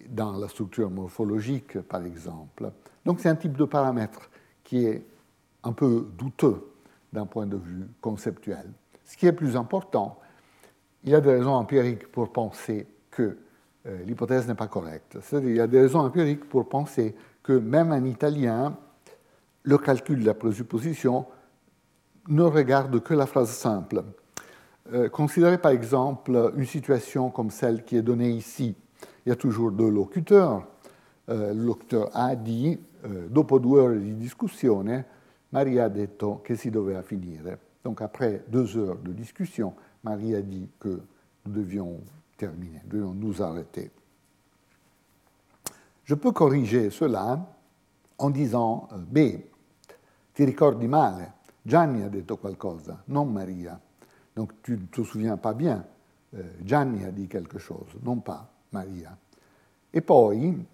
dans 0.08 0.32
la 0.36 0.48
structure 0.48 0.90
morphologique, 0.90 1.80
par 1.82 2.04
exemple. 2.04 2.72
Donc 3.04 3.20
c'est 3.20 3.28
un 3.28 3.36
type 3.36 3.56
de 3.56 3.64
paramètre 3.64 4.28
qui 4.64 4.86
est 4.86 5.06
un 5.62 5.72
peu 5.72 6.08
douteux 6.18 6.72
d'un 7.12 7.26
point 7.26 7.46
de 7.46 7.56
vue 7.56 7.86
conceptuel. 8.00 8.72
Ce 9.04 9.16
qui 9.16 9.26
est 9.26 9.32
plus 9.32 9.54
important, 9.56 10.19
il 11.04 11.10
y 11.10 11.14
a 11.14 11.20
des 11.20 11.30
raisons 11.30 11.54
empiriques 11.54 12.10
pour 12.10 12.30
penser 12.32 12.86
que 13.10 13.36
euh, 13.86 14.02
l'hypothèse 14.04 14.46
n'est 14.46 14.54
pas 14.54 14.68
correcte. 14.68 15.18
C'est-à-dire 15.22 15.50
il 15.50 15.56
y 15.56 15.60
a 15.60 15.66
des 15.66 15.80
raisons 15.80 16.00
empiriques 16.00 16.48
pour 16.48 16.68
penser 16.68 17.14
que 17.42 17.52
même 17.52 17.92
en 17.92 18.04
italien, 18.04 18.76
le 19.62 19.78
calcul 19.78 20.20
de 20.20 20.26
la 20.26 20.34
présupposition 20.34 21.26
ne 22.28 22.42
regarde 22.42 23.02
que 23.02 23.14
la 23.14 23.26
phrase 23.26 23.50
simple. 23.50 24.02
Euh, 24.92 25.08
considérez 25.08 25.58
par 25.58 25.72
exemple 25.72 26.52
une 26.56 26.66
situation 26.66 27.30
comme 27.30 27.50
celle 27.50 27.84
qui 27.84 27.96
est 27.96 28.02
donnée 28.02 28.30
ici. 28.30 28.74
Il 29.24 29.30
y 29.30 29.32
a 29.32 29.36
toujours 29.36 29.70
deux 29.70 29.88
locuteurs. 29.88 30.66
Euh, 31.28 31.54
le 31.54 31.64
locuteur 31.64 32.10
A 32.14 32.34
dit, 32.34 32.78
dopo 33.30 33.58
due 33.58 33.78
ore 33.78 33.98
di 33.98 34.14
discussione, 34.14 35.06
Maria 35.50 35.84
ha 35.84 35.88
detto 35.88 36.40
che 36.42 36.54
si 36.54 36.70
doveva 36.70 37.02
finire. 37.02 37.56
Donc 37.82 38.02
après 38.02 38.44
deux 38.46 38.76
heures 38.76 38.98
de 38.98 39.12
discussion, 39.12 39.72
Marie 40.02 40.34
a 40.34 40.42
dit 40.42 40.68
que 40.78 41.00
nous 41.44 41.52
devions 41.52 42.00
terminer, 42.36 42.80
nous 42.84 42.90
devions 42.90 43.14
nous 43.14 43.42
arrêter. 43.42 43.90
Je 46.04 46.14
peux 46.14 46.32
corriger 46.32 46.90
cela 46.90 47.46
en 48.18 48.30
disant 48.30 48.88
euh, 48.92 48.98
B, 48.98 49.40
ti 50.34 50.44
ricordi 50.44 50.88
male, 50.88 51.32
Gianni 51.62 52.02
a 52.02 52.08
detto 52.08 52.36
qualcosa, 52.36 53.02
non 53.08 53.26
Maria. 53.26 53.78
Donc 54.34 54.62
tu 54.62 54.72
ne 54.72 54.86
te 54.86 55.02
souviens 55.02 55.36
pas 55.36 55.54
bien, 55.54 55.84
euh, 56.34 56.42
Gianni 56.64 57.04
a 57.04 57.10
dit 57.10 57.28
quelque 57.28 57.58
chose, 57.58 57.96
non 58.02 58.16
pas 58.20 58.48
Maria. 58.70 59.16
E 59.90 60.02
poi 60.02 60.66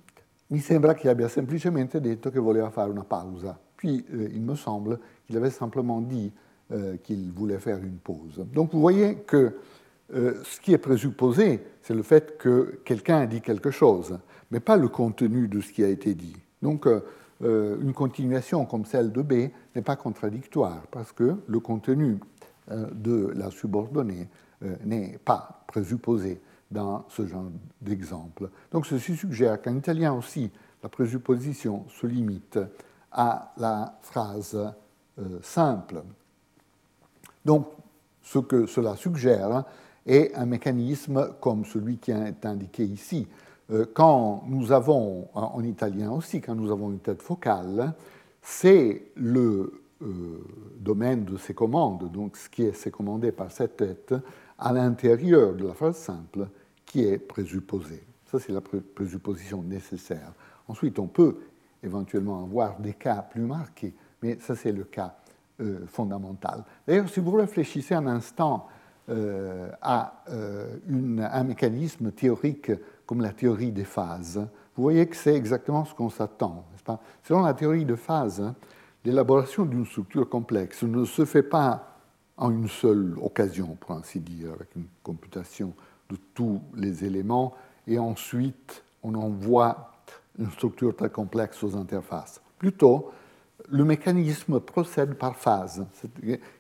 mi 0.48 0.58
sembra 0.60 0.94
che 0.94 1.08
abbia 1.08 1.28
semplicemente 1.28 2.00
detto 2.00 2.30
che 2.30 2.38
voleva 2.38 2.70
fare 2.70 2.90
una 2.90 3.04
pausa. 3.04 3.58
Puis 3.74 4.04
euh, 4.10 4.28
il 4.32 4.40
me 4.40 4.54
semble 4.54 4.98
qu'il 5.26 5.36
avait 5.36 5.50
simplement 5.50 6.00
dit 6.00 6.32
euh, 6.72 6.96
qu'il 6.96 7.30
voulait 7.30 7.60
faire 7.60 7.78
une 7.78 7.98
pause. 7.98 8.44
Donc 8.52 8.72
vous 8.72 8.80
voyez 8.80 9.18
que 9.18 9.56
euh, 10.12 10.34
ce 10.42 10.60
qui 10.60 10.72
est 10.72 10.78
présupposé, 10.78 11.60
c'est 11.80 11.94
le 11.94 12.02
fait 12.02 12.36
que 12.38 12.80
quelqu'un 12.84 13.18
a 13.18 13.26
dit 13.26 13.40
quelque 13.40 13.70
chose, 13.70 14.18
mais 14.50 14.58
pas 14.58 14.76
le 14.76 14.88
contenu 14.88 15.46
de 15.46 15.60
ce 15.60 15.72
qui 15.72 15.84
a 15.84 15.88
été 15.88 16.14
dit. 16.14 16.34
Donc 16.62 16.88
euh, 16.88 17.00
une 17.80 17.92
continuation 17.92 18.64
comme 18.64 18.84
celle 18.84 19.12
de 19.12 19.22
B 19.22 19.32
n'est 19.76 19.82
pas 19.82 19.94
contradictoire, 19.94 20.88
parce 20.90 21.12
que 21.12 21.36
le 21.46 21.60
contenu 21.60 22.18
de 22.68 23.32
la 23.36 23.52
subordonnée 23.52 24.26
n'est 24.84 25.20
pas 25.24 25.62
présupposé 25.68 26.40
dans 26.68 27.04
ce 27.08 27.28
genre 27.28 27.48
d'exemple. 27.80 28.50
Donc 28.72 28.86
ceci 28.86 29.14
suggère 29.14 29.62
qu'en 29.62 29.76
italien 29.76 30.14
aussi, 30.14 30.50
la 30.82 30.88
présupposition 30.88 31.84
se 31.90 32.08
limite 32.08 32.58
à 33.12 33.52
la 33.56 33.96
phrase 34.02 34.58
simple. 35.42 36.02
Donc, 37.46 37.68
ce 38.22 38.40
que 38.40 38.66
cela 38.66 38.96
suggère 38.96 39.64
est 40.04 40.34
un 40.34 40.46
mécanisme 40.46 41.30
comme 41.40 41.64
celui 41.64 41.96
qui 41.98 42.10
est 42.10 42.44
indiqué 42.44 42.82
ici. 42.82 43.28
Euh, 43.70 43.86
quand 43.94 44.42
nous 44.48 44.72
avons, 44.72 45.28
en 45.32 45.62
italien 45.62 46.10
aussi, 46.10 46.40
quand 46.40 46.56
nous 46.56 46.72
avons 46.72 46.90
une 46.90 46.98
tête 46.98 47.22
focale, 47.22 47.94
c'est 48.42 49.12
le 49.14 49.80
euh, 50.02 50.44
domaine 50.80 51.24
de 51.24 51.36
ces 51.36 51.54
commandes, 51.54 52.10
donc 52.10 52.36
ce 52.36 52.48
qui 52.48 52.64
est 52.64 52.72
sécommandé 52.72 53.30
par 53.30 53.52
cette 53.52 53.76
tête, 53.76 54.12
à 54.58 54.72
l'intérieur 54.72 55.54
de 55.54 55.68
la 55.68 55.74
phrase 55.74 55.98
simple, 55.98 56.48
qui 56.84 57.04
est 57.04 57.18
présupposé. 57.18 58.02
Ça, 58.28 58.40
c'est 58.40 58.52
la 58.52 58.60
présupposition 58.60 59.62
nécessaire. 59.62 60.32
Ensuite, 60.66 60.98
on 60.98 61.06
peut 61.06 61.36
éventuellement 61.80 62.42
avoir 62.42 62.80
des 62.80 62.94
cas 62.94 63.22
plus 63.22 63.42
marqués, 63.42 63.94
mais 64.20 64.36
ça, 64.40 64.56
c'est 64.56 64.72
le 64.72 64.82
cas 64.82 65.14
fondamentale. 65.86 66.64
D'ailleurs, 66.86 67.08
si 67.08 67.20
vous 67.20 67.32
réfléchissez 67.32 67.94
un 67.94 68.06
instant 68.06 68.68
a 69.08 70.24
un 70.28 71.44
mécanisme 71.44 72.10
théorique 72.10 72.72
comme 73.06 73.20
la 73.20 73.32
théorie 73.32 73.70
des 73.70 73.84
phases. 73.84 74.38
Vous 74.76 74.82
voyez 74.82 75.06
que 75.06 75.16
c'est 75.16 75.34
exactement 75.34 75.84
ce 75.84 75.94
qu'on 75.94 76.10
s'attend. 76.10 76.64
Selon 77.22 77.42
la 77.42 77.54
théorie 77.54 77.84
de 77.84 77.94
phase, 77.94 78.42
l'élaboration 79.04 79.64
d'une 79.64 79.86
structure 79.86 80.28
complexe 80.28 80.82
ne 80.82 81.04
se 81.04 81.24
fait 81.24 81.44
pas 81.44 81.92
en 82.36 82.50
une 82.50 82.68
seule 82.68 83.16
occasion, 83.22 83.76
pour 83.80 83.92
ainsi 83.92 84.20
dire, 84.20 84.50
avec 84.52 84.74
une 84.74 84.86
computation 85.02 85.72
de 86.10 86.16
tous 86.34 86.60
les 86.74 87.04
éléments, 87.04 87.54
et 87.86 87.98
ensuite 87.98 88.82
on 89.02 89.14
envoie 89.14 89.92
une 90.38 90.50
structure 90.50 90.94
très 90.94 91.10
complexe 91.10 91.62
aux 91.62 91.76
interfaces. 91.76 92.42
Plutôt, 92.58 93.10
le 93.68 93.84
mécanisme 93.84 94.60
procède 94.60 95.14
par 95.14 95.36
phases, 95.36 95.86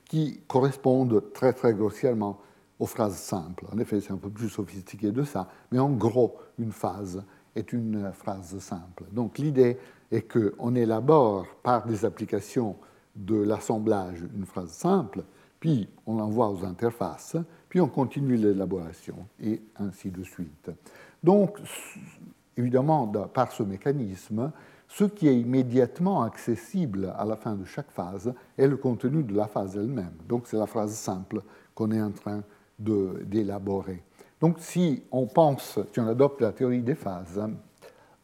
qui 0.04 0.40
correspondent 0.48 1.32
très 1.32 1.52
très 1.52 1.74
grossièrement 1.74 2.40
aux 2.78 2.86
phrases 2.86 3.16
simples. 3.16 3.66
En 3.72 3.78
effet, 3.78 4.00
c'est 4.00 4.12
un 4.12 4.18
peu 4.18 4.30
plus 4.30 4.48
sophistiqué 4.48 5.10
de 5.10 5.22
ça, 5.22 5.48
mais 5.72 5.78
en 5.78 5.90
gros, 5.90 6.36
une 6.58 6.72
phase 6.72 7.24
est 7.54 7.72
une 7.72 8.12
phrase 8.12 8.58
simple. 8.58 9.04
Donc 9.12 9.38
l'idée 9.38 9.78
est 10.10 10.22
qu'on 10.22 10.74
élabore 10.74 11.46
par 11.62 11.86
des 11.86 12.04
applications 12.04 12.76
de 13.14 13.36
l'assemblage 13.36 14.24
une 14.36 14.44
phrase 14.44 14.70
simple, 14.70 15.24
puis 15.58 15.88
on 16.06 16.18
l'envoie 16.18 16.50
aux 16.50 16.64
interfaces, 16.64 17.36
puis 17.68 17.80
on 17.80 17.88
continue 17.88 18.36
l'élaboration, 18.36 19.26
et 19.40 19.62
ainsi 19.76 20.10
de 20.10 20.22
suite. 20.22 20.70
Donc, 21.22 21.58
évidemment, 22.56 23.06
par 23.08 23.52
ce 23.52 23.62
mécanisme, 23.62 24.52
ce 24.88 25.04
qui 25.04 25.28
est 25.28 25.38
immédiatement 25.38 26.22
accessible 26.22 27.12
à 27.16 27.24
la 27.24 27.36
fin 27.36 27.54
de 27.54 27.64
chaque 27.64 27.90
phase 27.90 28.32
est 28.56 28.66
le 28.66 28.76
contenu 28.76 29.22
de 29.22 29.34
la 29.34 29.46
phase 29.46 29.76
elle-même. 29.76 30.14
Donc, 30.28 30.46
c'est 30.46 30.56
la 30.56 30.66
phrase 30.66 30.94
simple 30.94 31.42
qu'on 31.74 31.90
est 31.90 32.00
en 32.00 32.12
train 32.12 32.42
d'élaborer. 32.78 34.02
Donc, 34.40 34.56
si 34.60 35.02
on 35.10 35.26
pense, 35.26 35.78
si 35.92 36.00
on 36.00 36.06
adopte 36.06 36.40
la 36.40 36.52
théorie 36.52 36.82
des 36.82 36.94
phases, 36.94 37.40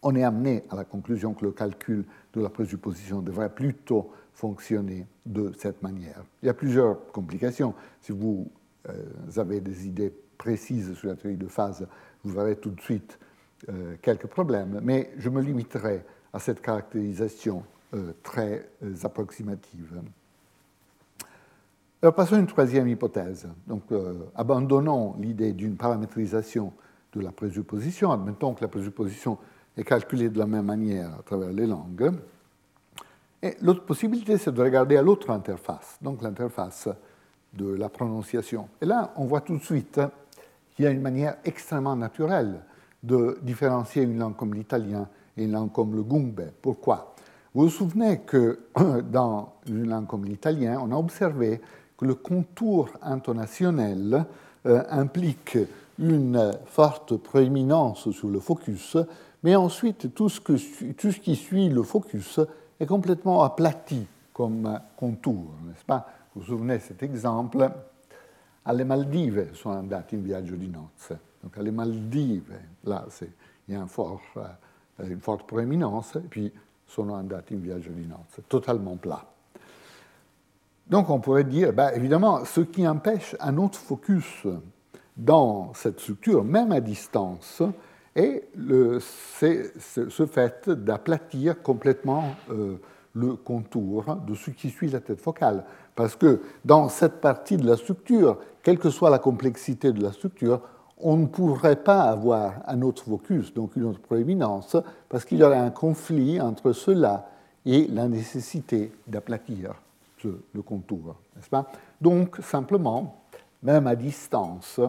on 0.03 0.15
est 0.15 0.25
amené 0.25 0.65
à 0.71 0.77
la 0.77 0.85
conclusion 0.85 1.33
que 1.33 1.45
le 1.45 1.53
calcul 1.53 2.05
de 2.35 2.41
la 2.41 2.51
présupposition 2.51 3.23
devrait 3.23 3.55
plutôt 3.55 4.11
fonctionner 4.33 5.07
de 5.25 5.53
cette 5.59 5.83
manière. 5.83 6.25
Il 6.43 6.47
y 6.47 6.49
a 6.49 6.55
plusieurs 6.55 7.07
complications. 7.13 7.75
Si 8.01 8.13
vous 8.13 8.51
euh, 8.89 8.93
avez 9.37 9.61
des 9.61 9.87
idées 9.87 10.13
précises 10.37 10.95
sur 10.95 11.09
la 11.09 11.17
théorie 11.17 11.37
de 11.37 11.47
phase, 11.47 11.87
vous 12.25 12.33
verrez 12.33 12.57
tout 12.57 12.71
de 12.71 12.81
suite 12.81 13.19
euh, 13.69 13.95
quelques 14.03 14.27
problèmes, 14.27 14.81
mais 14.83 15.13
je 15.19 15.29
me 15.29 15.41
limiterai 15.41 16.05
à 16.33 16.39
cette 16.39 16.61
caractérisation 16.61 17.65
euh, 17.95 18.13
très 18.23 18.69
approximative. 19.05 20.01
Alors 22.01 22.15
passons 22.15 22.37
à 22.37 22.39
une 22.39 22.47
troisième 22.47 22.89
hypothèse. 22.89 23.49
Donc, 23.67 23.85
abandonnons 24.35 25.15
l'idée 25.21 25.53
d'une 25.53 25.77
paramétrisation 25.77 26.73
de 27.13 27.21
la 27.21 27.31
présupposition, 27.31 28.11
admettons 28.11 28.55
que 28.55 28.63
la 28.63 28.69
présupposition 28.69 29.39
est 29.77 29.85
calculée 29.85 30.29
de 30.29 30.39
la 30.39 30.47
même 30.47 30.67
manière 30.67 31.15
à 31.19 31.23
travers 31.23 31.53
les 31.53 31.67
langues. 31.67 32.13
Et 33.43 33.57
l'autre 33.61 33.85
possibilité, 33.85 34.39
c'est 34.39 34.53
de 34.53 34.63
regarder 34.63 34.97
à 34.97 35.03
l'autre 35.03 35.31
interface, 35.31 35.99
donc 36.01 36.23
l'interface 36.23 36.89
de 37.55 37.75
la 37.75 37.89
prononciation. 37.89 38.69
Et 38.81 38.87
là, 38.87 39.13
on 39.17 39.25
voit 39.25 39.41
tout 39.41 39.57
de 39.57 39.63
suite 39.63 40.01
qu'il 40.75 40.85
y 40.85 40.89
a 40.89 40.91
une 40.91 41.03
manière 41.03 41.37
extrêmement 41.45 41.97
naturelle 41.97 42.61
de 43.03 43.39
différencier 43.43 44.05
une 44.05 44.19
langue 44.19 44.37
comme 44.37 44.55
l'italien 44.55 45.09
une 45.37 45.53
langue 45.53 45.73
comme 45.73 45.95
le 45.95 46.03
gumbe. 46.03 46.51
Pourquoi? 46.61 47.15
Vous 47.55 47.65
vous 47.65 47.71
souvenez 47.71 48.21
que 48.21 48.61
dans 49.11 49.53
une 49.67 49.89
langue 49.89 50.07
comme 50.07 50.25
l'italien, 50.25 50.81
on 50.83 50.91
a 50.93 50.97
observé 50.97 51.61
que 51.97 52.05
le 52.05 52.15
contour 52.15 52.89
intonationnel 53.03 54.25
euh, 54.67 54.83
implique 54.91 55.59
une 55.99 56.53
forte 56.67 57.17
prééminence 57.17 58.11
sur 58.11 58.29
le 58.29 58.41
focus, 58.41 58.97
mais 59.43 59.55
ensuite 59.55 60.15
tout 60.15 60.29
ce, 60.29 60.41
qui 60.41 61.37
suit 61.37 61.69
le 61.69 61.83
focus 61.83 62.41
est 62.81 62.87
complètement 62.87 63.43
aplati 63.43 64.07
comme 64.33 64.81
contour, 64.97 65.53
n'est-ce 65.67 65.85
pas? 65.85 66.09
Vous 66.35 66.41
vous 66.41 66.47
souvenez 66.47 66.79
de 66.79 66.83
cet 66.83 67.03
exemple? 67.03 67.71
Alle 68.65 68.85
Maldive 68.85 69.55
sono 69.55 69.75
andati 69.75 70.15
in 70.15 70.23
viaggio 70.23 70.55
di 70.55 70.69
nozze. 70.69 71.19
Donc 71.43 71.57
alle 71.59 71.73
Maldive, 71.73 72.59
là, 72.85 73.05
il 73.67 73.75
y 73.75 73.77
a 73.77 73.83
un 73.83 73.87
fort, 73.87 74.23
euh, 74.37 74.43
une 74.99 75.21
forte 75.21 75.47
prééminence, 75.47 76.17
et 76.17 76.29
puis 76.29 76.53
sono 76.87 77.15
andati 77.15 77.55
in 77.55 77.61
viaggio 77.61 77.91
di 77.91 78.07
nozze, 78.07 78.43
totalement 78.47 78.97
plat. 78.97 79.25
Donc 80.87 81.09
on 81.09 81.21
pourrait 81.21 81.45
dire, 81.45 81.73
ben, 81.73 81.91
évidemment, 81.95 82.45
ce 82.45 82.61
qui 82.61 82.87
empêche 82.87 83.37
un 83.41 83.57
autre 83.57 83.79
focus 83.79 84.47
dans 85.17 85.73
cette 85.75 86.01
structure, 86.01 86.45
même 86.45 86.73
à 86.73 86.81
distance, 86.81 87.63
et 88.15 88.45
c'est 89.01 89.73
ce 89.79 90.27
fait 90.27 90.69
d'aplatir 90.69 91.63
complètement 91.63 92.35
euh, 92.51 92.77
le 93.15 93.37
contour 93.37 94.17
de 94.27 94.35
ce 94.35 94.51
qui 94.51 94.69
suit 94.69 94.89
la 94.89 95.01
tête 95.01 95.21
focale. 95.21 95.65
Parce 95.95 96.17
que 96.17 96.43
dans 96.65 96.89
cette 96.89 97.21
partie 97.21 97.57
de 97.57 97.67
la 97.67 97.77
structure, 97.77 98.39
quelle 98.63 98.79
que 98.79 98.91
soit 98.91 99.11
la 99.11 99.19
complexité 99.19 99.93
de 99.93 100.03
la 100.03 100.13
structure, 100.13 100.61
on 101.03 101.17
ne 101.17 101.27
pourrait 101.27 101.83
pas 101.83 102.03
avoir 102.03 102.63
un 102.67 102.83
autre 102.83 103.05
focus, 103.05 103.53
donc 103.53 103.77
une 103.77 103.85
autre 103.85 104.01
prééminence, 104.01 104.77
parce 105.09 105.25
qu'il 105.25 105.39
y 105.39 105.43
aurait 105.43 105.59
un 105.59 105.71
conflit 105.71 106.41
entre 106.41 106.73
cela 106.73 107.29
et 107.67 107.87
la 107.89 108.09
nécessité 108.09 108.93
d'aplatir 109.07 109.75
le 110.25 110.63
contour, 110.63 111.17
n'est-ce 111.35 111.49
pas? 111.49 111.71
Donc, 112.01 112.39
simplement, 112.43 113.23
même 113.63 113.87
à 113.87 113.97
distance, 113.97 114.81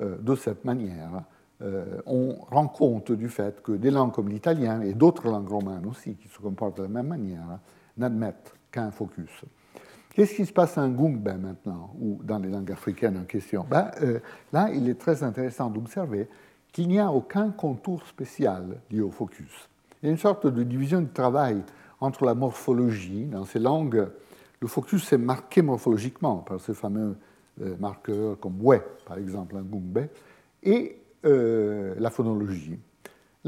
euh, 0.00 0.16
de 0.18 0.34
cette 0.34 0.64
manière, 0.64 1.22
euh, 1.62 2.00
on 2.06 2.36
rend 2.50 2.68
compte 2.68 3.10
du 3.12 3.28
fait 3.28 3.60
que 3.62 3.72
des 3.72 3.90
langues 3.90 4.12
comme 4.12 4.28
l'italien 4.28 4.80
et 4.82 4.94
d'autres 4.94 5.28
langues 5.28 5.48
romanes 5.48 5.86
aussi, 5.86 6.14
qui 6.14 6.28
se 6.28 6.38
comportent 6.38 6.78
de 6.78 6.82
la 6.82 6.88
même 6.88 7.08
manière, 7.08 7.58
n'admettent 7.96 8.54
qu'un 8.70 8.90
focus. 8.90 9.44
Qu'est-ce 10.18 10.34
qui 10.34 10.46
se 10.46 10.52
passe 10.52 10.76
en 10.76 10.88
Gungbe 10.88 11.28
maintenant, 11.40 11.94
ou 12.00 12.18
dans 12.24 12.40
les 12.40 12.48
langues 12.48 12.72
africaines 12.72 13.18
en 13.18 13.22
question 13.22 13.64
ben, 13.70 13.92
euh, 14.02 14.18
Là, 14.52 14.68
il 14.74 14.88
est 14.88 14.98
très 14.98 15.22
intéressant 15.22 15.70
d'observer 15.70 16.26
qu'il 16.72 16.88
n'y 16.88 16.98
a 16.98 17.08
aucun 17.08 17.50
contour 17.50 18.04
spécial 18.04 18.80
lié 18.90 19.00
au 19.00 19.12
focus. 19.12 19.68
Il 20.02 20.06
y 20.06 20.08
a 20.08 20.10
une 20.10 20.18
sorte 20.18 20.48
de 20.48 20.64
division 20.64 21.02
du 21.02 21.10
travail 21.10 21.62
entre 22.00 22.24
la 22.24 22.34
morphologie. 22.34 23.26
Dans 23.26 23.44
ces 23.44 23.60
langues, 23.60 24.08
le 24.58 24.66
focus 24.66 25.12
est 25.12 25.18
marqué 25.18 25.62
morphologiquement 25.62 26.38
par 26.38 26.60
ce 26.60 26.72
fameux 26.72 27.16
euh, 27.62 27.76
marqueurs 27.78 28.40
comme 28.40 28.60
ouais, 28.60 28.82
par 29.06 29.18
exemple, 29.18 29.54
en 29.54 29.62
Gungbe, 29.62 30.08
et 30.64 31.00
euh, 31.26 31.94
la 31.96 32.10
phonologie. 32.10 32.80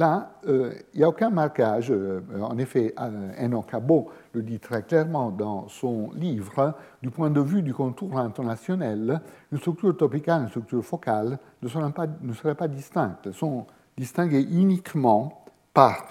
Là, 0.01 0.33
euh, 0.47 0.73
il 0.95 1.01
n'y 1.01 1.05
a 1.05 1.11
aucun 1.11 1.29
marquage. 1.29 1.91
Euh, 1.91 2.23
en 2.41 2.57
effet, 2.57 2.95
Eno 3.39 3.61
Cabo 3.61 4.09
le 4.33 4.43
dit 4.43 4.59
très 4.59 4.83
clairement 4.83 5.31
dans 5.31 5.69
son 5.69 6.11
livre, 6.15 6.75
du 7.03 7.11
point 7.11 7.29
de 7.29 7.43
vue 7.43 7.61
du 7.61 7.75
contour 7.75 8.19
intonationnel, 8.19 9.21
une 9.53 9.59
structure 9.59 9.95
topicale 9.95 10.41
et 10.41 10.43
une 10.45 10.49
structure 10.49 10.83
focale 10.83 11.39
ne 11.61 11.69
seraient 11.69 11.93
pas, 11.93 12.07
ne 12.23 12.33
seraient 12.33 12.69
distinctes. 12.69 13.31
Sont 13.33 13.67
distinguées 13.95 14.41
uniquement 14.41 15.45
par 15.75 16.09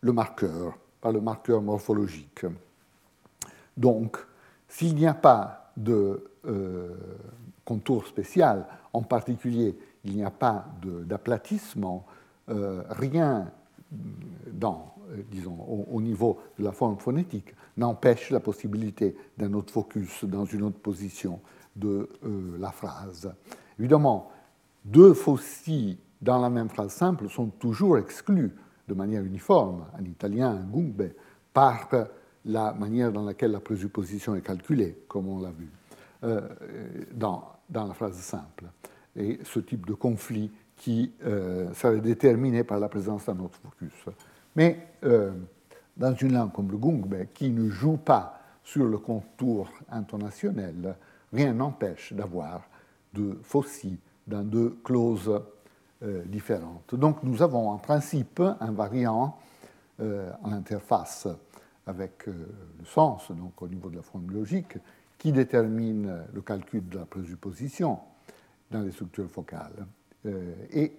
le 0.00 0.12
marqueur, 0.12 0.76
par 1.00 1.12
le 1.12 1.20
marqueur 1.20 1.62
morphologique. 1.62 2.44
Donc, 3.76 4.16
s'il 4.66 4.96
n'y 4.96 5.06
a 5.06 5.14
pas 5.14 5.70
de 5.76 6.28
contour 7.64 8.08
spécial, 8.08 8.66
en 8.92 9.02
particulier 9.02 9.78
il 10.04 10.16
n'y 10.16 10.24
a 10.24 10.30
pas 10.30 10.64
d'aplatissement, 10.82 12.06
euh, 12.50 12.82
rien 12.90 13.50
dans, 14.52 14.94
euh, 15.10 15.22
disons, 15.30 15.56
au, 15.90 16.00
niveau 16.00 16.38
de 16.58 16.64
la 16.64 16.72
forme 16.72 16.98
phonétique 16.98 17.54
n'empêche 17.76 18.30
la 18.30 18.40
possibilité 18.40 19.16
d'un 19.38 19.52
autre 19.54 19.72
focus 19.72 20.24
dans 20.24 20.44
une 20.44 20.62
autre 20.62 20.78
position 20.78 21.40
de 21.76 22.08
euh, 22.24 22.56
la 22.58 22.70
phrase. 22.72 23.32
Évidemment, 23.78 24.30
deux 24.84 25.14
fossi 25.14 25.98
dans 26.20 26.40
la 26.40 26.50
même 26.50 26.68
phrase 26.68 26.92
simple 26.92 27.28
sont 27.28 27.46
toujours 27.46 27.98
exclus 27.98 28.52
de 28.88 28.94
manière 28.94 29.22
uniforme, 29.22 29.86
en 29.98 30.04
italien, 30.04 30.50
en 30.50 30.64
gumbe, 30.64 31.10
par 31.52 31.88
la 32.44 32.72
manière 32.72 33.12
dans 33.12 33.24
laquelle 33.24 33.52
la 33.52 33.60
présupposition 33.60 34.34
est 34.34 34.42
calculée, 34.42 35.04
comme 35.08 35.28
on 35.28 35.40
l'a 35.40 35.50
vu, 35.52 35.70
dans, 37.14 37.44
dans 37.68 37.86
la 37.86 37.94
phrase 37.94 38.16
simple 38.16 38.66
et 39.16 39.38
ce 39.44 39.60
type 39.60 39.86
de 39.86 39.94
conflit 39.94 40.50
qui 40.80 41.12
euh, 41.26 41.70
serait 41.74 42.00
déterminé 42.00 42.64
par 42.64 42.80
la 42.80 42.88
présence 42.88 43.26
d'un 43.26 43.38
autre 43.40 43.58
focus. 43.62 43.92
Mais 44.56 44.88
euh, 45.04 45.30
dans 45.94 46.14
une 46.14 46.32
langue 46.32 46.52
comme 46.52 46.70
le 46.70 46.78
gungbe, 46.78 47.26
qui 47.34 47.50
ne 47.50 47.68
joue 47.68 47.98
pas 47.98 48.40
sur 48.64 48.86
le 48.86 48.96
contour 48.96 49.68
intonationnel, 49.90 50.96
rien 51.34 51.52
n'empêche 51.52 52.14
d'avoir 52.14 52.62
deux 53.12 53.38
fossis 53.42 53.98
dans 54.26 54.42
deux 54.42 54.78
clauses 54.82 55.42
euh, 56.02 56.22
différentes. 56.24 56.94
Donc 56.94 57.22
nous 57.24 57.42
avons 57.42 57.68
en 57.68 57.76
principe 57.76 58.40
un 58.40 58.72
variant 58.72 59.36
en 60.42 60.52
interface 60.52 61.28
avec 61.86 62.24
le 62.24 62.86
sens, 62.86 63.30
donc 63.32 63.60
au 63.60 63.68
niveau 63.68 63.90
de 63.90 63.96
la 63.96 64.02
forme 64.02 64.30
logique, 64.30 64.78
qui 65.18 65.30
détermine 65.30 66.24
le 66.32 66.40
calcul 66.40 66.88
de 66.88 67.00
la 67.00 67.04
présupposition 67.04 67.98
dans 68.70 68.80
les 68.80 68.92
structures 68.92 69.30
focales. 69.30 69.86
Et 70.24 70.92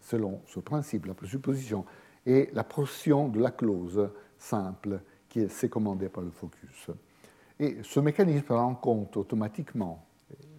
selon 0.00 0.40
ce 0.46 0.60
principe, 0.60 1.06
la 1.06 1.14
présupposition 1.14 1.84
est 2.24 2.54
la 2.54 2.64
portion 2.64 3.28
de 3.28 3.40
la 3.40 3.50
clause 3.50 4.10
simple 4.38 5.00
qui 5.28 5.40
est 5.40 5.68
commandée 5.68 6.08
par 6.08 6.22
le 6.22 6.30
focus. 6.30 6.90
Et 7.58 7.78
ce 7.82 8.00
mécanisme 8.00 8.52
rend 8.52 8.74
compte 8.74 9.16
automatiquement, 9.16 10.04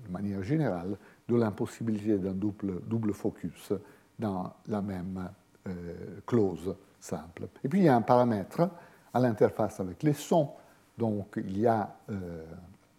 de 0.05 0.11
manière 0.11 0.43
générale, 0.43 0.97
de 1.27 1.35
l'impossibilité 1.35 2.17
d'un 2.17 2.33
double, 2.33 2.81
double, 2.87 3.13
focus 3.13 3.73
dans 4.17 4.53
la 4.67 4.81
même 4.81 5.29
euh, 5.67 6.19
clause 6.25 6.75
simple. 6.99 7.49
Et 7.63 7.69
puis 7.69 7.79
il 7.79 7.85
y 7.85 7.89
a 7.89 7.95
un 7.95 8.01
paramètre 8.01 8.69
à 9.13 9.19
l'interface 9.19 9.79
avec 9.79 10.01
les 10.03 10.13
sons. 10.13 10.51
Donc 10.97 11.35
il 11.37 11.59
y 11.59 11.67
a 11.67 11.95
euh, 12.09 12.43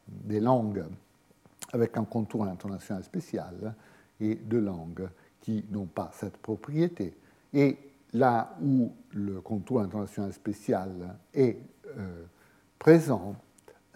des 0.06 0.40
langues 0.40 0.84
avec 1.72 1.96
un 1.96 2.04
contour 2.04 2.44
international 2.44 3.02
spécial 3.02 3.74
et 4.20 4.34
deux 4.34 4.60
langues 4.60 5.08
qui 5.40 5.64
n'ont 5.70 5.86
pas 5.86 6.10
cette 6.12 6.36
propriété. 6.36 7.14
Et 7.52 7.76
là 8.12 8.56
où 8.62 8.92
le 9.12 9.40
contour 9.40 9.80
international 9.80 10.32
spécial 10.32 11.16
est 11.34 11.58
euh, 11.96 12.24
présent, 12.78 13.36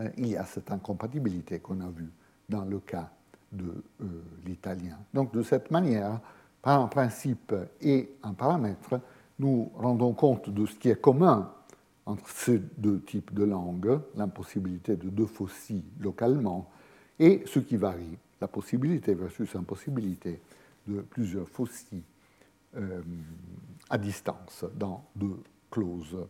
euh, 0.00 0.08
il 0.16 0.28
y 0.28 0.36
a 0.36 0.44
cette 0.44 0.70
incompatibilité 0.70 1.58
qu'on 1.60 1.80
a 1.80 1.88
vue 1.88 2.10
dans 2.48 2.64
le 2.64 2.78
cas 2.80 3.10
de 3.52 3.82
euh, 4.00 4.04
l'italien. 4.46 4.98
Donc 5.12 5.32
de 5.32 5.42
cette 5.42 5.70
manière, 5.70 6.20
par 6.62 6.80
un 6.80 6.86
principe 6.86 7.54
et 7.80 8.16
un 8.22 8.32
paramètre, 8.32 9.00
nous 9.38 9.70
rendons 9.74 10.12
compte 10.12 10.50
de 10.50 10.66
ce 10.66 10.74
qui 10.76 10.88
est 10.88 11.00
commun 11.00 11.52
entre 12.06 12.28
ces 12.30 12.58
deux 12.58 13.00
types 13.00 13.32
de 13.34 13.44
langues, 13.44 14.00
l'impossibilité 14.16 14.96
de 14.96 15.08
deux 15.08 15.26
fossiles 15.26 15.84
localement, 16.00 16.70
et 17.18 17.42
ce 17.46 17.58
qui 17.58 17.76
varie, 17.76 18.18
la 18.42 18.48
possibilité 18.48 19.14
versus 19.14 19.54
l'impossibilité 19.54 20.40
de 20.86 21.00
plusieurs 21.00 21.48
fossiles 21.48 22.02
euh, 22.76 23.00
à 23.88 23.98
distance 23.98 24.64
dans 24.74 25.04
deux 25.14 25.38
clauses 25.70 26.26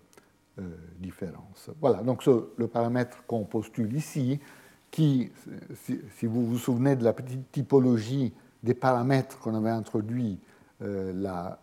euh, 0.59 0.63
différences. 0.99 1.71
Voilà, 1.81 2.03
donc 2.03 2.25
le 2.27 2.67
paramètre 2.67 3.25
qu'on 3.27 3.45
postule 3.45 3.95
ici, 3.97 4.39
qui, 4.91 5.31
si, 5.85 6.27
vous 6.27 6.45
vous 6.45 6.59
souvenez 6.59 6.97
de 6.97 7.05
la 7.05 7.15
petite 7.15 7.51
typologie 7.51 8.35
des 8.63 8.75
paramètres 8.75 9.39
qu'on 9.39 9.55
avait 9.55 9.71
introduits 9.71 10.39
euh, 10.83 11.13
la 11.15 11.59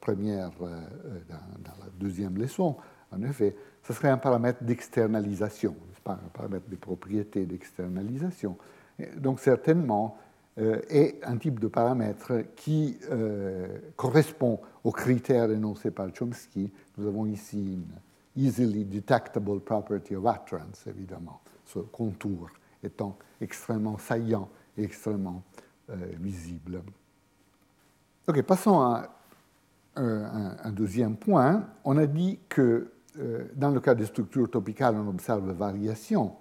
première, 0.00 0.50
dans, 0.58 1.76
la 1.78 1.90
deuxième 2.00 2.36
leçon, 2.38 2.76
en 3.12 3.22
effet, 3.22 3.54
ce 3.84 3.92
serait 3.92 4.08
un 4.08 4.18
paramètre 4.18 4.64
d'externalisation, 4.64 5.76
un 6.06 6.16
paramètre 6.32 6.68
de 6.68 6.76
propriété 6.76 7.46
d'externalisation. 7.46 8.56
Donc 9.16 9.40
certainement, 9.40 10.16
euh, 10.58 10.82
est 10.90 11.18
un 11.24 11.38
type 11.38 11.58
de 11.58 11.66
paramètre 11.66 12.44
qui 12.54 12.98
euh, 13.10 13.78
correspond 13.96 14.60
aux 14.84 14.92
critères 14.92 15.50
énoncés 15.50 15.90
par 15.90 16.08
Chomsky. 16.14 16.70
Nous 16.98 17.06
avons 17.06 17.24
ici 17.24 17.56
une 18.36 18.44
easily 18.44 18.84
detectable 18.84 19.60
property 19.60 20.14
of 20.14 20.24
utterance, 20.24 20.86
évidemment, 20.86 21.40
ce 21.64 21.78
contour 21.78 22.50
étant 22.82 23.16
extrêmement 23.40 23.96
saillant 23.96 24.50
et 24.76 24.84
extrêmement 24.84 25.42
euh, 25.88 25.94
visible. 26.20 26.82
Ok, 28.28 28.42
passons 28.42 28.78
à 28.78 29.08
un, 29.96 30.70
deuxième 30.70 31.16
point. 31.16 31.66
On 31.82 31.96
a 31.96 32.06
dit 32.06 32.38
que 32.50 32.92
dans 33.54 33.70
le 33.70 33.80
cas 33.80 33.94
des 33.94 34.06
structures 34.06 34.50
topicales, 34.50 34.96
on 34.96 35.08
observe 35.08 35.50
variation, 35.52 36.32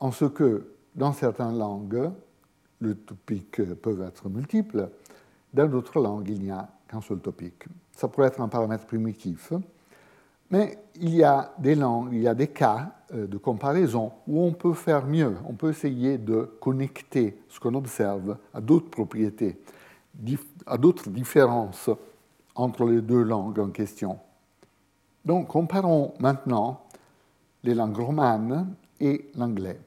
en 0.00 0.12
ce 0.12 0.26
que 0.26 0.73
dans 0.94 1.12
certaines 1.12 1.58
langues, 1.58 2.10
les 2.80 2.94
topiques 2.94 3.62
peuvent 3.74 4.02
être 4.02 4.28
multiples. 4.28 4.88
Dans 5.52 5.68
d'autres 5.68 6.00
langues, 6.00 6.28
il 6.28 6.40
n'y 6.40 6.50
a 6.50 6.68
qu'un 6.88 7.00
seul 7.00 7.20
topic. 7.20 7.64
Ça 7.92 8.08
pourrait 8.08 8.28
être 8.28 8.40
un 8.40 8.48
paramètre 8.48 8.86
primitif, 8.86 9.52
mais 10.50 10.78
il 10.96 11.14
y 11.14 11.24
a 11.24 11.52
des 11.58 11.74
langues, 11.74 12.10
il 12.12 12.22
y 12.22 12.28
a 12.28 12.34
des 12.34 12.48
cas 12.48 12.92
euh, 13.12 13.26
de 13.26 13.38
comparaison 13.38 14.12
où 14.26 14.42
on 14.42 14.52
peut 14.52 14.74
faire 14.74 15.06
mieux. 15.06 15.36
On 15.48 15.54
peut 15.54 15.70
essayer 15.70 16.18
de 16.18 16.42
connecter 16.60 17.38
ce 17.48 17.58
qu'on 17.58 17.74
observe 17.74 18.36
à 18.52 18.60
d'autres 18.60 18.90
propriétés, 18.90 19.58
à 20.66 20.76
d'autres 20.76 21.10
différences 21.10 21.90
entre 22.54 22.84
les 22.84 23.00
deux 23.00 23.22
langues 23.22 23.58
en 23.58 23.70
question. 23.70 24.18
Donc, 25.24 25.48
comparons 25.48 26.14
maintenant 26.20 26.82
les 27.62 27.74
langues 27.74 27.96
romanes 27.96 28.74
et 29.00 29.30
l'anglais. 29.34 29.80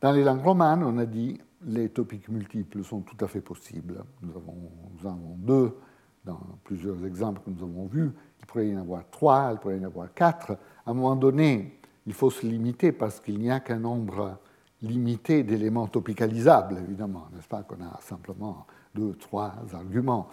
Dans 0.00 0.12
les 0.12 0.24
langues 0.24 0.42
romanes, 0.42 0.82
on 0.82 0.96
a 0.98 1.06
dit 1.06 1.38
les 1.66 1.90
topiques 1.90 2.28
multiples 2.28 2.82
sont 2.82 3.00
tout 3.00 3.22
à 3.22 3.28
fait 3.28 3.40
possibles. 3.40 4.02
Nous, 4.22 4.30
avons, 4.30 4.70
en 5.04 5.08
avons 5.08 5.36
deux 5.36 5.76
dans 6.24 6.40
plusieurs 6.64 7.04
exemples 7.04 7.42
que 7.44 7.50
nous 7.50 7.62
avons 7.62 7.86
vus. 7.86 8.10
Il 8.40 8.46
pourrait 8.46 8.68
y 8.68 8.76
en 8.76 8.80
avoir 8.80 9.08
trois, 9.10 9.50
il 9.52 9.58
pourrait 9.58 9.76
y 9.76 9.80
en 9.80 9.86
avoir 9.86 10.12
quatre. 10.14 10.52
À 10.86 10.90
un 10.90 10.94
moment 10.94 11.16
donné, 11.16 11.78
il 12.06 12.14
faut 12.14 12.30
se 12.30 12.46
limiter 12.46 12.92
parce 12.92 13.20
qu'il 13.20 13.38
n'y 13.38 13.50
a 13.50 13.60
qu'un 13.60 13.78
nombre 13.78 14.38
limité 14.82 15.42
d'éléments 15.42 15.86
topicalisables, 15.86 16.78
évidemment, 16.78 17.28
n'est-ce 17.34 17.48
pas 17.48 17.62
qu'on 17.62 17.82
a 17.84 18.00
simplement 18.00 18.66
deux, 18.94 19.14
trois 19.16 19.54
arguments. 19.74 20.28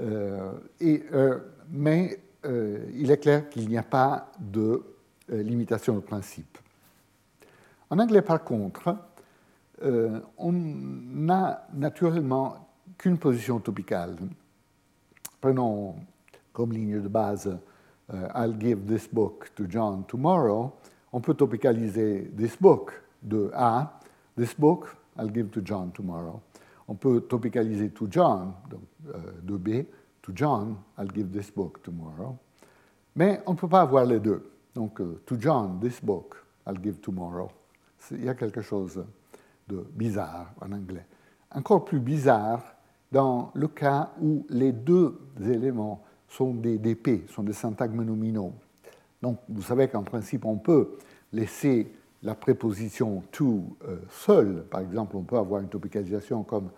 Euh, 0.00 0.52
euh, 0.82 1.38
mais 1.70 2.18
euh, 2.44 2.84
il 2.94 3.10
est 3.10 3.18
clair 3.18 3.48
qu'il 3.48 3.68
n'y 3.68 3.78
a 3.78 3.84
pas 3.84 4.32
de 4.40 4.82
limitation 5.30 5.94
de 5.94 6.00
principe. 6.00 6.58
En 7.90 7.98
anglais, 7.98 8.22
par 8.22 8.42
contre, 8.42 8.96
euh, 9.82 10.20
on 10.38 10.52
n'a 10.52 11.66
naturellement 11.74 12.68
qu'une 12.96 13.18
position 13.18 13.58
topicale. 13.60 14.16
Prenons 15.40 15.96
comme 16.52 16.72
ligne 16.72 17.02
de 17.02 17.08
base 17.08 17.58
euh, 18.12 18.28
I'll 18.34 18.56
give 18.58 18.86
this 18.86 19.08
book 19.08 19.50
to 19.56 19.64
John 19.68 20.04
tomorrow. 20.06 20.72
On 21.12 21.20
peut 21.20 21.34
topicaliser 21.34 22.30
this 22.36 22.56
book 22.56 22.92
de 23.22 23.50
A, 23.54 24.00
this 24.36 24.54
book 24.54 24.96
I'll 25.18 25.32
give 25.32 25.50
to 25.50 25.60
John 25.64 25.90
tomorrow. 25.92 26.40
On 26.86 26.94
peut 26.94 27.20
topicaliser 27.22 27.90
to 27.90 28.06
John 28.10 28.54
euh, 29.08 29.18
de 29.42 29.56
B, 29.56 29.86
to 30.22 30.32
John 30.34 30.76
I'll 30.98 31.12
give 31.12 31.30
this 31.32 31.50
book 31.50 31.82
tomorrow. 31.82 32.36
Mais 33.16 33.42
on 33.46 33.52
ne 33.52 33.56
peut 33.56 33.68
pas 33.68 33.82
avoir 33.82 34.04
les 34.04 34.20
deux. 34.20 34.50
Donc, 34.74 35.00
to 35.24 35.36
John, 35.38 35.78
this 35.80 36.00
book 36.00 36.36
I'll 36.66 36.80
give 36.82 37.00
tomorrow. 37.00 37.50
Il 38.10 38.24
y 38.24 38.28
a 38.28 38.34
quelque 38.34 38.60
chose 38.60 39.04
de 39.68 39.86
bizarre 39.94 40.52
en 40.60 40.72
anglais. 40.72 41.06
Encore 41.50 41.84
plus 41.84 42.00
bizarre 42.00 42.74
dans 43.12 43.50
le 43.54 43.68
cas 43.68 44.12
où 44.20 44.44
les 44.48 44.72
deux 44.72 45.18
éléments 45.40 46.02
sont 46.28 46.52
des 46.54 46.78
DP, 46.78 47.28
sont 47.30 47.42
des 47.42 47.52
syntagmes 47.52 48.02
nominaux. 48.02 48.52
Donc 49.22 49.38
vous 49.48 49.62
savez 49.62 49.88
qu'en 49.88 50.02
principe 50.02 50.44
on 50.44 50.56
peut 50.56 50.96
laisser 51.32 51.92
la 52.24 52.34
préposition 52.34 53.22
to 53.30 53.76
euh, 53.86 53.98
seule. 54.08 54.64
Par 54.70 54.80
exemple, 54.80 55.16
on 55.16 55.22
peut 55.22 55.36
avoir 55.36 55.60
une 55.60 55.68
topicalisation 55.68 56.42
comme 56.42 56.70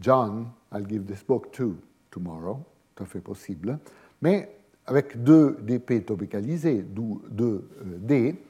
John, 0.00 0.48
I'll 0.72 0.88
give 0.88 1.04
this 1.04 1.22
book 1.22 1.52
to 1.52 1.76
tomorrow, 2.10 2.60
tout 2.94 3.04
à 3.04 3.06
fait 3.06 3.20
possible. 3.20 3.78
Mais 4.22 4.56
avec 4.86 5.22
deux 5.22 5.58
DP 5.60 6.04
topicalisés, 6.04 6.82
deux 6.82 7.40
euh, 7.40 7.98
D, 7.98 8.42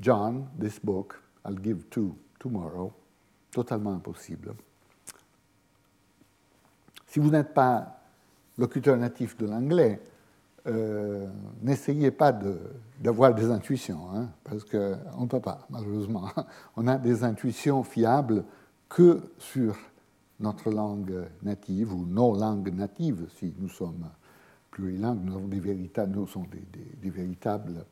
John, 0.00 0.46
this 0.60 0.80
book, 0.82 1.14
I'll 1.44 1.58
give 1.62 1.88
to 1.90 2.16
tomorrow, 2.38 2.92
totalement 3.50 3.94
impossible. 3.94 4.54
Si 7.06 7.18
vous 7.18 7.30
n'êtes 7.30 7.52
pas 7.52 8.00
locuteur 8.56 8.96
natif 8.96 9.36
de 9.36 9.46
l'anglais, 9.46 10.00
euh, 10.66 11.26
n'essayez 11.62 12.10
pas 12.10 12.38
d'avoir 13.00 13.34
des 13.34 13.50
intuitions, 13.50 14.10
hein, 14.14 14.28
parce 14.44 14.64
qu'on 14.64 15.22
ne 15.22 15.26
peut 15.26 15.40
pas, 15.40 15.66
malheureusement. 15.70 16.28
On 16.76 16.86
a 16.86 16.98
des 16.98 17.24
intuitions 17.24 17.82
fiables 17.82 18.44
que 18.88 19.20
sur 19.38 19.76
notre 20.38 20.70
langue 20.70 21.24
native 21.42 21.94
ou 21.94 22.04
nos 22.04 22.34
langues 22.34 22.72
natives, 22.74 23.26
si 23.38 23.54
nous 23.58 23.68
sommes 23.68 24.06
plurilingues, 24.70 25.24
nous, 25.24 25.34
avons 25.34 26.26
sommes 26.26 26.46
des, 27.00 27.10
véritables 27.10 27.84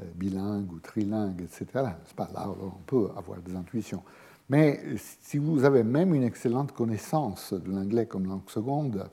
euh, 0.00 0.04
bilingues 0.14 0.72
ou 0.72 0.78
trilingues, 0.78 1.42
etc. 1.42 1.66
Pas 2.14 2.28
là, 2.32 2.48
on 2.48 2.82
peut 2.86 3.08
avoir 3.16 3.40
des 3.40 3.54
intuitions. 3.54 4.02
Mais 4.48 4.80
si 4.98 5.38
vous 5.38 5.64
avez 5.64 5.82
même 5.82 6.14
une 6.14 6.22
excellente 6.22 6.72
connaissance 6.72 7.52
de 7.52 7.70
l'anglais 7.70 8.06
comme 8.06 8.26
langue 8.26 8.48
seconde, 8.48 9.08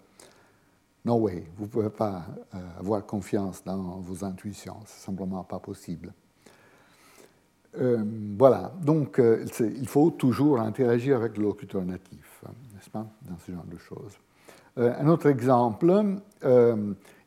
no 1.06 1.16
way, 1.16 1.46
vous 1.58 1.64
ne 1.64 1.70
pouvez 1.70 1.90
pas 1.90 2.26
euh, 2.54 2.80
avoir 2.80 3.06
confiance 3.06 3.64
dans 3.64 4.00
vos 4.00 4.24
intuitions, 4.24 4.78
c'est 4.86 5.04
simplement 5.06 5.44
pas 5.44 5.60
possible. 5.60 6.14
Euh, 7.76 8.04
voilà, 8.38 8.72
donc 8.82 9.20
il 9.60 9.88
faut 9.88 10.12
toujours 10.12 10.60
interagir 10.60 11.18
avec 11.18 11.38
le 11.38 11.44
locuteur 11.44 11.84
natif, 11.84 12.44
hein, 12.46 12.52
n'est-ce 12.76 12.90
pas, 12.90 13.08
dans 13.24 13.38
ce 13.40 13.52
genre 13.52 13.66
de 13.66 13.78
choses. 13.78 14.18
Un 14.76 15.08
autre 15.08 15.28
exemple, 15.28 15.94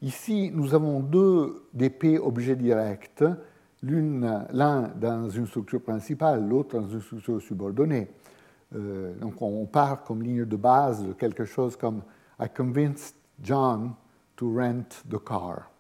ici 0.03 0.51
nous 0.53 0.75
avons 0.75 1.01
deux 1.01 1.69
DP 1.73 2.19
objets 2.21 2.57
directs 2.57 3.23
l'un 3.83 4.89
dans 5.01 5.31
une 5.31 5.47
structure 5.47 5.81
principale, 5.81 6.47
l'autre 6.47 6.81
dans 6.81 6.89
une 6.89 7.01
structure 7.01 7.41
subordonnée. 7.41 8.09
donc 8.73 9.41
on 9.41 9.65
part 9.67 10.03
comme 10.03 10.23
ligne 10.23 10.45
de 10.45 10.57
base 10.57 11.05
de 11.05 11.13
quelque 11.13 11.45
chose 11.45 11.77
comme 11.77 12.03
I 12.41 12.49
convinced 12.49 13.15
John 13.41 13.95
to 14.37 14.53
rent 14.53 15.03
the 15.09 15.19
car. 15.19 15.71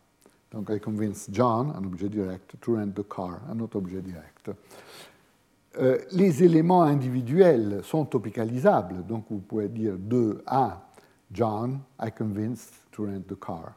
Donc 0.51 0.71
I 0.71 0.79
convinced 0.79 1.33
John, 1.33 1.73
un 1.77 1.85
objet 1.85 2.09
direct, 2.09 2.57
to 2.61 2.77
rent 2.77 2.95
the 2.95 3.07
car, 3.07 3.41
un 3.51 3.61
autre 3.61 3.77
objet 3.77 4.01
direct. 4.01 4.51
Euh, 5.79 5.99
les 6.12 6.43
éléments 6.43 6.83
individuels 6.83 7.81
sont 7.83 8.07
topicalisables, 8.07 9.05
donc 9.07 9.27
vous 9.29 9.41
pouvez 9.41 9.69
dire 9.69 9.97
de 9.99 10.43
A, 10.47 10.86
John, 11.33 11.81
I 11.99 12.11
convinced 12.11 12.72
to 12.93 13.05
rent 13.05 13.27
the 13.29 13.37
car. 13.37 13.74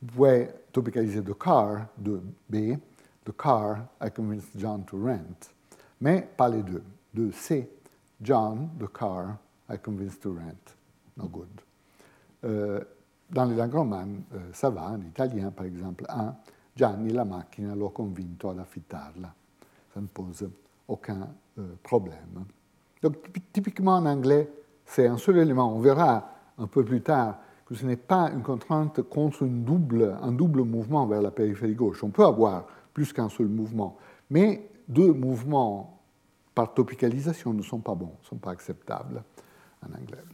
Vous 0.00 0.12
pouvez 0.12 0.48
topicaliser 0.72 1.22
the 1.22 1.34
car 1.34 1.88
de 1.96 2.20
B, 2.48 2.78
the 3.24 3.32
car, 3.32 3.88
I 4.00 4.10
convinced 4.10 4.56
John 4.56 4.84
to 4.86 4.96
rent, 4.96 5.50
mais 6.00 6.22
pas 6.36 6.48
les 6.48 6.62
deux. 6.62 6.82
De 7.12 7.30
C, 7.32 7.68
John, 8.22 8.70
the 8.78 8.86
car, 8.86 9.38
I 9.68 9.76
convinced 9.76 10.22
to 10.22 10.32
rent. 10.32 10.74
No 11.16 11.26
good. 11.26 11.48
Euh, 12.44 12.80
dans 13.30 13.44
les 13.44 13.56
langues 13.56 13.74
romanes, 13.74 14.22
euh, 14.34 14.38
ça 14.52 14.70
va, 14.70 14.90
en 14.90 15.00
italien 15.00 15.50
par 15.50 15.66
exemple, 15.66 16.04
un, 16.08 16.34
Gianni 16.76 17.10
la 17.10 17.24
macchina 17.24 17.74
l'ho 17.74 17.88
convinto 17.88 18.50
ad 18.50 18.60
affittarla. 18.60 19.34
Ça 19.92 20.00
ne 20.00 20.06
pose 20.06 20.48
aucun 20.86 21.28
euh, 21.58 21.74
problème. 21.82 22.44
Donc 23.02 23.16
typiquement 23.52 23.96
en 23.96 24.06
anglais, 24.06 24.48
c'est 24.86 25.08
un 25.08 25.18
seul 25.18 25.38
élément. 25.38 25.74
On 25.74 25.80
verra 25.80 26.37
un 26.58 26.66
peu 26.66 26.84
plus 26.84 27.00
tard 27.00 27.38
que 27.66 27.74
ce 27.74 27.84
n'est 27.84 27.96
pas 27.96 28.30
une 28.30 28.42
contrainte 28.42 29.02
contre 29.02 29.44
un 29.44 30.32
double 30.32 30.62
mouvement 30.62 31.06
vers 31.06 31.20
la 31.20 31.30
périphérie 31.30 31.74
gauche. 31.74 32.02
On 32.02 32.08
peut 32.08 32.24
avoir 32.24 32.66
plus 32.94 33.12
qu'un 33.12 33.28
seul 33.28 33.46
mouvement, 33.46 33.96
mais 34.30 34.70
deux 34.88 35.12
mouvements 35.12 36.00
par 36.54 36.72
topicalisation 36.72 37.52
ne 37.52 37.62
sont 37.62 37.78
pas 37.78 37.94
bons, 37.94 38.14
ne 38.22 38.26
sont 38.26 38.36
pas 38.36 38.50
acceptables 38.50 39.22
en 39.82 39.92
anglais. 39.92 40.24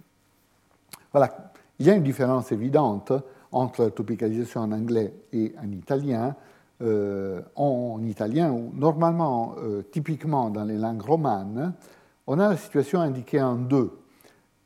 Voilà, 1.12 1.52
il 1.78 1.86
y 1.86 1.90
a 1.90 1.94
une 1.94 2.02
différence 2.02 2.52
évidente 2.52 3.12
entre 3.50 3.82
la 3.82 3.90
topicalisation 3.90 4.62
en 4.62 4.72
anglais 4.72 5.12
et 5.32 5.54
en 5.62 5.70
italien. 5.70 6.34
Euh, 6.82 7.40
en 7.54 8.02
italien, 8.02 8.52
normalement, 8.74 9.54
euh, 9.58 9.82
typiquement 9.92 10.50
dans 10.50 10.64
les 10.64 10.76
langues 10.76 11.02
romanes, 11.02 11.72
on 12.26 12.38
a 12.38 12.48
la 12.48 12.56
situation 12.56 13.00
indiquée 13.00 13.40
en 13.40 13.54
deux. 13.54 13.92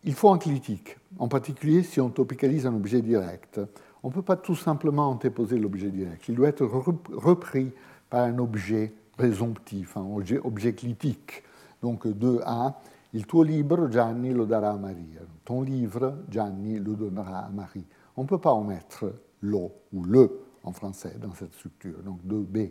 Il 0.05 0.15
faut 0.15 0.31
un 0.31 0.39
clitique, 0.39 0.97
en 1.19 1.29
particulier 1.29 1.83
si 1.83 2.01
on 2.01 2.09
topicalise 2.09 2.67
un 2.67 2.75
objet 2.75 3.03
direct. 3.03 3.61
On 4.03 4.09
ne 4.09 4.13
peut 4.13 4.23
pas 4.23 4.37
tout 4.37 4.55
simplement 4.55 5.09
antéposer 5.09 5.59
l'objet 5.59 5.91
direct. 5.91 6.29
Il 6.29 6.37
doit 6.37 6.49
être 6.49 6.65
repris 6.65 7.73
par 8.09 8.23
un 8.23 8.39
objet 8.39 8.93
présomptif, 9.17 9.97
un 9.97 10.07
objet, 10.15 10.39
objet 10.39 10.73
clitique. 10.73 11.43
Donc 11.83 12.07
2A, 12.07 12.75
il 13.13 13.27
tuo 13.27 13.43
libro 13.43 13.91
Gianni 13.91 14.33
lo 14.33 14.47
darà 14.47 14.71
a 14.71 14.77
Maria. 14.77 15.21
Ton 15.45 15.63
livre, 15.63 16.19
Gianni 16.31 16.79
le 16.79 16.95
donnera 16.95 17.41
à 17.41 17.49
Marie. 17.49 17.87
On 18.17 18.23
ne 18.23 18.29
peut 18.29 18.39
pas 18.39 18.53
omettre 18.53 19.13
lo 19.43 19.73
ou 19.93 20.05
le 20.05 20.41
en 20.63 20.73
français 20.73 21.17
dans 21.21 21.33
cette 21.33 21.55
structure. 21.55 22.03
Donc 22.03 22.21
2B 22.27 22.71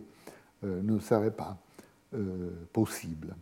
euh, 0.64 0.82
ne 0.82 1.00
serait 1.00 1.32
pas 1.32 1.58
euh, 2.14 2.52
possible. 2.72 3.36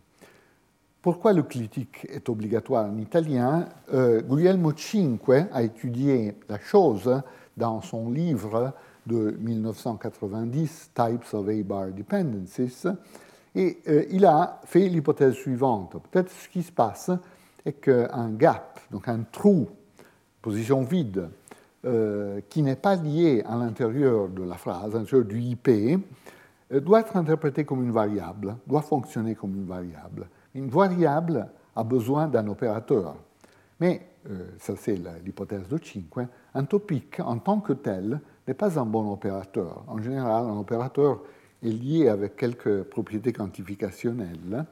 Pourquoi 1.06 1.32
le 1.32 1.44
clitique 1.44 2.04
est 2.10 2.28
obligatoire 2.28 2.90
en 2.90 2.98
italien? 2.98 3.68
Euh, 3.94 4.22
Guglielmo 4.22 4.72
V 4.72 5.44
a 5.52 5.62
étudié 5.62 6.34
la 6.48 6.58
chose 6.58 7.22
dans 7.56 7.80
son 7.80 8.10
livre 8.10 8.74
de 9.06 9.36
1990, 9.38 10.90
Types 10.92 11.32
of 11.32 11.48
A-bar 11.48 11.92
Dependencies, 11.92 12.88
et 13.54 13.78
euh, 13.86 14.04
il 14.10 14.26
a 14.26 14.60
fait 14.64 14.88
l'hypothèse 14.88 15.34
suivante. 15.34 15.94
Peut-être 16.10 16.28
ce 16.28 16.48
qui 16.48 16.64
se 16.64 16.72
passe 16.72 17.12
est 17.64 17.74
qu'un 17.74 18.30
gap, 18.30 18.80
donc 18.90 19.06
un 19.06 19.20
trou, 19.30 19.68
position 20.42 20.82
vide, 20.82 21.28
euh, 21.84 22.40
qui 22.48 22.62
n'est 22.62 22.74
pas 22.74 22.96
lié 22.96 23.44
à 23.46 23.54
l'intérieur 23.54 24.28
de 24.28 24.42
la 24.42 24.56
phrase, 24.56 24.92
à 24.96 24.98
l'intérieur 24.98 25.24
du 25.24 25.40
IP, 25.40 25.70
doit 26.72 26.98
être 26.98 27.16
interprété 27.16 27.64
comme 27.64 27.84
une 27.84 27.92
variable, 27.92 28.56
doit 28.66 28.82
fonctionner 28.82 29.36
comme 29.36 29.54
une 29.54 29.68
variable. 29.68 30.26
Une 30.56 30.68
variable 30.68 31.48
a 31.76 31.84
besoin 31.84 32.28
d'un 32.28 32.48
opérateur. 32.48 33.14
Mais, 33.78 34.08
ça 34.58 34.74
c'est 34.76 34.96
l'hypothèse 35.24 35.68
de 35.68 35.78
5, 35.78 36.26
un 36.54 36.64
topic 36.64 37.20
en 37.20 37.38
tant 37.38 37.60
que 37.60 37.74
tel 37.74 38.20
n'est 38.48 38.54
pas 38.54 38.78
un 38.80 38.86
bon 38.86 39.12
opérateur. 39.12 39.84
En 39.86 40.02
général, 40.02 40.46
un 40.46 40.58
opérateur 40.58 41.20
est 41.62 41.68
lié 41.68 42.08
avec 42.08 42.36
quelques 42.36 42.84
propriétés 42.84 43.32
quantificationnelles 43.32 44.64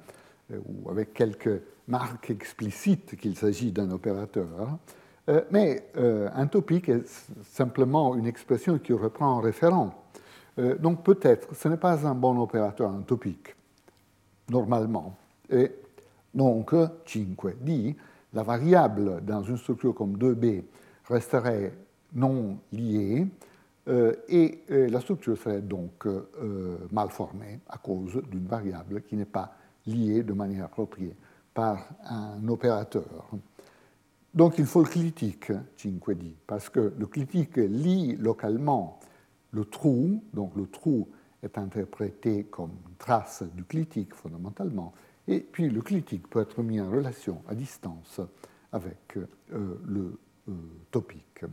euh, 0.51 0.59
ou 0.67 0.91
avec 0.91 1.13
quelques 1.15 1.63
marques 1.89 2.31
explicites 2.31 3.17
qu'il 3.17 3.37
s'agit 3.37 3.73
d'un 3.73 3.91
opérateur. 3.91 4.79
Euh, 5.29 5.43
mais 5.51 5.91
euh, 5.97 6.29
un 6.35 6.47
topic 6.47 6.89
est 6.89 7.07
simplement 7.43 8.15
une 8.15 8.27
expression 8.27 8.79
qui 8.79 8.93
reprend 8.93 9.39
un 9.39 9.43
référent. 9.43 9.95
donc 10.57 11.03
peut-être 11.03 11.55
ce 11.55 11.69
n'est 11.69 11.77
pas 11.77 12.07
un 12.07 12.15
bon 12.15 12.41
opérateur, 12.41 12.91
un 12.91 13.03
topic, 13.03 13.57
normalement. 14.49 15.17
Et 15.51 15.71
donc 16.35 16.75
5 17.07 17.63
dit 17.63 17.95
la 18.33 18.43
variable 18.43 19.25
dans 19.25 19.43
une 19.43 19.57
structure 19.57 19.95
comme 19.95 20.17
2b 20.17 20.63
resterait 21.07 21.73
non 22.15 22.59
liée 22.73 23.27
euh, 23.87 24.15
et 24.29 24.61
euh, 24.71 24.89
la 24.89 25.01
structure 25.01 25.37
serait 25.37 25.61
donc 25.61 26.07
euh, 26.07 26.79
mal 26.91 27.11
formée 27.11 27.61
à 27.69 27.77
cause 27.79 28.21
d'une 28.31 28.47
variable 28.47 29.03
qui 29.03 29.17
n'est 29.17 29.25
pas 29.27 29.55
liée 29.87 30.23
de 30.23 30.33
manière 30.33 30.65
appropriée 30.65 31.15
par 31.53 31.87
un 32.07 32.49
opérateur. 32.49 33.29
Donc 34.33 34.59
il 34.59 34.67
faut 34.67 34.83
le 34.83 34.89
clitique, 34.89 35.53
5 35.77 36.11
dit, 36.17 36.35
parce 36.47 36.69
que 36.69 36.93
le 36.99 37.07
clitique 37.07 37.57
lie 37.57 38.17
localement 38.17 38.99
le 39.53 39.65
trou, 39.65 40.23
donc 40.33 40.57
le 40.57 40.67
trou 40.67 41.09
est 41.43 41.57
interprété 41.59 42.45
comme 42.45 42.73
trace 42.99 43.45
du 43.55 43.65
clitique 43.65 44.15
fondamentalement, 44.15 44.93
et 45.29 45.41
puis 45.41 45.69
le 45.69 45.81
clitique 45.81 46.29
peut 46.29 46.41
être 46.41 46.63
mis 46.63 46.81
en 46.81 46.91
relation 46.91 47.43
à 47.49 47.55
distance 47.55 48.21
avec 48.73 49.19
le 49.51 50.19
topic. 50.91 51.45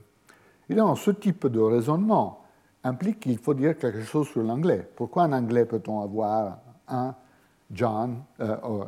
Évidemment, 0.69 0.95
ce 0.95 1.11
type 1.11 1.47
de 1.47 1.59
raisonnement 1.59 2.43
implique 2.83 3.19
qu'il 3.19 3.37
faut 3.37 3.53
dire 3.53 3.77
quelque 3.77 4.03
chose 4.03 4.27
sur 4.27 4.41
l'anglais. 4.41 4.87
Pourquoi 4.95 5.23
en 5.23 5.33
anglais 5.33 5.65
peut-on 5.65 6.01
avoir 6.01 6.59
un 6.87 7.15
John, 7.73 8.23
euh, 8.39 8.57
euh, 8.63 8.85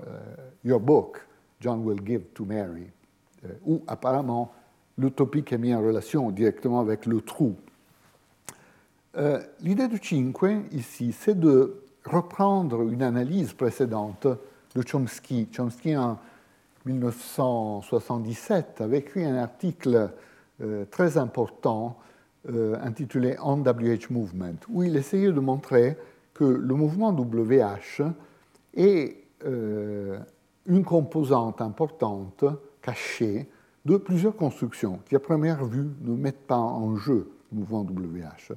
your 0.63 0.79
book, 0.79 1.25
John 1.59 1.83
will 1.85 1.99
give 2.05 2.23
to 2.33 2.45
Mary, 2.45 2.87
euh, 3.45 3.49
où 3.65 3.81
apparemment 3.87 4.51
l'utopique 4.97 5.53
est 5.53 5.57
mis 5.57 5.73
en 5.73 5.81
relation 5.81 6.31
directement 6.31 6.79
avec 6.79 7.05
le 7.05 7.21
trou. 7.21 7.55
L'idée 9.61 9.87
de 9.87 9.97
Cinque 10.01 10.71
ici, 10.71 11.11
c'est 11.11 11.39
de 11.39 11.83
reprendre 12.03 12.81
une 12.81 13.03
analyse 13.03 13.53
précédente 13.53 14.27
de 14.75 14.81
Chomsky. 14.81 15.47
Chomsky, 15.51 15.95
en 15.95 16.17
1977, 16.85 18.81
avait 18.81 18.99
écrit 18.99 19.25
un 19.25 19.35
article 19.35 20.11
euh, 20.61 20.85
très 20.89 21.17
important 21.17 21.97
euh, 22.49 22.75
intitulé 22.81 23.35
On 23.41 23.57
WH 23.57 24.09
Movement, 24.09 24.55
où 24.69 24.83
il 24.83 24.95
essayait 24.95 25.31
de 25.31 25.39
montrer 25.39 25.97
que 26.33 26.43
le 26.43 26.75
mouvement 26.75 27.11
WH 27.13 28.01
est 28.75 29.17
euh, 29.45 30.19
une 30.65 30.83
composante 30.83 31.61
importante, 31.61 32.43
cachée, 32.81 33.47
de 33.85 33.97
plusieurs 33.97 34.35
constructions 34.35 34.99
qui, 35.05 35.15
à 35.15 35.19
première 35.19 35.65
vue, 35.65 35.87
ne 36.01 36.15
mettent 36.15 36.47
pas 36.47 36.57
en 36.57 36.95
jeu 36.95 37.29
le 37.51 37.59
mouvement 37.59 37.81
WH. 37.81 38.53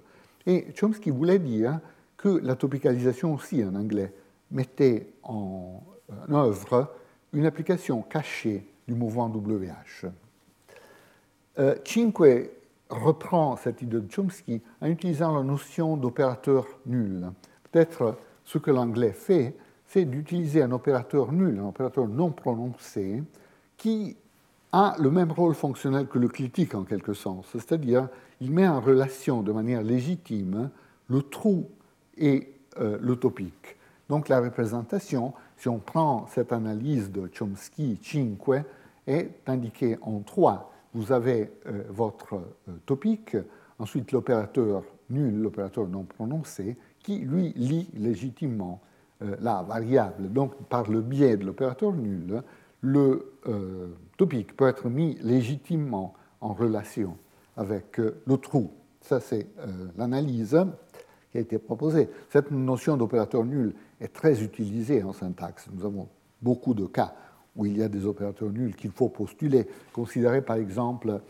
Et 0.46 0.66
Chomsky 0.74 1.10
voulait 1.10 1.38
dire 1.38 1.80
que 2.16 2.28
la 2.28 2.54
topicalisation 2.54 3.34
aussi 3.34 3.62
en 3.64 3.74
anglais 3.74 4.12
mettait 4.50 5.08
en 5.22 5.82
œuvre 6.30 6.92
une 7.32 7.46
application 7.46 8.02
cachée 8.02 8.66
du 8.86 8.94
mouvement 8.94 9.28
WH. 9.28 10.06
Euh, 11.58 11.74
Cinque 11.84 12.50
reprend 12.88 13.56
cette 13.56 13.82
idée 13.82 14.00
de 14.00 14.10
Chomsky 14.10 14.62
en 14.80 14.86
utilisant 14.86 15.36
la 15.36 15.42
notion 15.42 15.96
d'opérateur 15.96 16.66
nul. 16.86 17.30
Peut-être 17.70 18.16
ce 18.44 18.58
que 18.58 18.70
l'anglais 18.70 19.12
fait, 19.12 19.54
c'est 19.86 20.04
d'utiliser 20.04 20.62
un 20.62 20.72
opérateur 20.72 21.32
nul, 21.32 21.58
un 21.58 21.68
opérateur 21.68 22.06
non 22.06 22.30
prononcé, 22.30 23.22
qui 23.76 24.16
a 24.72 24.94
le 24.98 25.10
même 25.10 25.32
rôle 25.32 25.54
fonctionnel 25.54 26.06
que 26.06 26.18
le 26.18 26.28
critique 26.28 26.74
en 26.74 26.84
quelque 26.84 27.12
sens, 27.12 27.46
c'est-à-dire 27.52 28.08
il 28.40 28.50
met 28.50 28.68
en 28.68 28.80
relation 28.80 29.42
de 29.42 29.52
manière 29.52 29.82
légitime 29.82 30.70
le 31.08 31.22
trou 31.22 31.68
et 32.18 32.52
euh, 32.78 32.98
l'utopique. 33.00 33.76
Donc 34.08 34.28
la 34.28 34.40
représentation, 34.40 35.32
si 35.56 35.68
on 35.68 35.78
prend 35.78 36.26
cette 36.28 36.52
analyse 36.52 37.10
de 37.10 37.28
Chomsky, 37.32 37.98
Cinque, 38.02 38.64
est 39.06 39.30
indiquée 39.46 39.98
en 40.02 40.20
trois 40.20 40.72
vous 40.96 41.12
avez 41.12 41.52
euh, 41.66 41.82
votre 41.90 42.36
euh, 42.36 42.72
topic, 42.86 43.36
ensuite 43.78 44.12
l'opérateur 44.12 44.82
nul, 45.10 45.42
l'opérateur 45.42 45.86
non 45.86 46.04
prononcé, 46.04 46.78
qui 47.00 47.18
lui 47.18 47.52
lit 47.54 47.90
légitimement 47.94 48.80
euh, 49.22 49.36
la 49.40 49.62
variable. 49.62 50.32
Donc 50.32 50.54
par 50.70 50.90
le 50.90 51.02
biais 51.02 51.36
de 51.36 51.44
l'opérateur 51.44 51.92
nul, 51.92 52.42
le 52.80 53.32
topique 54.16 54.56
peut 54.56 54.68
être 54.68 54.88
mis 54.88 55.18
légitimement 55.20 56.14
en 56.40 56.52
relation 56.52 57.16
avec 57.56 57.98
le 57.98 58.36
trou. 58.36 58.70
Ça, 59.00 59.18
c'est 59.18 59.48
l'analyse 59.96 60.56
qui 61.32 61.38
a 61.38 61.40
été 61.40 61.58
proposée. 61.58 62.08
Cette 62.28 62.50
notion 62.52 62.96
d'opérateur 62.96 63.44
nul 63.44 63.74
est 64.00 64.12
très 64.12 64.42
utilisée 64.42 65.02
en 65.02 65.12
syntaxe. 65.12 65.68
Nous 65.72 65.84
avons 65.84 66.08
beaucoup 66.42 66.74
de 66.74 66.86
cas 66.86 67.14
où 67.54 67.64
il 67.66 67.78
y 67.78 67.82
a 67.82 67.88
des 67.88 68.04
opérateurs 68.04 68.50
nuls 68.50 68.76
qu'il 68.76 68.90
faut 68.90 69.08
postuler. 69.08 69.66
Considérez 69.92 70.42
par 70.42 70.56
exemple 70.56 71.20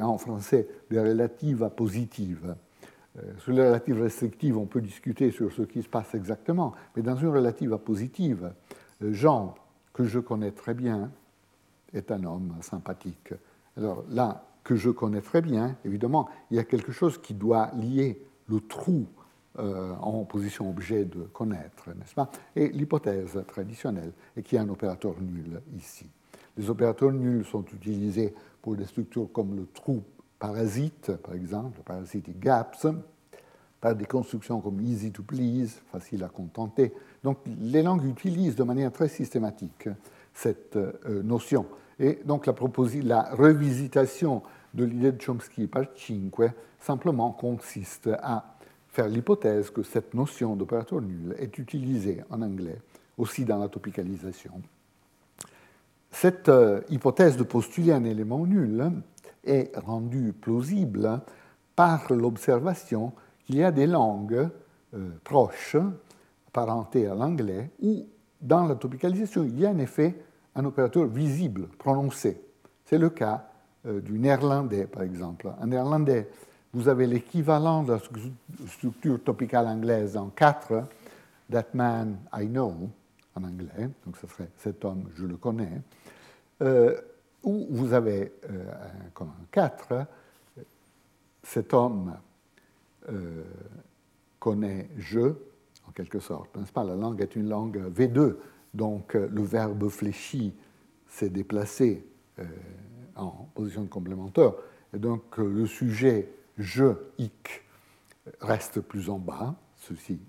en 0.00 0.18
français 0.18 0.68
des 0.90 1.00
relatives 1.00 1.62
à 1.62 1.70
positives. 1.70 2.54
sur 3.38 3.52
les 3.52 3.62
relatives 3.62 4.00
restrictives, 4.00 4.56
on 4.56 4.66
peut 4.66 4.80
discuter 4.80 5.30
sur 5.30 5.52
ce 5.52 5.62
qui 5.62 5.82
se 5.82 5.88
passe 5.88 6.14
exactement, 6.14 6.74
mais 6.94 7.02
dans 7.02 7.16
une 7.16 7.28
relative 7.28 7.72
à 7.72 7.78
positive, 7.78 8.52
Jean, 9.00 9.54
que 9.92 10.04
je 10.04 10.18
connais 10.18 10.52
très 10.52 10.74
bien, 10.74 11.10
est 11.92 12.10
un 12.12 12.24
homme 12.24 12.54
sympathique. 12.60 13.34
Alors 13.76 14.04
là, 14.10 14.44
que 14.62 14.76
je 14.76 14.90
connais 14.90 15.22
très 15.22 15.40
bien, 15.40 15.76
évidemment, 15.84 16.28
il 16.50 16.56
y 16.56 16.60
a 16.60 16.64
quelque 16.64 16.92
chose 16.92 17.18
qui 17.18 17.34
doit 17.34 17.70
lier 17.74 18.22
le 18.46 18.60
trou 18.60 19.06
euh, 19.60 19.92
en 20.00 20.24
position 20.24 20.68
objet 20.68 21.04
de 21.04 21.20
connaître, 21.32 21.88
n'est-ce 21.88 22.14
pas 22.14 22.30
Et 22.56 22.68
l'hypothèse 22.68 23.42
traditionnelle 23.46 24.12
est 24.36 24.42
qu'il 24.42 24.56
y 24.56 24.58
a 24.58 24.62
un 24.62 24.68
opérateur 24.68 25.14
nul 25.20 25.60
ici. 25.76 26.06
Les 26.56 26.68
opérateurs 26.68 27.12
nuls 27.12 27.44
sont 27.44 27.64
utilisés 27.72 28.34
pour 28.62 28.76
des 28.76 28.86
structures 28.86 29.28
comme 29.32 29.56
le 29.56 29.66
trou 29.66 30.02
parasite, 30.38 31.12
par 31.16 31.34
exemple, 31.34 31.80
parasitic 31.84 32.38
gaps, 32.40 32.86
par 33.80 33.94
des 33.94 34.06
constructions 34.06 34.60
comme 34.60 34.80
easy 34.80 35.10
to 35.10 35.22
please, 35.22 35.80
facile 35.90 36.24
à 36.24 36.28
contenter. 36.28 36.92
Donc 37.22 37.38
les 37.60 37.82
langues 37.82 38.04
utilisent 38.04 38.56
de 38.56 38.64
manière 38.64 38.92
très 38.92 39.08
systématique 39.08 39.88
cette 40.34 40.76
euh, 40.76 41.22
notion. 41.22 41.66
Et 41.98 42.20
donc 42.24 42.46
la, 42.46 42.54
la 43.02 43.34
revisitation 43.34 44.42
de 44.74 44.84
l'idée 44.84 45.12
de 45.12 45.20
Chomsky 45.20 45.66
par 45.66 45.84
Cinque 45.96 46.52
simplement 46.78 47.32
consiste 47.32 48.08
à 48.22 48.49
faire 48.92 49.08
l'hypothèse 49.08 49.70
que 49.70 49.82
cette 49.82 50.14
notion 50.14 50.56
d'opérateur 50.56 51.00
nul 51.00 51.34
est 51.38 51.58
utilisée 51.58 52.22
en 52.30 52.42
anglais 52.42 52.78
aussi 53.18 53.44
dans 53.44 53.58
la 53.58 53.68
topicalisation. 53.68 54.62
Cette 56.10 56.48
euh, 56.48 56.80
hypothèse 56.88 57.36
de 57.36 57.44
postuler 57.44 57.92
un 57.92 58.04
élément 58.04 58.44
nul 58.46 58.90
est 59.44 59.70
rendue 59.76 60.32
plausible 60.32 61.20
par 61.76 62.12
l'observation 62.12 63.12
il 63.50 63.56
y 63.56 63.64
a 63.64 63.72
des 63.72 63.86
langues 63.86 64.48
euh, 64.94 65.08
proches, 65.24 65.76
apparentées 66.48 67.06
à 67.08 67.14
l'anglais, 67.14 67.70
où 67.82 68.06
dans 68.40 68.66
la 68.66 68.76
topicalisation, 68.76 69.42
il 69.44 69.58
y 69.58 69.66
a 69.66 69.70
en 69.70 69.78
effet 69.78 70.14
un 70.54 70.64
opérateur 70.64 71.06
visible, 71.06 71.66
prononcé. 71.78 72.40
C'est 72.84 72.98
le 72.98 73.10
cas 73.10 73.48
euh, 73.86 74.00
du 74.00 74.18
néerlandais, 74.20 74.86
par 74.86 75.02
exemple. 75.02 75.50
En 75.60 75.66
néerlandais, 75.66 76.28
vous 76.72 76.88
avez 76.88 77.06
l'équivalent 77.06 77.82
de 77.82 77.92
la 77.92 78.00
structure 78.68 79.22
topicale 79.22 79.66
anglaise 79.66 80.16
en 80.16 80.28
quatre, 80.28 80.84
That 81.50 81.66
man 81.74 82.18
I 82.32 82.46
know, 82.46 82.90
en 83.34 83.42
anglais, 83.42 83.90
donc 84.06 84.16
ce 84.20 84.28
serait 84.28 84.50
cet 84.56 84.84
homme, 84.84 85.10
je 85.16 85.26
le 85.26 85.36
connais, 85.36 85.82
euh, 86.62 86.96
où 87.42 87.66
vous 87.70 87.92
avez 87.92 88.32
comme 89.14 89.30
en 89.30 89.46
quatre, 89.50 90.06
cet 91.42 91.74
homme 91.74 92.16
euh, 93.08 93.42
connaît 94.38 94.88
je, 94.96 95.34
en 95.88 95.92
quelque 95.94 96.20
sorte. 96.20 96.56
N'est-ce 96.56 96.72
pas? 96.72 96.84
La 96.84 96.94
langue 96.94 97.20
est 97.20 97.36
une 97.36 97.48
langue 97.48 97.78
V2, 97.94 98.36
donc 98.74 99.14
euh, 99.14 99.28
le 99.30 99.42
verbe 99.42 99.88
fléchi 99.88 100.54
s'est 101.08 101.28
déplacé 101.28 102.06
euh, 102.38 102.44
en 103.16 103.48
position 103.54 103.82
de 103.82 103.88
complémentaire, 103.88 104.52
et 104.94 104.98
donc 104.98 105.36
le 105.38 105.66
sujet 105.66 106.28
je, 106.60 106.94
hic, 107.18 107.64
reste 108.40 108.80
plus 108.80 109.10
en 109.10 109.18
bas. 109.18 109.54
Ceci 109.76 110.20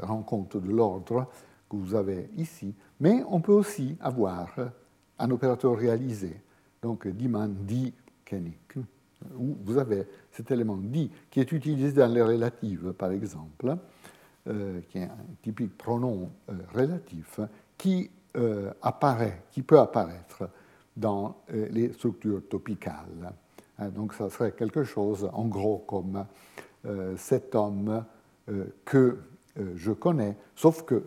rend 0.00 0.22
compte 0.22 0.56
de 0.56 0.70
l'ordre 0.70 1.26
que 1.68 1.76
vous 1.76 1.94
avez 1.94 2.30
ici, 2.36 2.74
mais 3.00 3.22
on 3.28 3.40
peut 3.40 3.52
aussi 3.52 3.96
avoir 4.00 4.54
un 5.18 5.30
opérateur 5.30 5.76
réalisé, 5.76 6.40
donc 6.80 7.06
diman 7.06 7.48
di 7.48 7.92
kenik 8.24 8.78
où 9.36 9.56
vous 9.64 9.78
avez 9.78 10.06
cet 10.30 10.50
élément 10.50 10.76
dit 10.76 11.10
qui 11.30 11.40
est 11.40 11.52
utilisé 11.52 11.92
dans 11.92 12.12
les 12.12 12.22
relatives, 12.22 12.92
par 12.92 13.10
exemple, 13.10 13.76
euh, 14.46 14.80
qui 14.88 14.98
est 14.98 15.04
un 15.04 15.26
typique 15.42 15.76
pronom 15.76 16.30
euh, 16.48 16.54
relatif, 16.74 17.40
qui 17.76 18.10
euh, 18.36 18.72
apparaît, 18.82 19.42
qui 19.50 19.62
peut 19.62 19.78
apparaître 19.78 20.48
dans 20.96 21.36
les 21.48 21.92
structures 21.92 22.42
topicales. 22.48 23.32
Hein, 23.80 23.88
donc 23.88 24.14
ça 24.14 24.30
serait 24.30 24.52
quelque 24.52 24.84
chose, 24.84 25.28
en 25.32 25.46
gros, 25.46 25.78
comme 25.78 26.24
cet 27.16 27.54
homme 27.54 28.04
que 28.84 29.18
je 29.74 29.92
connais, 29.92 30.36
sauf 30.54 30.84
que 30.84 31.02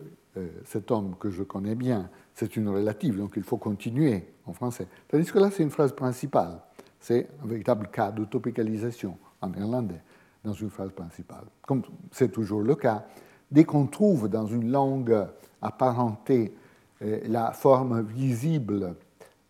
cet 0.64 0.90
homme 0.90 1.16
que 1.18 1.30
je 1.30 1.42
connais 1.42 1.74
bien, 1.74 2.10
c'est 2.34 2.56
une 2.56 2.68
relative, 2.68 3.16
donc 3.16 3.32
il 3.36 3.42
faut 3.42 3.56
continuer 3.56 4.24
en 4.46 4.52
français. 4.52 4.86
Tandis 5.08 5.30
que 5.30 5.38
là, 5.38 5.50
c'est 5.50 5.62
une 5.62 5.70
phrase 5.70 5.92
principale. 5.92 6.60
C'est 7.00 7.28
un 7.42 7.46
véritable 7.46 7.88
cas 7.88 8.10
de 8.10 8.24
topicalisation 8.24 9.18
en 9.40 9.48
néerlandais 9.48 10.00
dans 10.44 10.52
une 10.52 10.70
phrase 10.70 10.90
principale. 10.92 11.44
Comme 11.62 11.82
c'est 12.12 12.30
toujours 12.30 12.62
le 12.62 12.74
cas, 12.74 13.04
dès 13.50 13.64
qu'on 13.64 13.86
trouve 13.86 14.28
dans 14.28 14.46
une 14.46 14.70
langue 14.70 15.26
apparentée 15.60 16.54
euh, 17.02 17.20
la 17.26 17.52
forme 17.52 18.02
visible 18.02 18.96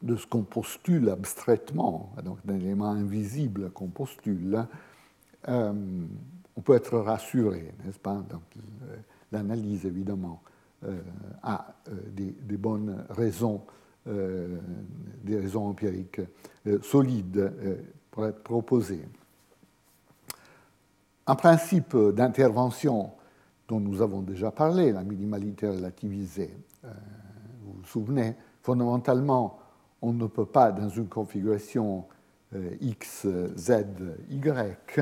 de 0.05 0.17
ce 0.17 0.27
qu'on 0.27 0.43
postule 0.43 1.09
abstraitement, 1.09 2.13
donc 2.25 2.39
d'un 2.45 2.57
élément 2.57 2.91
invisible 2.91 3.71
qu'on 3.71 3.89
postule, 3.89 4.65
euh, 5.49 5.73
on 6.57 6.61
peut 6.61 6.75
être 6.75 6.99
rassuré, 6.99 7.75
n'est-ce 7.85 7.99
pas? 7.99 8.23
Donc, 8.31 8.43
euh, 8.57 8.97
L'analyse, 9.33 9.85
évidemment, 9.85 10.43
a 11.43 11.75
des, 12.13 12.31
des, 12.31 12.57
bonnes 12.57 13.05
raisons 13.11 13.63
euh, 14.07 14.59
des 15.23 15.39
raisons 15.41 15.69
empiriques 15.69 16.21
euh, 16.67 16.79
solides 16.83 17.39
euh, 17.39 17.77
pour 18.11 18.27
être 18.27 18.43
proposées. 18.43 19.09
Un 21.27 21.35
principe 21.37 21.97
d'intervention 21.97 23.13
dont 23.67 23.81
nous 23.81 24.03
avons 24.03 24.21
déjà 24.21 24.51
parlé, 24.51 24.93
la 24.93 25.03
minimalité 25.03 25.67
relativisée, 25.69 26.55
vous 26.83 27.73
vous 27.79 27.87
souvenez, 27.87 28.37
fondamentalement, 28.61 29.59
on 30.05 30.13
ne 30.13 30.27
peut 30.27 30.45
pas, 30.45 30.71
dans 30.71 30.89
une 30.89 31.09
configuration 31.09 32.05
X, 32.81 33.27
Z, 33.57 33.87
Y, 34.31 35.01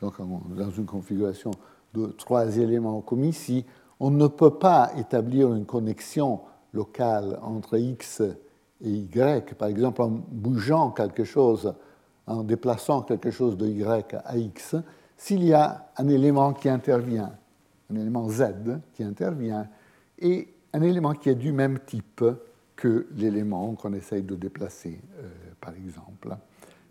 donc 0.00 0.14
dans 0.56 0.70
une 0.70 0.86
configuration 0.86 1.50
de 1.94 2.06
trois 2.06 2.56
éléments 2.56 3.00
comme 3.02 3.24
ici, 3.24 3.64
on 4.00 4.10
ne 4.10 4.26
peut 4.26 4.54
pas 4.54 4.92
établir 4.96 5.54
une 5.54 5.66
connexion 5.66 6.40
locale 6.72 7.38
entre 7.42 7.78
x 7.78 8.22
et 8.80 8.90
y, 8.90 9.54
par 9.54 9.68
exemple 9.68 10.02
en 10.02 10.08
bougeant 10.08 10.90
quelque 10.90 11.24
chose, 11.24 11.74
en 12.26 12.42
déplaçant 12.42 13.02
quelque 13.02 13.30
chose 13.30 13.56
de 13.56 13.66
y 13.66 13.84
à 14.24 14.36
x, 14.36 14.76
s'il 15.16 15.44
y 15.44 15.52
a 15.52 15.90
un 15.96 16.08
élément 16.08 16.52
qui 16.52 16.68
intervient, 16.68 17.32
un 17.92 17.96
élément 17.96 18.28
z 18.28 18.44
qui 18.94 19.02
intervient, 19.02 19.68
et 20.18 20.48
un 20.72 20.82
élément 20.82 21.12
qui 21.12 21.28
est 21.28 21.34
du 21.34 21.52
même 21.52 21.78
type 21.86 22.24
que 22.78 23.08
l'élément 23.16 23.74
qu'on 23.74 23.92
essaye 23.92 24.22
de 24.22 24.36
déplacer, 24.36 25.00
euh, 25.18 25.28
par 25.60 25.74
exemple. 25.74 26.34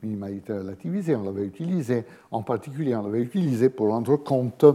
Minimalité 0.03 0.53
relativisée, 0.53 1.15
on 1.15 1.23
l'avait 1.23 1.45
utilisé, 1.45 2.03
en 2.29 2.43
particulier 2.43 2.95
on 2.95 3.03
l'avait 3.03 3.21
utilisé 3.21 3.69
pour 3.69 3.87
rendre 3.87 4.17
compte 4.17 4.65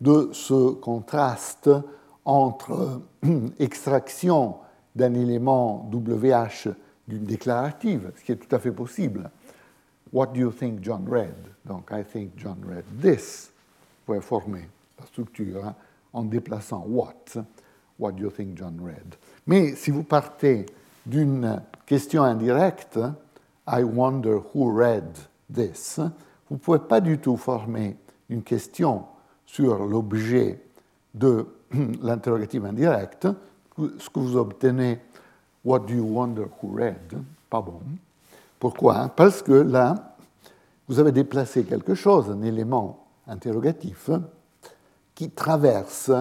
de 0.00 0.28
ce 0.32 0.72
contraste 0.72 1.70
entre 2.24 3.00
euh, 3.24 3.48
extraction 3.60 4.56
d'un 4.94 5.14
élément 5.14 5.88
WH 5.92 6.68
d'une 7.06 7.24
déclarative, 7.24 8.12
ce 8.16 8.24
qui 8.24 8.32
est 8.32 8.36
tout 8.36 8.54
à 8.54 8.58
fait 8.58 8.72
possible. 8.72 9.30
What 10.12 10.26
do 10.28 10.40
you 10.40 10.50
think 10.50 10.82
John 10.82 11.06
read? 11.08 11.34
Donc, 11.64 11.90
I 11.92 12.02
think 12.02 12.32
John 12.36 12.58
read 12.66 12.84
this. 13.00 13.52
Vous 14.06 14.14
pouvez 14.14 14.20
former 14.20 14.68
la 14.98 15.06
structure 15.06 15.64
hein, 15.64 15.74
en 16.12 16.24
déplaçant 16.24 16.84
what. 16.88 17.36
What 17.98 18.12
do 18.12 18.24
you 18.24 18.30
think 18.30 18.58
John 18.58 18.80
read? 18.82 19.14
Mais 19.46 19.74
si 19.76 19.90
vous 19.90 20.02
partez 20.02 20.66
d'une 21.04 21.62
question 21.84 22.22
indirecte, 22.22 22.98
I 23.68 23.82
wonder 23.82 24.38
who 24.54 24.72
read 24.76 25.16
this, 25.52 26.00
vous 26.48 26.56
ne 26.56 26.60
pouvez 26.60 26.78
pas 26.80 27.00
du 27.00 27.18
tout 27.18 27.36
former 27.36 27.96
une 28.28 28.42
question 28.42 29.04
sur 29.44 29.86
l'objet 29.86 30.60
de 31.14 31.46
l'interrogative 32.02 32.64
indirecte, 32.64 33.28
ce 33.76 34.08
que 34.08 34.18
vous 34.18 34.36
obtenez, 34.36 35.00
What 35.66 35.80
do 35.80 35.94
you 35.94 36.04
wonder 36.04 36.46
who 36.62 36.76
read 36.76 37.20
Pas 37.50 37.60
bon. 37.60 37.80
Pourquoi? 38.60 39.08
Parce 39.08 39.42
que 39.42 39.52
là, 39.52 40.16
vous 40.86 41.00
avez 41.00 41.10
déplacé 41.10 41.64
quelque 41.64 41.96
chose, 41.96 42.30
un 42.30 42.42
élément 42.42 43.04
interrogatif, 43.26 44.10
qui 45.16 45.30
traverse, 45.30 46.12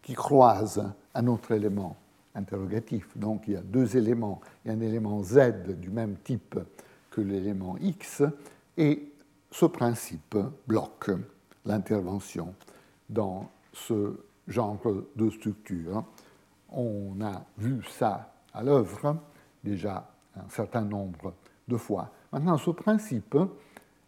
qui 0.00 0.14
croise 0.14 0.82
un 1.14 1.26
autre 1.26 1.52
élément 1.52 1.94
interrogatif. 2.34 3.16
Donc 3.16 3.44
il 3.46 3.54
y 3.54 3.56
a 3.56 3.62
deux 3.62 3.96
éléments. 3.96 4.40
Il 4.64 4.68
y 4.68 4.70
a 4.70 4.76
un 4.76 4.80
élément 4.80 5.22
Z 5.22 5.76
du 5.78 5.90
même 5.90 6.16
type 6.22 6.58
que 7.10 7.20
l'élément 7.20 7.76
X, 7.78 8.22
et 8.76 9.12
ce 9.50 9.66
principe 9.66 10.36
bloque 10.66 11.10
l'intervention 11.64 12.54
dans 13.08 13.50
ce 13.72 14.14
genre 14.46 14.78
de 15.16 15.30
structure. 15.30 16.04
On 16.70 17.20
a 17.20 17.44
vu 17.58 17.82
ça 17.90 18.32
à 18.54 18.62
l'œuvre 18.62 19.16
déjà 19.62 20.08
un 20.36 20.48
certain 20.48 20.82
nombre 20.82 21.34
de 21.66 21.76
fois. 21.76 22.10
Maintenant, 22.32 22.56
ce 22.56 22.70
principe 22.70 23.36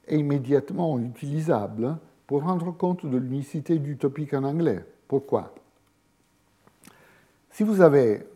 est 0.07 0.19
immédiatement 0.19 0.99
utilisable 0.99 1.99
pour 2.27 2.43
rendre 2.43 2.71
compte 2.73 3.05
de 3.05 3.17
l'unicité 3.17 3.79
du 3.79 3.97
topic 3.97 4.33
en 4.35 4.45
anglais. 4.45 4.85
Pourquoi? 5.09 5.53
Si 7.53 7.65
vous 7.65 7.83
avez 7.83 8.27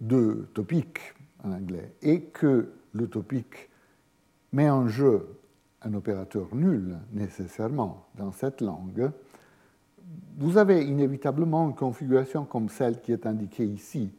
deux 0.00 0.48
topics 0.52 0.98
en 1.44 1.52
anglais 1.52 1.92
et 2.02 2.22
que 2.22 2.72
le 2.92 3.06
topic 3.06 3.70
met 4.52 4.68
en 4.68 4.88
jeu 4.88 5.28
un 5.82 5.94
opérateur 5.94 6.48
nul 6.52 6.98
nécessairement 7.12 8.08
dans 8.16 8.32
cette 8.32 8.60
langue, 8.60 9.12
vous 10.38 10.58
avez 10.58 10.82
inévitablement 10.82 11.68
une 11.68 11.76
configuration 11.76 12.44
comme 12.44 12.68
celle 12.68 13.00
qui 13.00 13.12
est 13.12 13.26
indiquée 13.26 13.64
ici, 13.64 14.10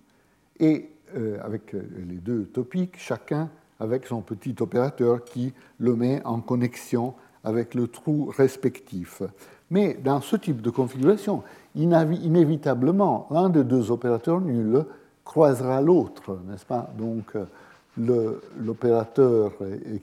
et 0.58 0.90
euh, 1.18 1.38
avec 1.44 1.76
euh, 1.76 1.84
les 2.08 2.16
deux 2.16 2.46
topics, 2.46 2.98
chacun 2.98 3.50
avec 3.82 4.06
son 4.06 4.22
petit 4.22 4.56
opérateur 4.62 5.26
qui 5.26 5.54
le 5.80 5.98
met 5.98 6.26
en 6.26 6.40
connexion 6.40 7.14
avec 7.44 7.74
le 7.74 7.90
trou 7.90 8.32
respectif. 8.36 9.22
Mais 9.70 9.96
dans 9.96 10.22
ce 10.22 10.38
type 10.38 10.62
de 10.62 10.70
configuration, 10.70 11.44
inévitablement, 11.76 13.28
l'un 13.32 13.50
des 13.50 13.64
deux 13.64 13.92
opérateurs 13.92 14.42
nuls 14.42 14.86
croisera 15.24 15.82
l'autre, 15.82 16.40
n'est-ce 16.48 16.66
pas? 16.66 16.90
Donc, 16.98 17.36
euh, 17.36 18.40
l'opérateur 18.58 19.54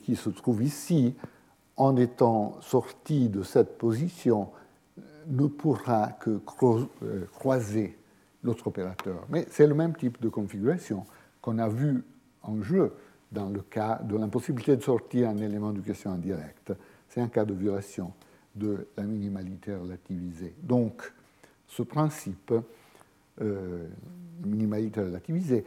qui 0.05 0.17
se 0.17 0.31
trouve 0.31 0.63
ici, 0.63 1.15
en 1.77 1.97
étant 1.97 2.57
sorti 2.61 3.29
de 3.29 3.43
cette 3.43 3.79
position, 3.79 4.49
ne 5.29 5.47
pourra 5.47 6.09
que 6.21 6.41
euh, 6.63 7.25
croiser 7.33 7.97
l'autre 8.43 8.67
opérateur. 8.67 9.25
Mais 9.29 9.47
c'est 9.51 9.67
le 9.67 9.75
même 9.75 9.95
type 9.95 10.21
de 10.21 10.29
configuration 10.29 11.05
qu'on 11.41 11.59
a 11.59 11.69
vu 11.69 12.05
en 12.43 12.61
jeu 12.63 12.93
dans 13.31 13.49
le 13.49 13.61
cas 13.61 14.01
de 14.03 14.17
l'impossibilité 14.17 14.77
de 14.77 14.83
sortir 14.83 15.29
un 15.29 15.39
élément 15.39 15.73
de 15.73 15.81
question 15.81 16.11
indirecte. 16.13 16.73
C'est 17.09 17.21
un 17.21 17.29
cas 17.29 17.45
de 17.45 17.55
violation 17.55 18.13
de 18.55 18.89
la 18.97 19.05
minimalité 19.05 19.75
relativisée. 19.75 20.55
Donc, 20.63 21.13
ce 21.73 21.83
principe, 21.83 22.53
euh, 23.41 23.87
minimalité 24.45 25.01
relativisée, 25.01 25.65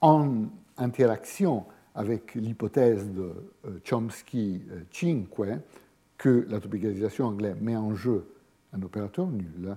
en 0.00 0.44
interaction 0.78 1.64
avec 1.94 2.34
l'hypothèse 2.34 3.10
de 3.10 3.32
euh, 3.66 3.78
Chomsky-Cinque, 3.84 5.60
que 6.16 6.46
la 6.48 6.60
topicalisation 6.60 7.26
anglaise 7.26 7.56
met 7.60 7.76
en 7.76 7.94
jeu 7.94 8.26
un 8.72 8.82
opérateur 8.82 9.26
nul, 9.26 9.76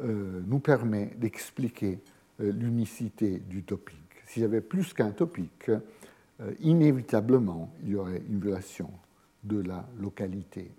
euh, 0.00 0.40
nous 0.46 0.60
permet 0.60 1.12
d'expliquer 1.16 1.98
euh, 2.40 2.52
l'unicité 2.52 3.38
du 3.38 3.64
topic. 3.64 3.96
S'il 4.26 4.42
y 4.42 4.44
avait 4.44 4.60
plus 4.60 4.94
qu'un 4.94 5.10
topic, 5.10 5.68
euh, 5.68 6.52
inévitablement, 6.60 7.74
il 7.82 7.90
y 7.90 7.96
aurait 7.96 8.22
une 8.28 8.40
violation 8.40 8.90
de 9.42 9.60
la 9.60 9.84
localité. 10.00 10.70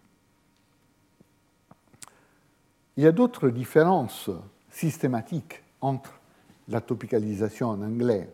Il 3.01 3.05
y 3.05 3.07
a 3.07 3.11
d'autres 3.11 3.49
différences 3.49 4.29
systématiques 4.69 5.63
entre 5.81 6.19
la 6.67 6.81
topicalisation 6.81 7.69
en 7.69 7.81
anglais 7.81 8.29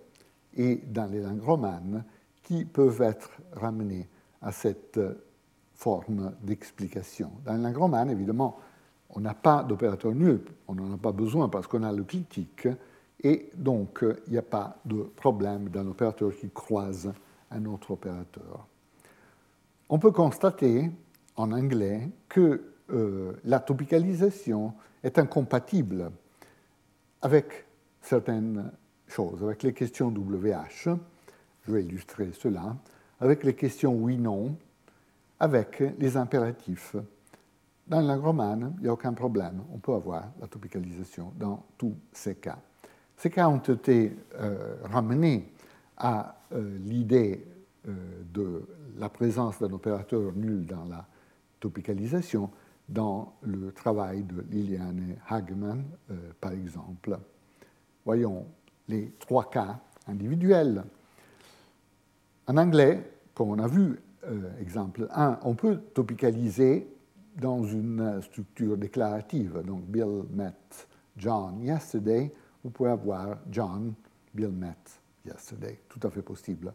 et 0.58 0.76
dans 0.86 1.10
les 1.10 1.22
langues 1.22 1.42
romanes 1.42 2.04
qui 2.44 2.66
peuvent 2.66 3.02
être 3.02 3.32
ramenées 3.54 4.10
à 4.42 4.52
cette 4.52 5.00
forme 5.74 6.34
d'explication. 6.42 7.32
Dans 7.46 7.54
les 7.54 7.62
langues 7.62 7.78
romanes, 7.78 8.10
évidemment, 8.10 8.58
on 9.12 9.22
n'a 9.22 9.34
pas 9.34 9.64
d'opérateur 9.64 10.14
nul, 10.14 10.42
on 10.68 10.76
n'en 10.76 10.96
a 10.96 10.98
pas 10.98 11.14
besoin 11.14 11.48
parce 11.48 11.66
qu'on 11.66 11.84
a 11.84 11.94
le 11.94 12.04
critique, 12.04 12.68
et 13.24 13.50
donc 13.56 14.04
il 14.26 14.34
n'y 14.34 14.38
a 14.38 14.42
pas 14.42 14.76
de 14.84 15.04
problème 15.16 15.70
d'un 15.70 15.88
opérateur 15.88 16.36
qui 16.36 16.50
croise 16.50 17.14
un 17.52 17.64
autre 17.68 17.92
opérateur. 17.92 18.68
On 19.88 19.98
peut 19.98 20.12
constater 20.12 20.92
en 21.38 21.54
anglais 21.54 22.10
que 22.28 22.74
euh, 22.90 23.34
la 23.44 23.60
topicalisation 23.60 24.74
est 25.04 25.20
incompatible 25.20 26.12
avec 27.22 27.66
certaines 28.02 28.72
choses, 29.08 29.44
avec 29.44 29.64
les 29.64 29.74
questions 29.74 30.08
WH, 30.08 30.90
je 31.66 31.72
vais 31.72 31.84
illustrer 31.84 32.32
cela, 32.32 32.76
avec 33.20 33.44
les 33.44 33.56
questions 33.56 33.94
oui-non, 33.94 34.56
avec 35.40 35.84
les 35.98 36.16
impératifs. 36.18 36.96
Dans 37.88 38.02
la 38.02 38.16
langue 38.16 38.74
il 38.78 38.84
n'y 38.84 38.88
a 38.88 38.94
aucun 38.94 39.14
problème. 39.14 39.64
On 39.74 39.78
peut 39.78 39.94
avoir 39.94 40.30
la 40.40 40.48
topicalisation 40.48 41.34
dans 41.38 41.66
tous 41.78 41.96
ces 42.12 42.36
cas. 42.36 42.58
Ces 43.16 43.30
cas 43.30 43.48
ont 43.48 43.58
été 43.58 44.16
euh, 44.36 44.76
ramenés 44.84 45.52
à 45.98 46.38
euh, 46.54 46.78
l'idée 46.80 47.46
de 48.34 48.68
la 48.98 49.08
présence 49.08 49.60
d'un 49.60 49.72
opérateur 49.72 50.34
nul 50.36 50.66
dans 50.66 50.84
la 50.84 51.08
topicalisation 51.62 52.50
dans 52.90 53.34
le 53.42 53.72
travail 53.72 54.24
de 54.24 54.46
Liliane 54.50 55.16
Hagemann, 55.28 55.84
par 56.40 56.54
exemple. 56.54 57.18
Voyons 58.06 58.46
les 58.88 59.12
trois 59.20 59.50
cas 59.50 59.80
individuels. 60.08 60.84
En 62.48 62.58
anglais, 62.58 63.12
comme 63.34 63.50
on 63.50 63.60
a 63.60 63.68
vu, 63.68 64.00
exemple 64.62 65.08
1, 65.12 65.40
on 65.44 65.56
peut 65.56 65.78
topicaliser 65.94 66.88
dans 67.36 67.64
une 67.64 68.22
structure 68.22 68.78
déclarative. 68.78 69.62
Donc, 69.66 69.84
Bill 69.84 70.24
met 70.32 70.54
John 71.18 71.62
yesterday. 71.62 72.34
Vous 72.64 72.70
pouvez 72.70 72.92
avoir 72.92 73.38
John, 73.52 73.94
Bill 74.34 74.52
met 74.52 74.76
yesterday. 75.26 75.82
Tout 75.90 76.00
à 76.04 76.10
fait 76.10 76.22
possible. 76.22 76.74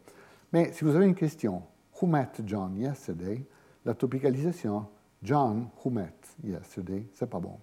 Mais 0.53 0.73
si 0.73 0.85
vous 0.85 0.95
avez 0.95 1.07
une 1.07 1.15
question, 1.15 1.63
Who 2.01 2.07
met 2.07 2.29
John 2.45 2.77
yesterday 2.77 3.45
La 3.85 3.95
topicalisation, 3.95 4.87
John, 5.23 5.69
who 5.85 5.91
met 5.91 6.13
yesterday, 6.43 7.07
c'est 7.15 7.29
pas 7.29 7.41
bon. 7.41 7.59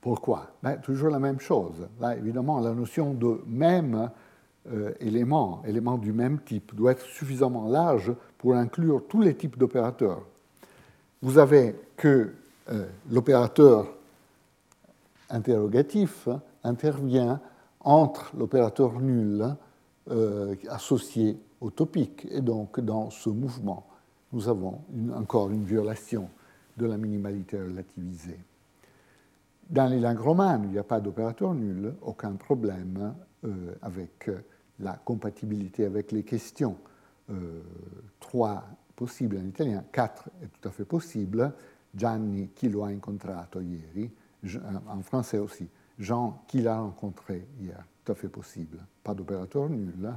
Pourquoi? 0.00 0.48
Ben, 0.62 0.76
Toujours 0.80 1.10
la 1.10 1.18
même 1.18 1.40
chose. 1.40 1.88
Là, 2.00 2.16
évidemment, 2.16 2.60
la 2.60 2.72
notion 2.72 3.14
de 3.14 3.40
même 3.46 4.10
euh, 4.72 4.92
élément, 5.00 5.62
élément 5.66 5.98
du 5.98 6.12
même 6.12 6.40
type, 6.40 6.74
doit 6.74 6.92
être 6.92 7.02
suffisamment 7.02 7.68
large 7.68 8.12
pour 8.38 8.54
inclure 8.54 9.02
tous 9.08 9.20
les 9.20 9.34
types 9.36 9.58
d'opérateurs 9.58 10.22
vous 11.22 11.38
avez 11.38 11.76
que 11.96 12.34
euh, 12.70 12.86
l'opérateur 13.10 13.86
interrogatif 15.30 16.28
intervient 16.64 17.40
entre 17.80 18.32
l'opérateur 18.36 19.00
nul 19.00 19.56
euh, 20.10 20.54
associé 20.68 21.38
au 21.60 21.70
topic. 21.70 22.26
Et 22.30 22.40
donc, 22.40 22.80
dans 22.80 23.10
ce 23.10 23.30
mouvement, 23.30 23.86
nous 24.32 24.48
avons 24.48 24.80
encore 25.14 25.50
une 25.50 25.64
violation 25.64 26.28
de 26.76 26.86
la 26.86 26.96
minimalité 26.96 27.60
relativisée. 27.60 28.38
Dans 29.68 29.86
les 29.86 30.00
langues 30.00 30.20
romanes, 30.20 30.64
il 30.64 30.70
n'y 30.70 30.78
a 30.78 30.84
pas 30.84 31.00
d'opérateur 31.00 31.54
nul, 31.54 31.94
aucun 32.02 32.32
problème 32.32 33.14
euh, 33.44 33.74
avec 33.82 34.30
la 34.80 34.94
compatibilité 34.94 35.84
avec 35.84 36.12
les 36.12 36.24
questions. 36.24 36.76
trois 38.20 38.64
possible 38.96 39.38
en 39.38 39.44
italien, 39.44 39.84
4 39.90 40.30
est 40.42 40.46
tout 40.46 40.68
à 40.68 40.70
fait 40.70 40.84
possible. 40.84 41.52
Gianni, 41.94 42.48
qui 42.54 42.68
l'a 42.68 42.84
incontrato 42.84 43.60
ieri, 43.60 44.10
euh, 44.44 44.58
en 44.88 45.02
français 45.02 45.38
aussi. 45.38 45.68
Jean, 45.98 46.42
qui 46.48 46.62
l'a 46.62 46.78
rencontré 46.78 47.46
hier, 47.60 47.84
tout 48.04 48.12
à 48.12 48.14
fait 48.14 48.28
possible. 48.28 48.78
Pas 49.04 49.14
d'opérateur 49.14 49.68
nul, 49.68 50.12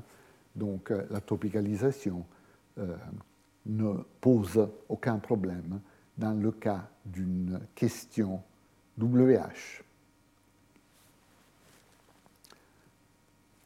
donc 0.56 0.92
euh, 0.92 1.04
la 1.10 1.20
topicalisation 1.20 2.26
euh, 2.78 2.96
ne 3.66 3.94
pose 4.22 4.68
aucun 4.90 5.18
problème 5.18 5.80
dans 6.18 6.34
le 6.34 6.52
cas 6.52 6.88
d'une 7.06 7.60
question 7.74 8.42
WH. 9.00 9.84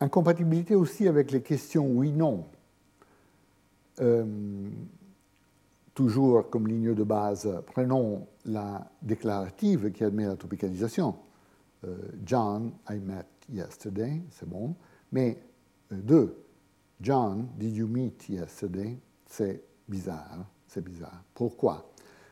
Incompatibilité 0.02 0.76
aussi 0.76 1.08
avec 1.08 1.32
les 1.32 1.41
questions 1.41 1.88
oui-non 1.88 2.45
toujours 6.00 6.50
comme 6.50 6.66
ligne 6.66 6.95
de 6.95 7.04
base, 7.04 7.62
prenons 7.66 8.26
la 8.45 8.89
déclarative 9.02 9.91
qui 9.91 10.06
admet 10.06 10.26
la 10.26 10.38
topicalisation. 10.38 11.14
Euh, 11.84 11.97
John, 12.26 12.72
I 12.89 13.00
met 13.00 13.26
yesterday, 13.50 14.22
c'est 14.32 14.47
bon. 14.47 14.76
Mais 15.12 15.43
euh, 15.91 15.97
deux, 15.97 16.38
John, 17.02 17.50
did 17.58 17.76
you 17.76 17.86
meet 17.86 18.30
yesterday? 18.30 18.97
C'est 19.26 19.62
bizarre, 19.90 20.46
c'est 20.68 20.84
bizarre. 20.84 21.24
Pourquoi? 21.34 21.90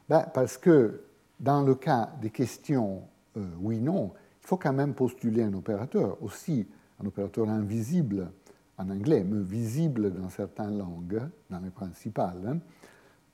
Ben, 0.07 0.25
Parce 0.33 0.57
que 0.57 1.01
dans 1.39 1.61
le 1.61 1.75
cas 1.75 2.09
des 2.21 2.29
questions 2.29 3.03
euh, 3.37 3.45
oui-non, 3.59 4.11
il 4.41 4.47
faut 4.47 4.57
quand 4.57 4.73
même 4.73 4.93
postuler 4.93 5.43
un 5.43 5.53
opérateur. 5.53 6.17
Aussi 6.21 6.65
un 7.01 7.05
opérateur 7.05 7.49
invisible 7.49 8.31
en 8.77 8.89
anglais, 8.89 9.23
mais 9.23 9.43
visible 9.43 10.13
dans 10.13 10.29
certaines 10.29 10.77
langues, 10.77 11.21
dans 11.49 11.59
les 11.59 11.69
principales. 11.69 12.41
Hein. 12.47 12.57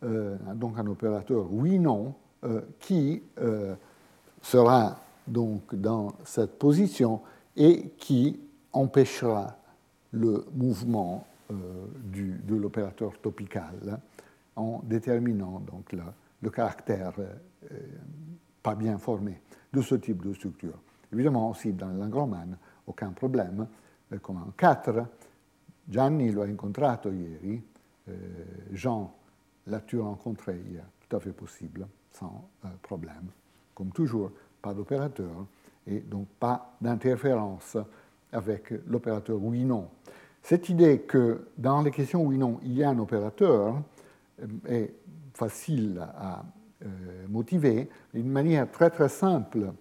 Euh, 0.03 0.35
donc 0.55 0.77
un 0.77 0.87
opérateur 0.87 1.47
oui-non 1.51 2.13
euh, 2.43 2.61
qui 2.79 3.23
sera 4.41 4.97
donc 5.25 5.73
dans 5.75 6.13
cette 6.25 6.59
position 6.59 7.21
et 7.55 7.91
qui 7.97 8.39
empêchera 8.73 9.55
le 10.11 10.45
mouvement 10.53 11.25
du, 12.03 12.39
de 12.43 12.55
l'opérateur 12.55 13.19
topical 13.19 13.75
hein, 13.89 13.99
en 14.55 14.81
déterminant 14.83 15.59
donc 15.59 15.93
le, 15.93 16.49
caractère 16.49 17.13
pas 18.61 18.75
bien 18.75 18.97
formé 18.97 19.41
de 19.71 19.81
ce 19.81 19.95
type 19.95 20.23
de 20.23 20.33
structure. 20.33 20.77
Évidemment 21.11 21.49
aussi 21.49 21.71
dans 21.73 21.87
la 21.87 21.93
langue 21.93 22.13
romane, 22.13 22.57
aucun 22.85 23.11
problème, 23.11 23.67
comme 24.21 24.37
en 24.37 24.51
4, 24.57 25.05
Gianni 25.89 26.31
lo 26.31 26.41
ha 26.41 26.45
incontrato 26.45 27.11
ieri, 27.11 27.63
Jean 28.71 29.13
l'a-tu 29.67 29.99
rencontré 29.99 30.59
hier 30.69 30.85
Tout 31.07 31.15
à 31.15 31.19
fait 31.19 31.31
possible, 31.31 31.87
sans 32.11 32.49
euh, 32.65 32.69
problème. 32.81 33.29
Comme 33.73 33.91
toujours, 33.91 34.31
pas 34.61 34.73
d'opérateur 34.73 35.45
et 35.87 35.99
donc 35.99 36.27
pas 36.39 36.75
d'interférence 36.79 37.77
avec 38.31 38.73
l'opérateur 38.87 39.41
oui-non. 39.41 39.89
Cette 40.43 40.69
idée 40.69 40.99
que 40.99 41.47
dans 41.57 41.81
les 41.81 41.91
questions 41.91 42.23
oui-non, 42.23 42.59
il 42.63 42.73
y 42.73 42.83
a 42.83 42.89
un 42.89 42.99
opérateur 42.99 43.81
euh, 44.41 44.47
est 44.67 44.93
facile 45.33 45.99
à 46.17 46.43
euh, 46.83 46.87
motiver. 47.29 47.89
Une 48.13 48.29
manière 48.29 48.69
très 48.69 48.89
très 48.89 49.09
simple 49.09 49.71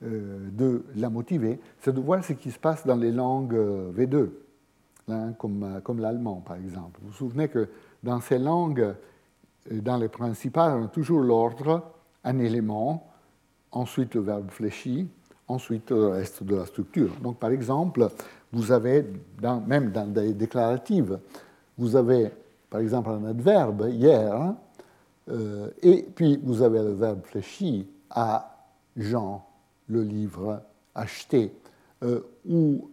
de 0.00 0.84
la 0.94 1.10
motiver, 1.10 1.58
c'est 1.80 1.92
de 1.92 2.00
voir 2.00 2.22
ce 2.22 2.32
qui 2.32 2.52
se 2.52 2.58
passe 2.60 2.86
dans 2.86 2.94
les 2.94 3.10
langues 3.10 3.56
V2 3.96 4.28
Hein, 5.10 5.32
comme, 5.38 5.62
euh, 5.62 5.80
comme 5.80 6.00
l'allemand 6.00 6.42
par 6.46 6.56
exemple. 6.56 7.00
Vous 7.02 7.08
vous 7.08 7.14
souvenez 7.14 7.48
que 7.48 7.68
dans 8.02 8.20
ces 8.20 8.38
langues, 8.38 8.80
euh, 9.72 9.80
dans 9.80 9.96
les 9.96 10.08
principales, 10.08 10.78
on 10.78 10.84
a 10.84 10.88
toujours 10.88 11.20
l'ordre, 11.20 11.82
un 12.24 12.38
élément, 12.38 13.08
ensuite 13.72 14.14
le 14.14 14.20
verbe 14.20 14.50
fléchi, 14.50 15.08
ensuite 15.46 15.90
le 15.90 16.08
reste 16.08 16.42
de 16.42 16.56
la 16.56 16.66
structure. 16.66 17.10
Donc 17.22 17.38
par 17.38 17.50
exemple, 17.50 18.10
vous 18.52 18.72
avez, 18.72 19.04
même 19.66 19.90
dans 19.90 20.06
des 20.06 20.32
déclaratives, 20.32 21.18
vous 21.76 21.96
avez 21.96 22.30
par 22.70 22.80
exemple 22.80 23.10
un 23.10 23.24
adverbe 23.24 23.88
hier, 23.90 24.54
euh, 25.30 25.68
et 25.82 26.06
puis 26.14 26.38
vous 26.42 26.62
avez 26.62 26.78
le 26.78 26.92
verbe 26.92 27.24
fléchi 27.24 27.86
à 28.10 28.66
Jean, 28.96 29.44
le 29.88 30.02
livre 30.02 30.62
acheté, 30.94 31.52
ou 32.48 32.88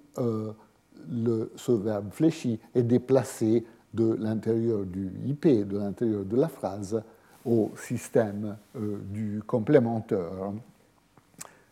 le, 1.10 1.51
ce 1.56 1.72
verbe 1.72 2.12
fléchi 2.12 2.60
est 2.74 2.84
déplacé 2.84 3.66
de 3.93 4.14
l'intérieur 4.20 4.86
du 4.86 5.12
IP, 5.26 5.68
de 5.68 5.78
l'intérieur 5.78 6.26
de 6.26 6.36
la 6.36 6.47
phrase, 6.47 7.01
au 7.45 7.72
système 7.78 8.58
euh, 8.76 8.97
du 9.12 9.41
complémentaire. 9.45 10.51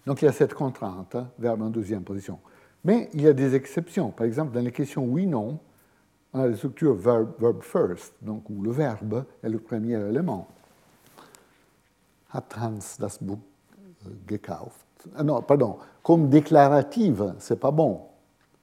Donc 0.06 0.22
il 0.22 0.26
y 0.26 0.28
a 0.28 0.32
cette 0.32 0.54
contrainte, 0.54 1.18
verbe 1.40 1.64
en 1.64 1.70
deuxième 1.70 2.04
position. 2.04 2.40
Mais 2.84 3.10
il 3.14 3.22
y 3.22 3.28
a 3.28 3.34
des 3.34 3.56
exceptions. 3.56 4.12
Par 4.12 4.26
exemple, 4.26 4.54
dans 4.54 4.62
les 4.62 4.72
questions 4.72 5.06
oui-non, 5.06 5.60
on 6.34 6.40
a 6.40 6.48
la 6.48 6.56
structure 6.56 6.94
verb, 6.94 7.32
verb, 7.40 7.62
first, 7.62 8.14
donc 8.22 8.50
où 8.50 8.62
le 8.62 8.72
verbe 8.72 9.26
est 9.42 9.50
le 9.50 9.60
premier 9.60 9.94
élément. 9.94 10.48
Hat 12.32 12.46
Hans 12.60 12.98
das 13.00 13.20
Buch 13.22 13.40
äh, 14.06 14.10
gekauft? 14.28 14.86
Ah 15.16 15.24
non, 15.24 15.42
pardon, 15.42 15.78
comme 16.02 16.30
déclarative, 16.30 17.36
c'est 17.40 17.60
pas 17.60 17.72
bon. 17.72 18.02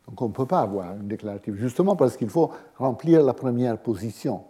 Donc 0.08 0.20
on 0.22 0.28
ne 0.28 0.32
peut 0.32 0.46
pas 0.46 0.60
avoir 0.60 0.96
une 0.96 1.06
déclarative, 1.06 1.54
justement 1.54 1.94
parce 1.94 2.16
qu'il 2.16 2.28
faut 2.28 2.50
remplir 2.76 3.22
la 3.22 3.32
première 3.32 3.78
position. 3.78 4.42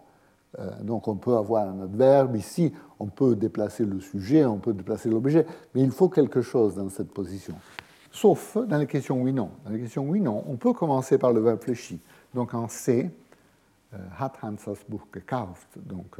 Euh, 0.59 0.69
donc 0.81 1.07
on 1.07 1.15
peut 1.15 1.35
avoir 1.35 1.67
un 1.67 1.81
adverbe 1.81 2.35
ici, 2.35 2.73
on 2.99 3.07
peut 3.07 3.35
déplacer 3.35 3.85
le 3.85 3.99
sujet, 3.99 4.43
on 4.43 4.57
peut 4.57 4.73
déplacer 4.73 5.09
l'objet, 5.09 5.45
mais 5.75 5.81
il 5.81 5.91
faut 5.91 6.09
quelque 6.09 6.41
chose 6.41 6.75
dans 6.75 6.89
cette 6.89 7.13
position. 7.13 7.55
Sauf 8.11 8.57
dans 8.57 8.77
les 8.77 8.87
questions 8.87 9.21
oui-non. 9.21 9.51
Dans 9.63 9.71
les 9.71 9.79
questions 9.79 10.07
oui-non, 10.07 10.43
on 10.47 10.57
peut 10.57 10.73
commencer 10.73 11.17
par 11.17 11.31
le 11.31 11.39
verbe 11.39 11.61
fléchi. 11.61 11.99
Donc 12.33 12.53
en 12.53 12.67
C, 12.67 13.09
euh, 13.93 13.97
hat 14.19 14.33
Hans 14.41 14.55
das 14.65 14.83
Buch 14.87 15.01
gekauft 15.13 15.77
Donc 15.77 16.17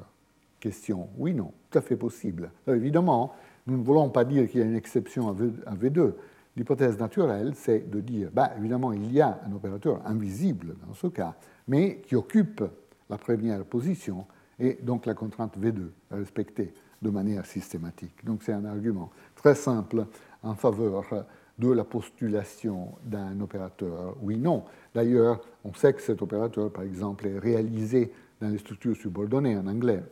question 0.60 1.10
oui-non, 1.18 1.52
tout 1.70 1.78
à 1.78 1.82
fait 1.82 1.98
possible. 1.98 2.52
évidemment, 2.68 3.34
nous 3.68 3.78
ne 3.78 3.84
voulons 3.84 4.10
pas 4.10 4.24
dire 4.24 4.50
qu'il 4.50 4.62
y 4.62 4.64
a 4.64 4.66
une 4.66 4.76
exception 4.76 5.30
à 5.30 5.76
V2. 5.76 6.14
L'hypothèse 6.56 6.98
naturelle, 6.98 7.54
c'est 7.56 7.90
de 7.90 8.02
dire, 8.02 8.30
bah, 8.34 8.52
évidemment, 8.58 8.92
il 8.92 9.12
y 9.12 9.22
a 9.22 9.40
un 9.46 9.54
opérateur 9.54 10.02
invisible 10.06 10.76
dans 10.86 10.94
ce 10.94 11.08
cas, 11.08 11.36
mais 11.68 12.02
qui 12.02 12.16
occupe 12.16 12.62
la 13.10 13.18
première 13.18 13.64
position, 13.64 14.26
et 14.60 14.78
donc 14.82 15.06
la 15.06 15.14
contrainte 15.14 15.58
V2 15.58 15.90
est 16.12 16.16
respectée 16.16 16.74
de 17.02 17.10
manière 17.10 17.46
systématique. 17.46 18.24
Donc 18.26 18.44
c'est 18.44 18.54
un 18.54 18.66
argument 18.66 19.12
très 19.36 19.56
simple 19.56 20.06
en 20.44 20.56
faveur 20.56 21.26
de 21.60 21.72
la 21.72 21.84
postulation 21.84 22.94
d'un 23.04 23.40
opérateur 23.40 24.16
oui-non. 24.22 24.64
D'ailleurs, 24.94 25.42
on 25.64 25.74
sait 25.74 25.94
que 25.94 26.02
cet 26.02 26.22
opérateur, 26.22 26.72
par 26.72 26.84
exemple, 26.84 27.28
est 27.28 27.40
réalisé 27.40 28.12
dans 28.42 28.50
les 28.50 28.58
structures 28.58 28.96
subordonnées 28.96 29.58
en 29.58 29.68
anglais. 29.68 30.04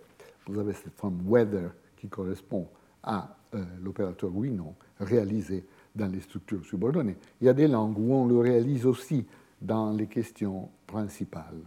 Vous 0.48 0.60
avez 0.60 0.74
cette 0.74 0.96
forme 0.96 1.22
whether 1.28 1.70
qui 1.98 2.08
correspond 2.08 2.68
à 3.04 3.36
euh, 3.56 3.64
l'opérateur 3.84 4.30
oui-non 4.34 4.76
réalisé 5.00 5.66
dans 5.96 6.08
les 6.08 6.20
structures 6.20 6.66
subordonnées. 6.66 7.18
Il 7.42 7.48
y 7.48 7.50
a 7.50 7.54
des 7.54 7.68
langues 7.68 7.98
où 7.98 8.14
on 8.14 8.28
le 8.28 8.38
réalise 8.38 8.86
aussi 8.86 9.26
dans 9.62 9.92
les 9.92 10.08
questions 10.08 10.70
principales. 10.88 11.64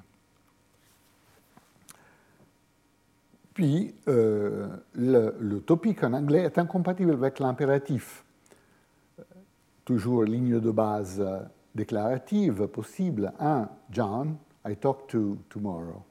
Puis, 3.55 3.95
euh, 4.09 4.68
le, 4.95 5.59
topic 5.59 6.03
en 6.05 6.14
anglais 6.14 6.45
est 6.45 6.59
incompatible 6.59 7.12
avec 7.12 7.39
l'impératif. 7.39 8.25
Toujours 9.85 10.24
ligne 10.24 10.61
de 10.61 10.70
base 10.70 11.22
déclarative 11.74 12.66
possible. 12.68 13.33
Un, 13.41 13.68
John, 13.91 14.37
I 14.66 14.76
talk 14.76 15.09
to 15.09 15.39
tomorrow. 15.49 16.03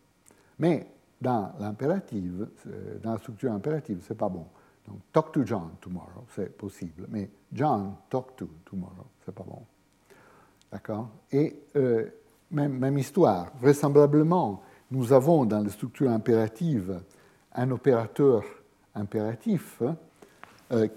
Mais 0.59 0.87
dans 1.19 1.53
l'impérative, 1.59 2.47
euh, 2.67 2.97
dans 3.01 3.13
la 3.13 3.17
structure 3.19 3.51
impérative, 3.51 4.01
ce 4.05 4.13
n'est 4.13 4.17
pas 4.17 4.29
bon. 4.29 4.45
Donc, 4.87 4.97
talk 5.13 5.31
to 5.31 5.45
John 5.45 5.71
tomorrow, 5.79 6.25
c'est 6.35 6.55
possible, 6.57 7.05
mais 7.09 7.29
John, 7.53 7.95
talk 8.09 8.35
to 8.35 8.49
tomorrow, 8.65 9.05
c'est 9.23 9.33
pas 9.33 9.43
bon. 9.43 9.61
D'accord? 10.71 11.09
Et 11.31 11.55
euh, 11.75 12.07
même, 12.49 12.77
même, 12.77 12.97
histoire, 12.97 13.51
vraisemblablement, 13.59 14.61
nous 14.89 15.13
avons 15.13 15.45
dans 15.45 15.61
les 15.61 15.69
structures 15.69 16.09
impératives 16.09 17.01
un 17.53 17.69
opérateur 17.71 18.43
impératif 18.95 19.81
euh, 19.81 19.93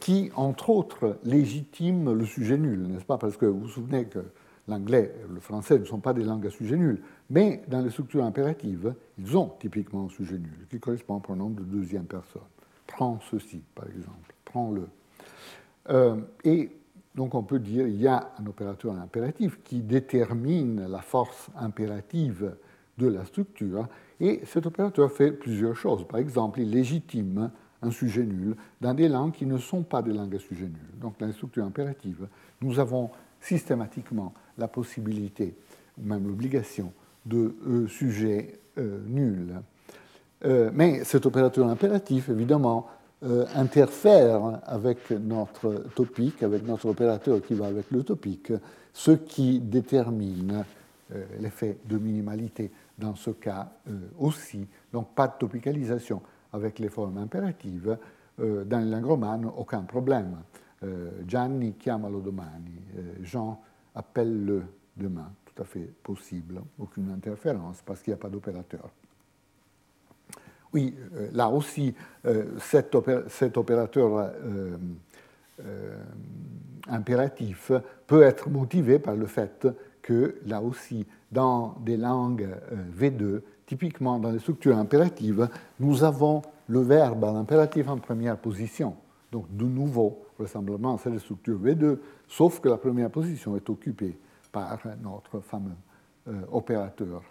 qui, 0.00 0.30
entre 0.36 0.70
autres, 0.70 1.18
légitime 1.24 2.12
le 2.12 2.24
sujet 2.24 2.56
nul, 2.56 2.86
n'est-ce 2.86 3.04
pas? 3.04 3.18
Parce 3.18 3.36
que 3.36 3.46
vous 3.46 3.60
vous 3.60 3.68
souvenez 3.68 4.04
que 4.04 4.20
l'anglais 4.68 5.14
et 5.18 5.32
le 5.32 5.40
français 5.40 5.78
ne 5.78 5.84
sont 5.84 5.98
pas 5.98 6.12
des 6.12 6.22
langues 6.22 6.46
à 6.46 6.50
sujet 6.50 6.76
nul, 6.76 7.02
mais 7.28 7.62
dans 7.68 7.80
les 7.80 7.90
structures 7.90 8.24
impératives, 8.24 8.94
ils 9.18 9.36
ont 9.36 9.52
typiquement 9.58 10.06
un 10.06 10.08
sujet 10.08 10.38
nul 10.38 10.66
qui 10.70 10.78
correspond 10.78 11.16
au 11.16 11.20
pronom 11.20 11.50
de 11.50 11.62
deuxième 11.62 12.04
personne 12.04 12.42
prends 12.86 13.18
ceci, 13.30 13.62
par 13.74 13.86
exemple, 13.86 14.34
prends-le. 14.44 14.88
Euh, 15.90 16.16
et 16.44 16.70
donc 17.14 17.34
on 17.34 17.42
peut 17.42 17.58
dire 17.58 17.84
qu'il 17.84 18.00
y 18.00 18.06
a 18.06 18.32
un 18.38 18.46
opérateur 18.46 18.94
impératif 18.94 19.60
qui 19.62 19.82
détermine 19.82 20.86
la 20.88 21.00
force 21.00 21.50
impérative 21.56 22.56
de 22.98 23.08
la 23.08 23.24
structure, 23.24 23.88
et 24.20 24.42
cet 24.44 24.66
opérateur 24.66 25.10
fait 25.10 25.32
plusieurs 25.32 25.76
choses. 25.76 26.06
Par 26.06 26.20
exemple, 26.20 26.60
il 26.60 26.70
légitime 26.70 27.50
un 27.84 27.90
sujet 27.90 28.24
nul 28.24 28.56
dans 28.80 28.94
des 28.94 29.08
langues 29.08 29.32
qui 29.32 29.46
ne 29.46 29.58
sont 29.58 29.82
pas 29.82 30.02
des 30.02 30.12
langues 30.12 30.34
à 30.34 30.38
sujet 30.38 30.64
nul. 30.64 31.00
Donc 31.00 31.18
dans 31.18 31.26
les 31.26 31.32
structures 31.32 31.64
impératives, 31.64 32.26
nous 32.60 32.78
avons 32.78 33.10
systématiquement 33.40 34.32
la 34.58 34.68
possibilité, 34.68 35.54
ou 35.98 36.06
même 36.06 36.26
l'obligation, 36.26 36.92
de 37.26 37.54
euh, 37.66 37.88
sujets 37.88 38.58
euh. 38.78 38.98
Euh, 40.44 40.70
mais 40.74 41.04
cet 41.04 41.26
opérateur 41.26 41.68
impératif, 41.68 42.28
évidemment, 42.28 42.86
euh, 43.22 43.46
interfère 43.54 44.60
avec 44.66 45.10
notre 45.10 45.84
topic, 45.94 46.42
avec 46.42 46.66
notre 46.66 46.86
opérateur 46.86 47.40
qui 47.40 47.54
va 47.54 47.66
avec 47.66 47.90
le 47.90 48.02
topic, 48.02 48.52
ce 48.92 49.12
qui 49.12 49.60
détermine 49.60 50.64
l'effet 51.38 51.78
de 51.84 51.98
minimalité 51.98 52.70
dans 52.98 53.14
ce 53.14 53.30
cas 53.30 53.68
aussi. 54.18 54.66
Donc 54.92 55.14
pas 55.14 55.28
de 55.28 55.34
topicalisation 55.38 56.22
avec 56.54 56.78
les 56.78 56.88
formes 56.88 57.18
impératives. 57.18 57.98
dans 58.38 58.78
les 58.78 58.90
langues 58.90 59.04
romanes, 59.04 59.50
aucun 59.56 59.82
problème. 59.82 60.38
Gianni 61.26 61.74
chiamalo 61.78 62.20
domani, 62.20 62.80
Jean 63.22 63.60
appelle-le 63.94 64.62
demain. 64.96 65.30
Tout 65.44 65.62
à 65.62 65.64
fait 65.64 65.88
possible, 66.02 66.60
aucune 66.78 67.10
interférence 67.10 67.82
parce 67.84 68.02
qu'il 68.02 68.12
n'y 68.12 68.18
a 68.18 68.22
pas 68.22 68.28
d'opérateur. 68.28 68.90
Oui, 70.72 70.94
euh, 71.14 71.28
là 71.32 71.48
aussi, 71.48 71.94
cet, 72.58 72.96
opérateur 72.96 74.32
impératif 76.88 77.70
peut 78.06 78.22
être 78.22 78.50
motivé 78.50 78.98
par 78.98 79.14
le 79.14 79.26
fait 79.26 79.68
que 80.02 80.36
là 80.44 80.60
aussi, 80.60 81.06
dans 81.30 81.76
des 81.84 81.96
langues 81.96 82.48
V2, 82.98 83.40
typiquement 83.66 84.18
dans 84.18 84.30
les 84.30 84.38
structures 84.38 84.76
impératives, 84.76 85.48
nous 85.80 86.04
avons 86.04 86.42
le 86.68 86.80
verbe 86.80 87.24
à 87.24 87.32
l'impératif 87.32 87.88
en 87.88 87.98
première 87.98 88.38
position. 88.38 88.96
Donc, 89.30 89.46
de 89.54 89.64
nouveau, 89.64 90.26
vraisemblablement, 90.38 90.96
c'est 90.98 91.10
la 91.10 91.18
structure 91.18 91.58
V2, 91.58 91.98
sauf 92.28 92.60
que 92.60 92.68
la 92.68 92.76
première 92.76 93.10
position 93.10 93.56
est 93.56 93.68
occupée 93.68 94.18
par 94.52 94.78
notre 95.02 95.40
fameux 95.40 95.74
euh, 96.28 96.40
opérateur 96.52 97.22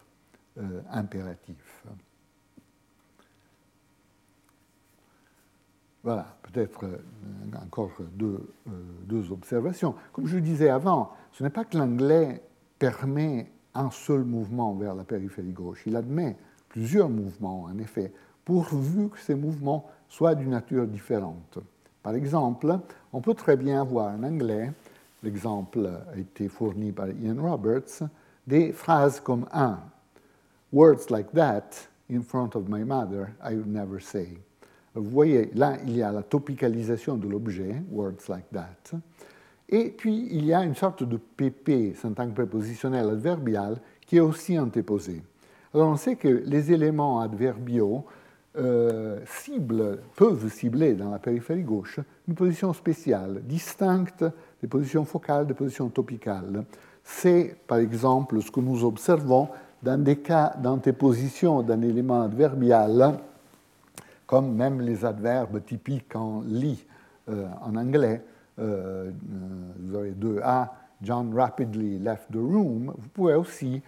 euh, 0.58 0.82
impératif. 0.92 1.84
Voilà, 6.04 6.36
peut-être 6.44 6.86
euh, 6.86 6.98
encore 7.64 7.92
deux, 8.12 8.54
deux, 9.06 9.32
observations. 9.32 9.96
Comme 10.12 10.28
je 10.28 10.38
disais 10.38 10.70
avant, 10.70 11.14
ce 11.32 11.44
n'est 11.44 11.50
pas 11.50 11.64
que 11.64 11.78
l'anglais 11.78 12.44
permet 12.78 13.50
un 13.76 13.90
seul 13.92 14.24
mouvement 14.24 14.74
vers 14.74 14.96
la 14.96 15.04
périphérie 15.04 15.52
gauche, 15.52 15.84
il 15.86 15.96
admet 15.96 16.36
plusieurs 16.70 17.10
mouvements, 17.10 17.64
en 17.64 17.78
effet, 17.80 18.12
pourvu 18.46 19.10
que 19.10 19.20
ces 19.20 19.36
mouvements 19.36 19.90
soient 20.10 20.36
d'une 20.36 20.52
nature 20.52 20.88
différente. 20.88 21.60
Par 22.02 22.16
exemple, 22.16 22.80
on 23.12 23.22
peut 23.22 23.34
très 23.34 23.56
bien 23.56 23.82
avoir 23.82 24.14
en 24.14 24.24
anglais, 24.24 24.72
l'exemple 25.24 25.90
a 26.14 26.18
été 26.18 26.50
fourni 26.50 26.92
par 26.92 27.10
Ian 27.10 27.42
Roberts, 27.42 28.04
des 28.46 28.74
phrases 28.74 29.20
comme 29.20 29.46
un 29.54 29.80
Words 30.74 31.12
like 31.12 31.32
that 31.34 31.88
in 32.10 32.24
front 32.24 32.56
of 32.56 32.68
my 32.68 32.84
mother, 32.84 33.36
I 33.44 33.54
would 33.54 33.68
never 33.68 34.00
say. 34.00 34.40
Vous 34.96 35.10
voyez, 35.10 35.52
là, 35.54 35.78
il 35.86 35.98
y 35.98 36.02
a 36.02 36.12
la 36.12 36.24
topicalisation 36.24 37.16
de 37.16 37.28
l'objet, 37.28 37.82
words 37.92 38.28
like 38.28 38.50
that, 38.52 38.98
et 39.74 39.90
puis 39.90 40.28
il 40.30 40.46
y 40.46 40.54
a 40.54 40.64
une 40.64 40.76
sorte 40.76 41.04
de 41.04 41.18
PP, 41.18 41.96
syntagme 41.96 42.34
prépositionnel 42.34 43.10
adverbial, 43.10 43.78
qui 44.06 44.18
est 44.18 44.20
aussi 44.20 44.58
antéposé. 44.60 45.24
Alors 45.74 45.90
on 45.90 45.96
sait 45.96 46.16
que 46.16 46.28
les 46.28 46.72
éléments 46.72 47.22
adverbiaux 47.22 48.06
euh, 48.56 49.20
peuvent 50.16 50.54
cibler 50.54 50.94
dans 50.94 51.10
la 51.10 51.18
périphérie 51.18 51.64
gauche 51.64 52.00
une 52.28 52.36
position 52.36 52.72
spéciale, 52.72 53.42
distincte 53.44 54.24
des 54.62 54.68
positions 54.68 55.06
focales, 55.06 55.48
des 55.48 55.56
positions 55.56 55.90
topicales. 55.90 56.66
C'est, 57.04 57.56
par 57.66 57.80
exemple, 57.80 58.40
ce 58.44 58.52
que 58.52 58.60
nous 58.60 58.86
observons 58.86 59.50
dans 59.82 60.02
des 60.02 60.18
cas 60.18 60.54
d'antéposition 60.62 61.64
d'un 61.64 61.82
élément 61.82 62.22
adverbial, 62.22 63.18
comme 64.28 64.54
même 64.54 64.82
les 64.82 65.04
adverbes 65.04 65.66
typiques 65.66 66.16
en 66.16 66.44
lit 66.46 66.86
euh, 67.28 67.48
en 67.64 67.76
anglais. 67.76 68.22
Euh, 68.60 69.12
vous 69.80 69.96
avez 69.96 70.12
deux 70.12 70.40
A, 70.44 70.74
John 71.02 71.34
rapidly 71.34 72.00
left 72.00 72.32
the 72.32 72.38
room. 72.38 72.94
Vous 72.98 73.10
pouvez 73.10 73.36
aussi, 73.36 73.82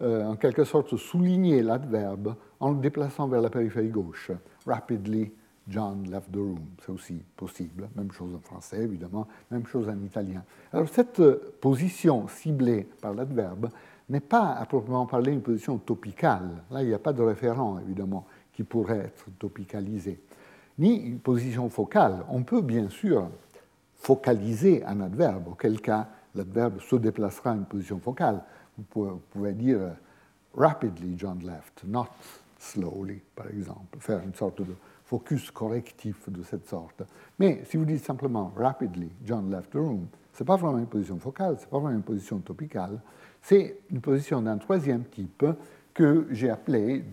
en 0.00 0.36
quelque 0.36 0.64
sorte, 0.64 0.96
souligner 0.96 1.62
l'adverbe 1.62 2.34
en 2.60 2.72
le 2.72 2.78
déplaçant 2.78 3.26
vers 3.26 3.40
la 3.40 3.50
périphérie 3.50 3.88
gauche. 3.88 4.30
Rapidly, 4.66 5.32
John 5.68 6.04
left 6.10 6.30
the 6.30 6.36
room. 6.36 6.60
C'est 6.84 6.92
aussi 6.92 7.22
possible. 7.36 7.88
Même 7.96 8.12
chose 8.12 8.34
en 8.34 8.40
français, 8.40 8.82
évidemment. 8.82 9.26
Même 9.50 9.66
chose 9.66 9.88
en 9.88 10.00
italien. 10.04 10.42
Alors, 10.72 10.88
cette 10.88 11.22
position 11.60 12.28
ciblée 12.28 12.88
par 13.00 13.14
l'adverbe 13.14 13.68
n'est 14.08 14.20
pas, 14.20 14.52
à 14.52 14.66
proprement 14.66 15.06
parler, 15.06 15.32
une 15.32 15.42
position 15.42 15.78
topicale. 15.78 16.62
Là, 16.70 16.82
il 16.82 16.88
n'y 16.88 16.94
a 16.94 16.98
pas 16.98 17.12
de 17.12 17.22
référent, 17.22 17.78
évidemment, 17.80 18.26
qui 18.52 18.64
pourrait 18.64 18.98
être 18.98 19.26
topicalisé. 19.38 20.20
Ni 20.78 20.96
une 20.96 21.18
position 21.18 21.68
focale. 21.68 22.24
On 22.28 22.42
peut, 22.42 22.62
bien 22.62 22.88
sûr, 22.88 23.28
focaliser 24.00 24.82
un 24.84 25.00
adverbe, 25.00 25.48
auquel 25.48 25.80
cas 25.80 26.08
l'adverbe 26.34 26.80
se 26.80 26.96
déplacera 26.96 27.52
à 27.52 27.54
une 27.54 27.66
position 27.66 28.00
focale. 28.00 28.42
Vous 28.76 29.20
pouvez 29.30 29.52
dire 29.52 29.78
rapidly 30.54 31.14
John 31.16 31.38
left, 31.44 31.84
not 31.86 32.08
slowly, 32.58 33.20
par 33.36 33.46
exemple, 33.48 33.98
faire 34.00 34.20
une 34.24 34.34
sorte 34.34 34.62
de 34.62 34.74
focus 35.04 35.50
correctif 35.50 36.30
de 36.30 36.42
cette 36.42 36.66
sorte. 36.66 37.02
Mais 37.38 37.62
si 37.68 37.76
vous 37.76 37.84
dites 37.84 38.04
simplement 38.04 38.52
rapidly, 38.56 39.10
John 39.24 39.50
left 39.50 39.70
the 39.70 39.76
room, 39.76 40.06
ce 40.32 40.42
n'est 40.42 40.46
pas 40.46 40.56
vraiment 40.56 40.78
une 40.78 40.86
position 40.86 41.18
focale, 41.18 41.56
ce 41.58 41.64
n'est 41.64 41.70
pas 41.70 41.78
vraiment 41.78 41.96
une 41.96 42.02
position 42.02 42.38
topicale, 42.38 43.00
c'est 43.42 43.80
une 43.90 44.00
position 44.00 44.40
d'un 44.40 44.56
troisième 44.56 45.04
type 45.04 45.44
que 45.92 46.26
j'ai 46.30 46.48
appelée, 46.48 47.04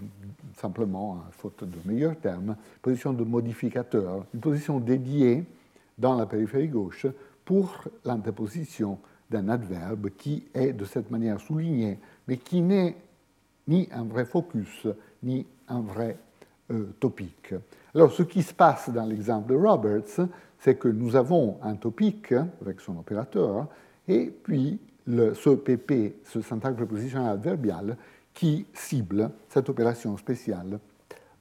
simplement, 0.55 1.23
faute 1.31 1.63
de 1.63 1.77
meilleurs 1.85 2.17
termes, 2.17 2.55
position 2.81 3.11
de 3.11 3.23
modificateur, 3.23 4.25
une 4.33 4.39
position 4.39 4.79
dédiée 4.79 5.43
dans 5.97 6.15
la 6.15 6.25
périphérie 6.25 6.67
gauche 6.67 7.07
pour 7.45 7.83
l'interposition 8.05 8.99
d'un 9.29 9.49
adverbe 9.49 10.09
qui 10.17 10.45
est 10.53 10.73
de 10.73 10.85
cette 10.85 11.11
manière 11.11 11.39
souligné, 11.39 11.99
mais 12.27 12.37
qui 12.37 12.61
n'est 12.61 12.95
ni 13.67 13.89
un 13.91 14.03
vrai 14.03 14.25
focus, 14.25 14.87
ni 15.23 15.45
un 15.67 15.81
vrai 15.81 16.17
euh, 16.71 16.93
topique. 16.99 17.53
Alors, 17.93 18.11
ce 18.11 18.23
qui 18.23 18.43
se 18.43 18.53
passe 18.53 18.89
dans 18.89 19.05
l'exemple 19.05 19.49
de 19.49 19.55
Roberts, 19.55 20.27
c'est 20.59 20.75
que 20.75 20.87
nous 20.87 21.15
avons 21.15 21.57
un 21.61 21.75
topique 21.75 22.33
avec 22.61 22.79
son 22.79 22.97
opérateur, 22.97 23.67
et 24.07 24.27
puis 24.43 24.79
ce 25.07 25.55
PP, 25.55 26.21
ce 26.25 26.41
syntaxe 26.41 26.75
prépositionnel 26.75 27.31
adverbial, 27.31 27.97
qui 28.33 28.65
cible 28.73 29.31
cette 29.49 29.69
opération 29.69 30.15
spéciale 30.17 30.79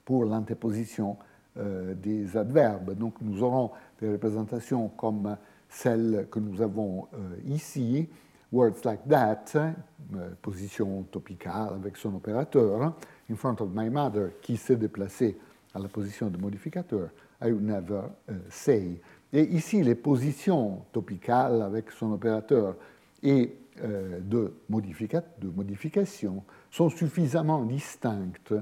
pour 0.04 0.24
l'interposition 0.24 1.16
euh, 1.58 1.94
des 1.94 2.36
adverbes. 2.36 2.94
Donc, 2.94 3.14
nous 3.20 3.42
aurons 3.42 3.70
des 4.00 4.10
représentations 4.10 4.88
comme 4.88 5.36
celle 5.68 6.26
que 6.30 6.38
nous 6.38 6.60
avons 6.62 7.08
euh, 7.14 7.36
ici, 7.46 8.08
words 8.52 8.84
like 8.84 9.06
that, 9.08 9.44
euh, 9.56 10.30
position 10.40 11.02
topicale 11.10 11.74
avec 11.74 11.96
son 11.96 12.14
opérateur, 12.14 12.94
in 13.30 13.34
front 13.34 13.56
of 13.60 13.70
my 13.74 13.90
mother, 13.90 14.30
qui 14.40 14.56
s'est 14.56 14.76
déplacé 14.76 15.36
à 15.74 15.78
la 15.78 15.88
position 15.88 16.28
de 16.30 16.38
modificateur, 16.38 17.10
I 17.42 17.50
would 17.50 17.64
never 17.64 18.02
uh, 18.28 18.32
say. 18.48 19.00
Et 19.32 19.42
ici, 19.42 19.82
les 19.82 19.94
positions 19.94 20.84
topicales 20.92 21.60
avec 21.60 21.90
son 21.90 22.12
opérateur 22.12 22.76
et 23.22 23.58
euh, 23.82 24.20
de 24.20 24.54
modification 24.70 26.44
sont 26.70 26.88
suffisamment 26.88 27.62
distinctes 27.64 28.54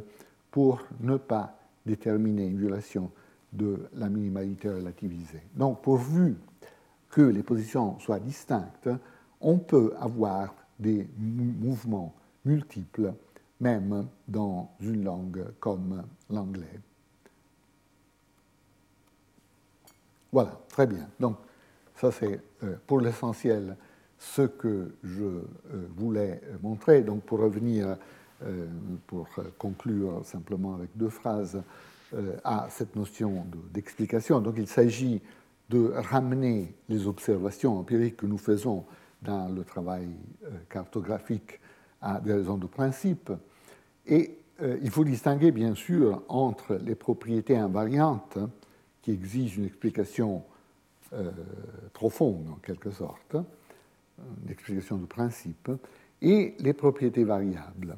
pour 0.51 0.83
ne 1.01 1.17
pas 1.17 1.57
déterminer 1.87 2.47
une 2.47 2.59
violation 2.59 3.11
de 3.55 3.89
la 3.95 4.09
minimalité 4.09 4.69
relativisée. 4.69 5.43
Donc, 5.55 5.83
pourvu 5.83 6.37
que 7.11 7.23
les 7.23 7.43
positions 7.43 7.99
soient 8.01 8.19
distinctes, 8.19 8.91
on 9.41 9.59
peut 9.59 9.95
avoir 9.99 10.55
des 10.79 11.09
mouvements 11.17 12.15
multiples, 12.45 13.15
même 13.61 14.07
dans 14.27 14.71
une 14.81 15.05
langue 15.05 15.45
comme 15.61 16.03
l'anglais. 16.29 16.81
Voilà, 20.33 20.59
très 20.69 20.87
bien. 20.87 21.09
Donc, 21.21 21.37
ça 21.95 22.11
c'est 22.11 22.41
euh, 22.65 22.75
pour 22.87 23.01
l'essentiel 23.01 23.77
ce 24.19 24.43
que 24.43 24.95
je 25.05 25.23
euh, 25.23 25.43
voulais 25.97 26.41
montrer. 26.63 27.03
Donc, 27.03 27.23
pour 27.23 27.39
revenir, 27.39 27.97
euh, 28.43 28.67
pour 29.07 29.29
conclure 29.59 30.25
simplement 30.25 30.75
avec 30.75 30.91
deux 30.97 31.11
phrases 31.11 31.63
à 32.45 32.67
cette 32.71 32.97
notion 32.97 33.47
d'explication. 33.73 34.41
Donc, 34.41 34.55
il 34.59 34.67
s'agit 34.67 35.21
de 35.71 35.93
ramener 35.95 36.75
les 36.89 37.07
observations 37.07 37.79
empiriques 37.79 38.19
que 38.19 38.27
nous 38.27 38.39
faisons 38.39 38.85
dans 39.23 39.49
le 39.49 39.65
travail 39.65 40.09
euh, 40.45 40.51
cartographique 40.69 41.61
à 42.01 42.21
des 42.21 42.35
raisons 42.35 42.59
de 42.59 42.67
principe. 42.67 43.33
Et 44.07 44.37
euh, 44.63 44.79
il 44.83 44.91
faut 44.91 45.05
distinguer 45.05 45.51
bien 45.51 45.75
sûr 45.75 46.23
entre 46.29 46.75
les 46.77 46.95
propriétés 46.95 47.57
invariantes 47.57 48.39
qui 49.01 49.13
exigent 49.13 49.57
une 49.57 49.65
explication 49.65 50.43
euh, 51.15 51.31
profonde 51.93 52.47
en 52.51 52.57
quelque 52.57 52.91
sorte, 52.91 53.37
une 54.45 54.51
explication 54.51 54.99
de 54.99 55.07
principe, 55.07 55.71
et 56.21 56.55
les 56.59 56.73
propriétés 56.73 57.25
variables. 57.25 57.97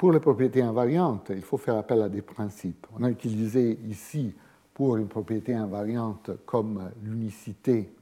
Pour 0.00 0.12
les 0.12 0.20
propriétés 0.20 0.62
invariantes, 0.62 1.28
il 1.28 1.42
faut 1.42 1.58
faire 1.58 1.76
appel 1.76 2.00
à 2.00 2.08
des 2.08 2.22
principes. 2.22 2.86
On 2.98 3.04
a 3.04 3.10
utilisé 3.10 3.78
ici 3.86 4.34
pour 4.72 4.96
une 4.96 5.08
propriété 5.08 5.52
invariante 5.52 6.30
comme 6.46 6.90
l'unicité 7.04 7.92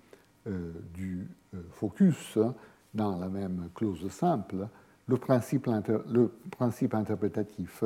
du 0.47 1.27
euh, 1.55 1.59
focus 1.73 2.37
hein, 2.37 2.55
dans 2.95 3.19
la 3.19 3.29
même 3.29 3.71
clause 3.75 4.09
simple 4.13 4.69
le 5.09 5.17
principe, 5.17 5.69
le 6.09 6.31
principe 6.53 6.95
interprétatif 6.95 7.83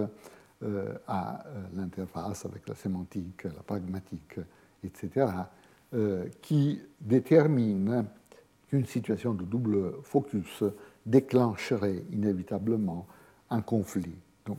euh, 0.63 0.93
à 1.09 1.47
euh, 1.47 1.63
l'interface 1.75 2.45
avec 2.45 2.69
la 2.69 2.75
sémantique, 2.75 3.45
la 3.45 3.63
pragmatique, 3.63 4.41
etc., 4.85 5.27
qui 6.43 6.81
détermine 7.01 8.05
qu'une 8.69 8.85
situation 8.85 9.33
de 9.33 9.45
double 9.45 10.03
focus 10.03 10.65
déclencherait 11.07 12.03
inévitablement 12.11 13.07
un 13.53 13.61
conflit. 13.61 14.17
Donc 14.47 14.59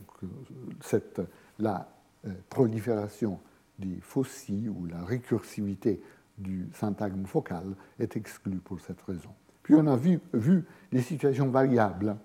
cette, 0.80 1.20
la 1.58 1.86
prolifération 2.48 3.38
des 3.78 3.98
faucilles 4.00 4.68
ou 4.68 4.86
la 4.86 5.04
récursivité 5.04 6.00
du 6.38 6.68
syntagme 6.72 7.24
focal 7.26 7.74
est 7.98 8.16
exclu 8.16 8.56
pour 8.56 8.80
cette 8.80 9.00
raison. 9.02 9.30
Puis 9.62 9.74
on 9.74 9.86
a 9.86 9.96
vu, 9.96 10.20
vu 10.32 10.64
des 10.92 11.00
situations 11.00 11.48
variables, 11.48 12.16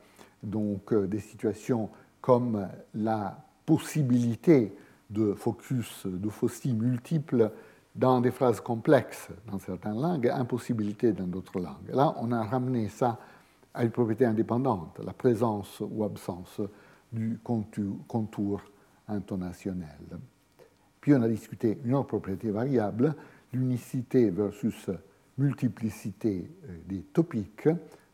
donc 0.43 0.93
euh, 0.93 1.07
des 1.07 1.19
situations 1.19 1.89
comme 2.21 2.67
la 2.93 3.37
possibilité 3.65 4.73
de 5.09 5.33
focus, 5.33 6.05
de 6.05 6.29
fossiles 6.29 6.75
multiples 6.75 7.51
dans 7.95 8.21
des 8.21 8.31
phrases 8.31 8.59
complexes 8.59 9.29
dans 9.47 9.59
certaines 9.59 9.99
langues, 9.99 10.27
impossibilité 10.27 11.11
dans 11.13 11.27
d'autres 11.27 11.59
langues. 11.59 11.89
Là, 11.91 12.13
on 12.17 12.31
a 12.31 12.43
ramené 12.43 12.89
ça 12.89 13.17
à 13.73 13.83
une 13.83 13.91
propriété 13.91 14.25
indépendante, 14.25 14.99
la 15.03 15.13
présence 15.13 15.81
ou 15.81 16.03
absence 16.03 16.61
du 17.11 17.39
contour, 17.43 18.61
intonationnel. 19.07 20.19
Puis 21.01 21.13
on 21.13 21.21
a 21.21 21.27
discuté 21.27 21.79
une 21.83 21.95
autre 21.95 22.09
propriété 22.09 22.51
variable, 22.51 23.15
l'unicité 23.53 24.29
versus 24.29 24.89
multiplicité 25.37 26.51
euh, 26.65 26.77
des 26.85 27.01
topiques, 27.01 27.69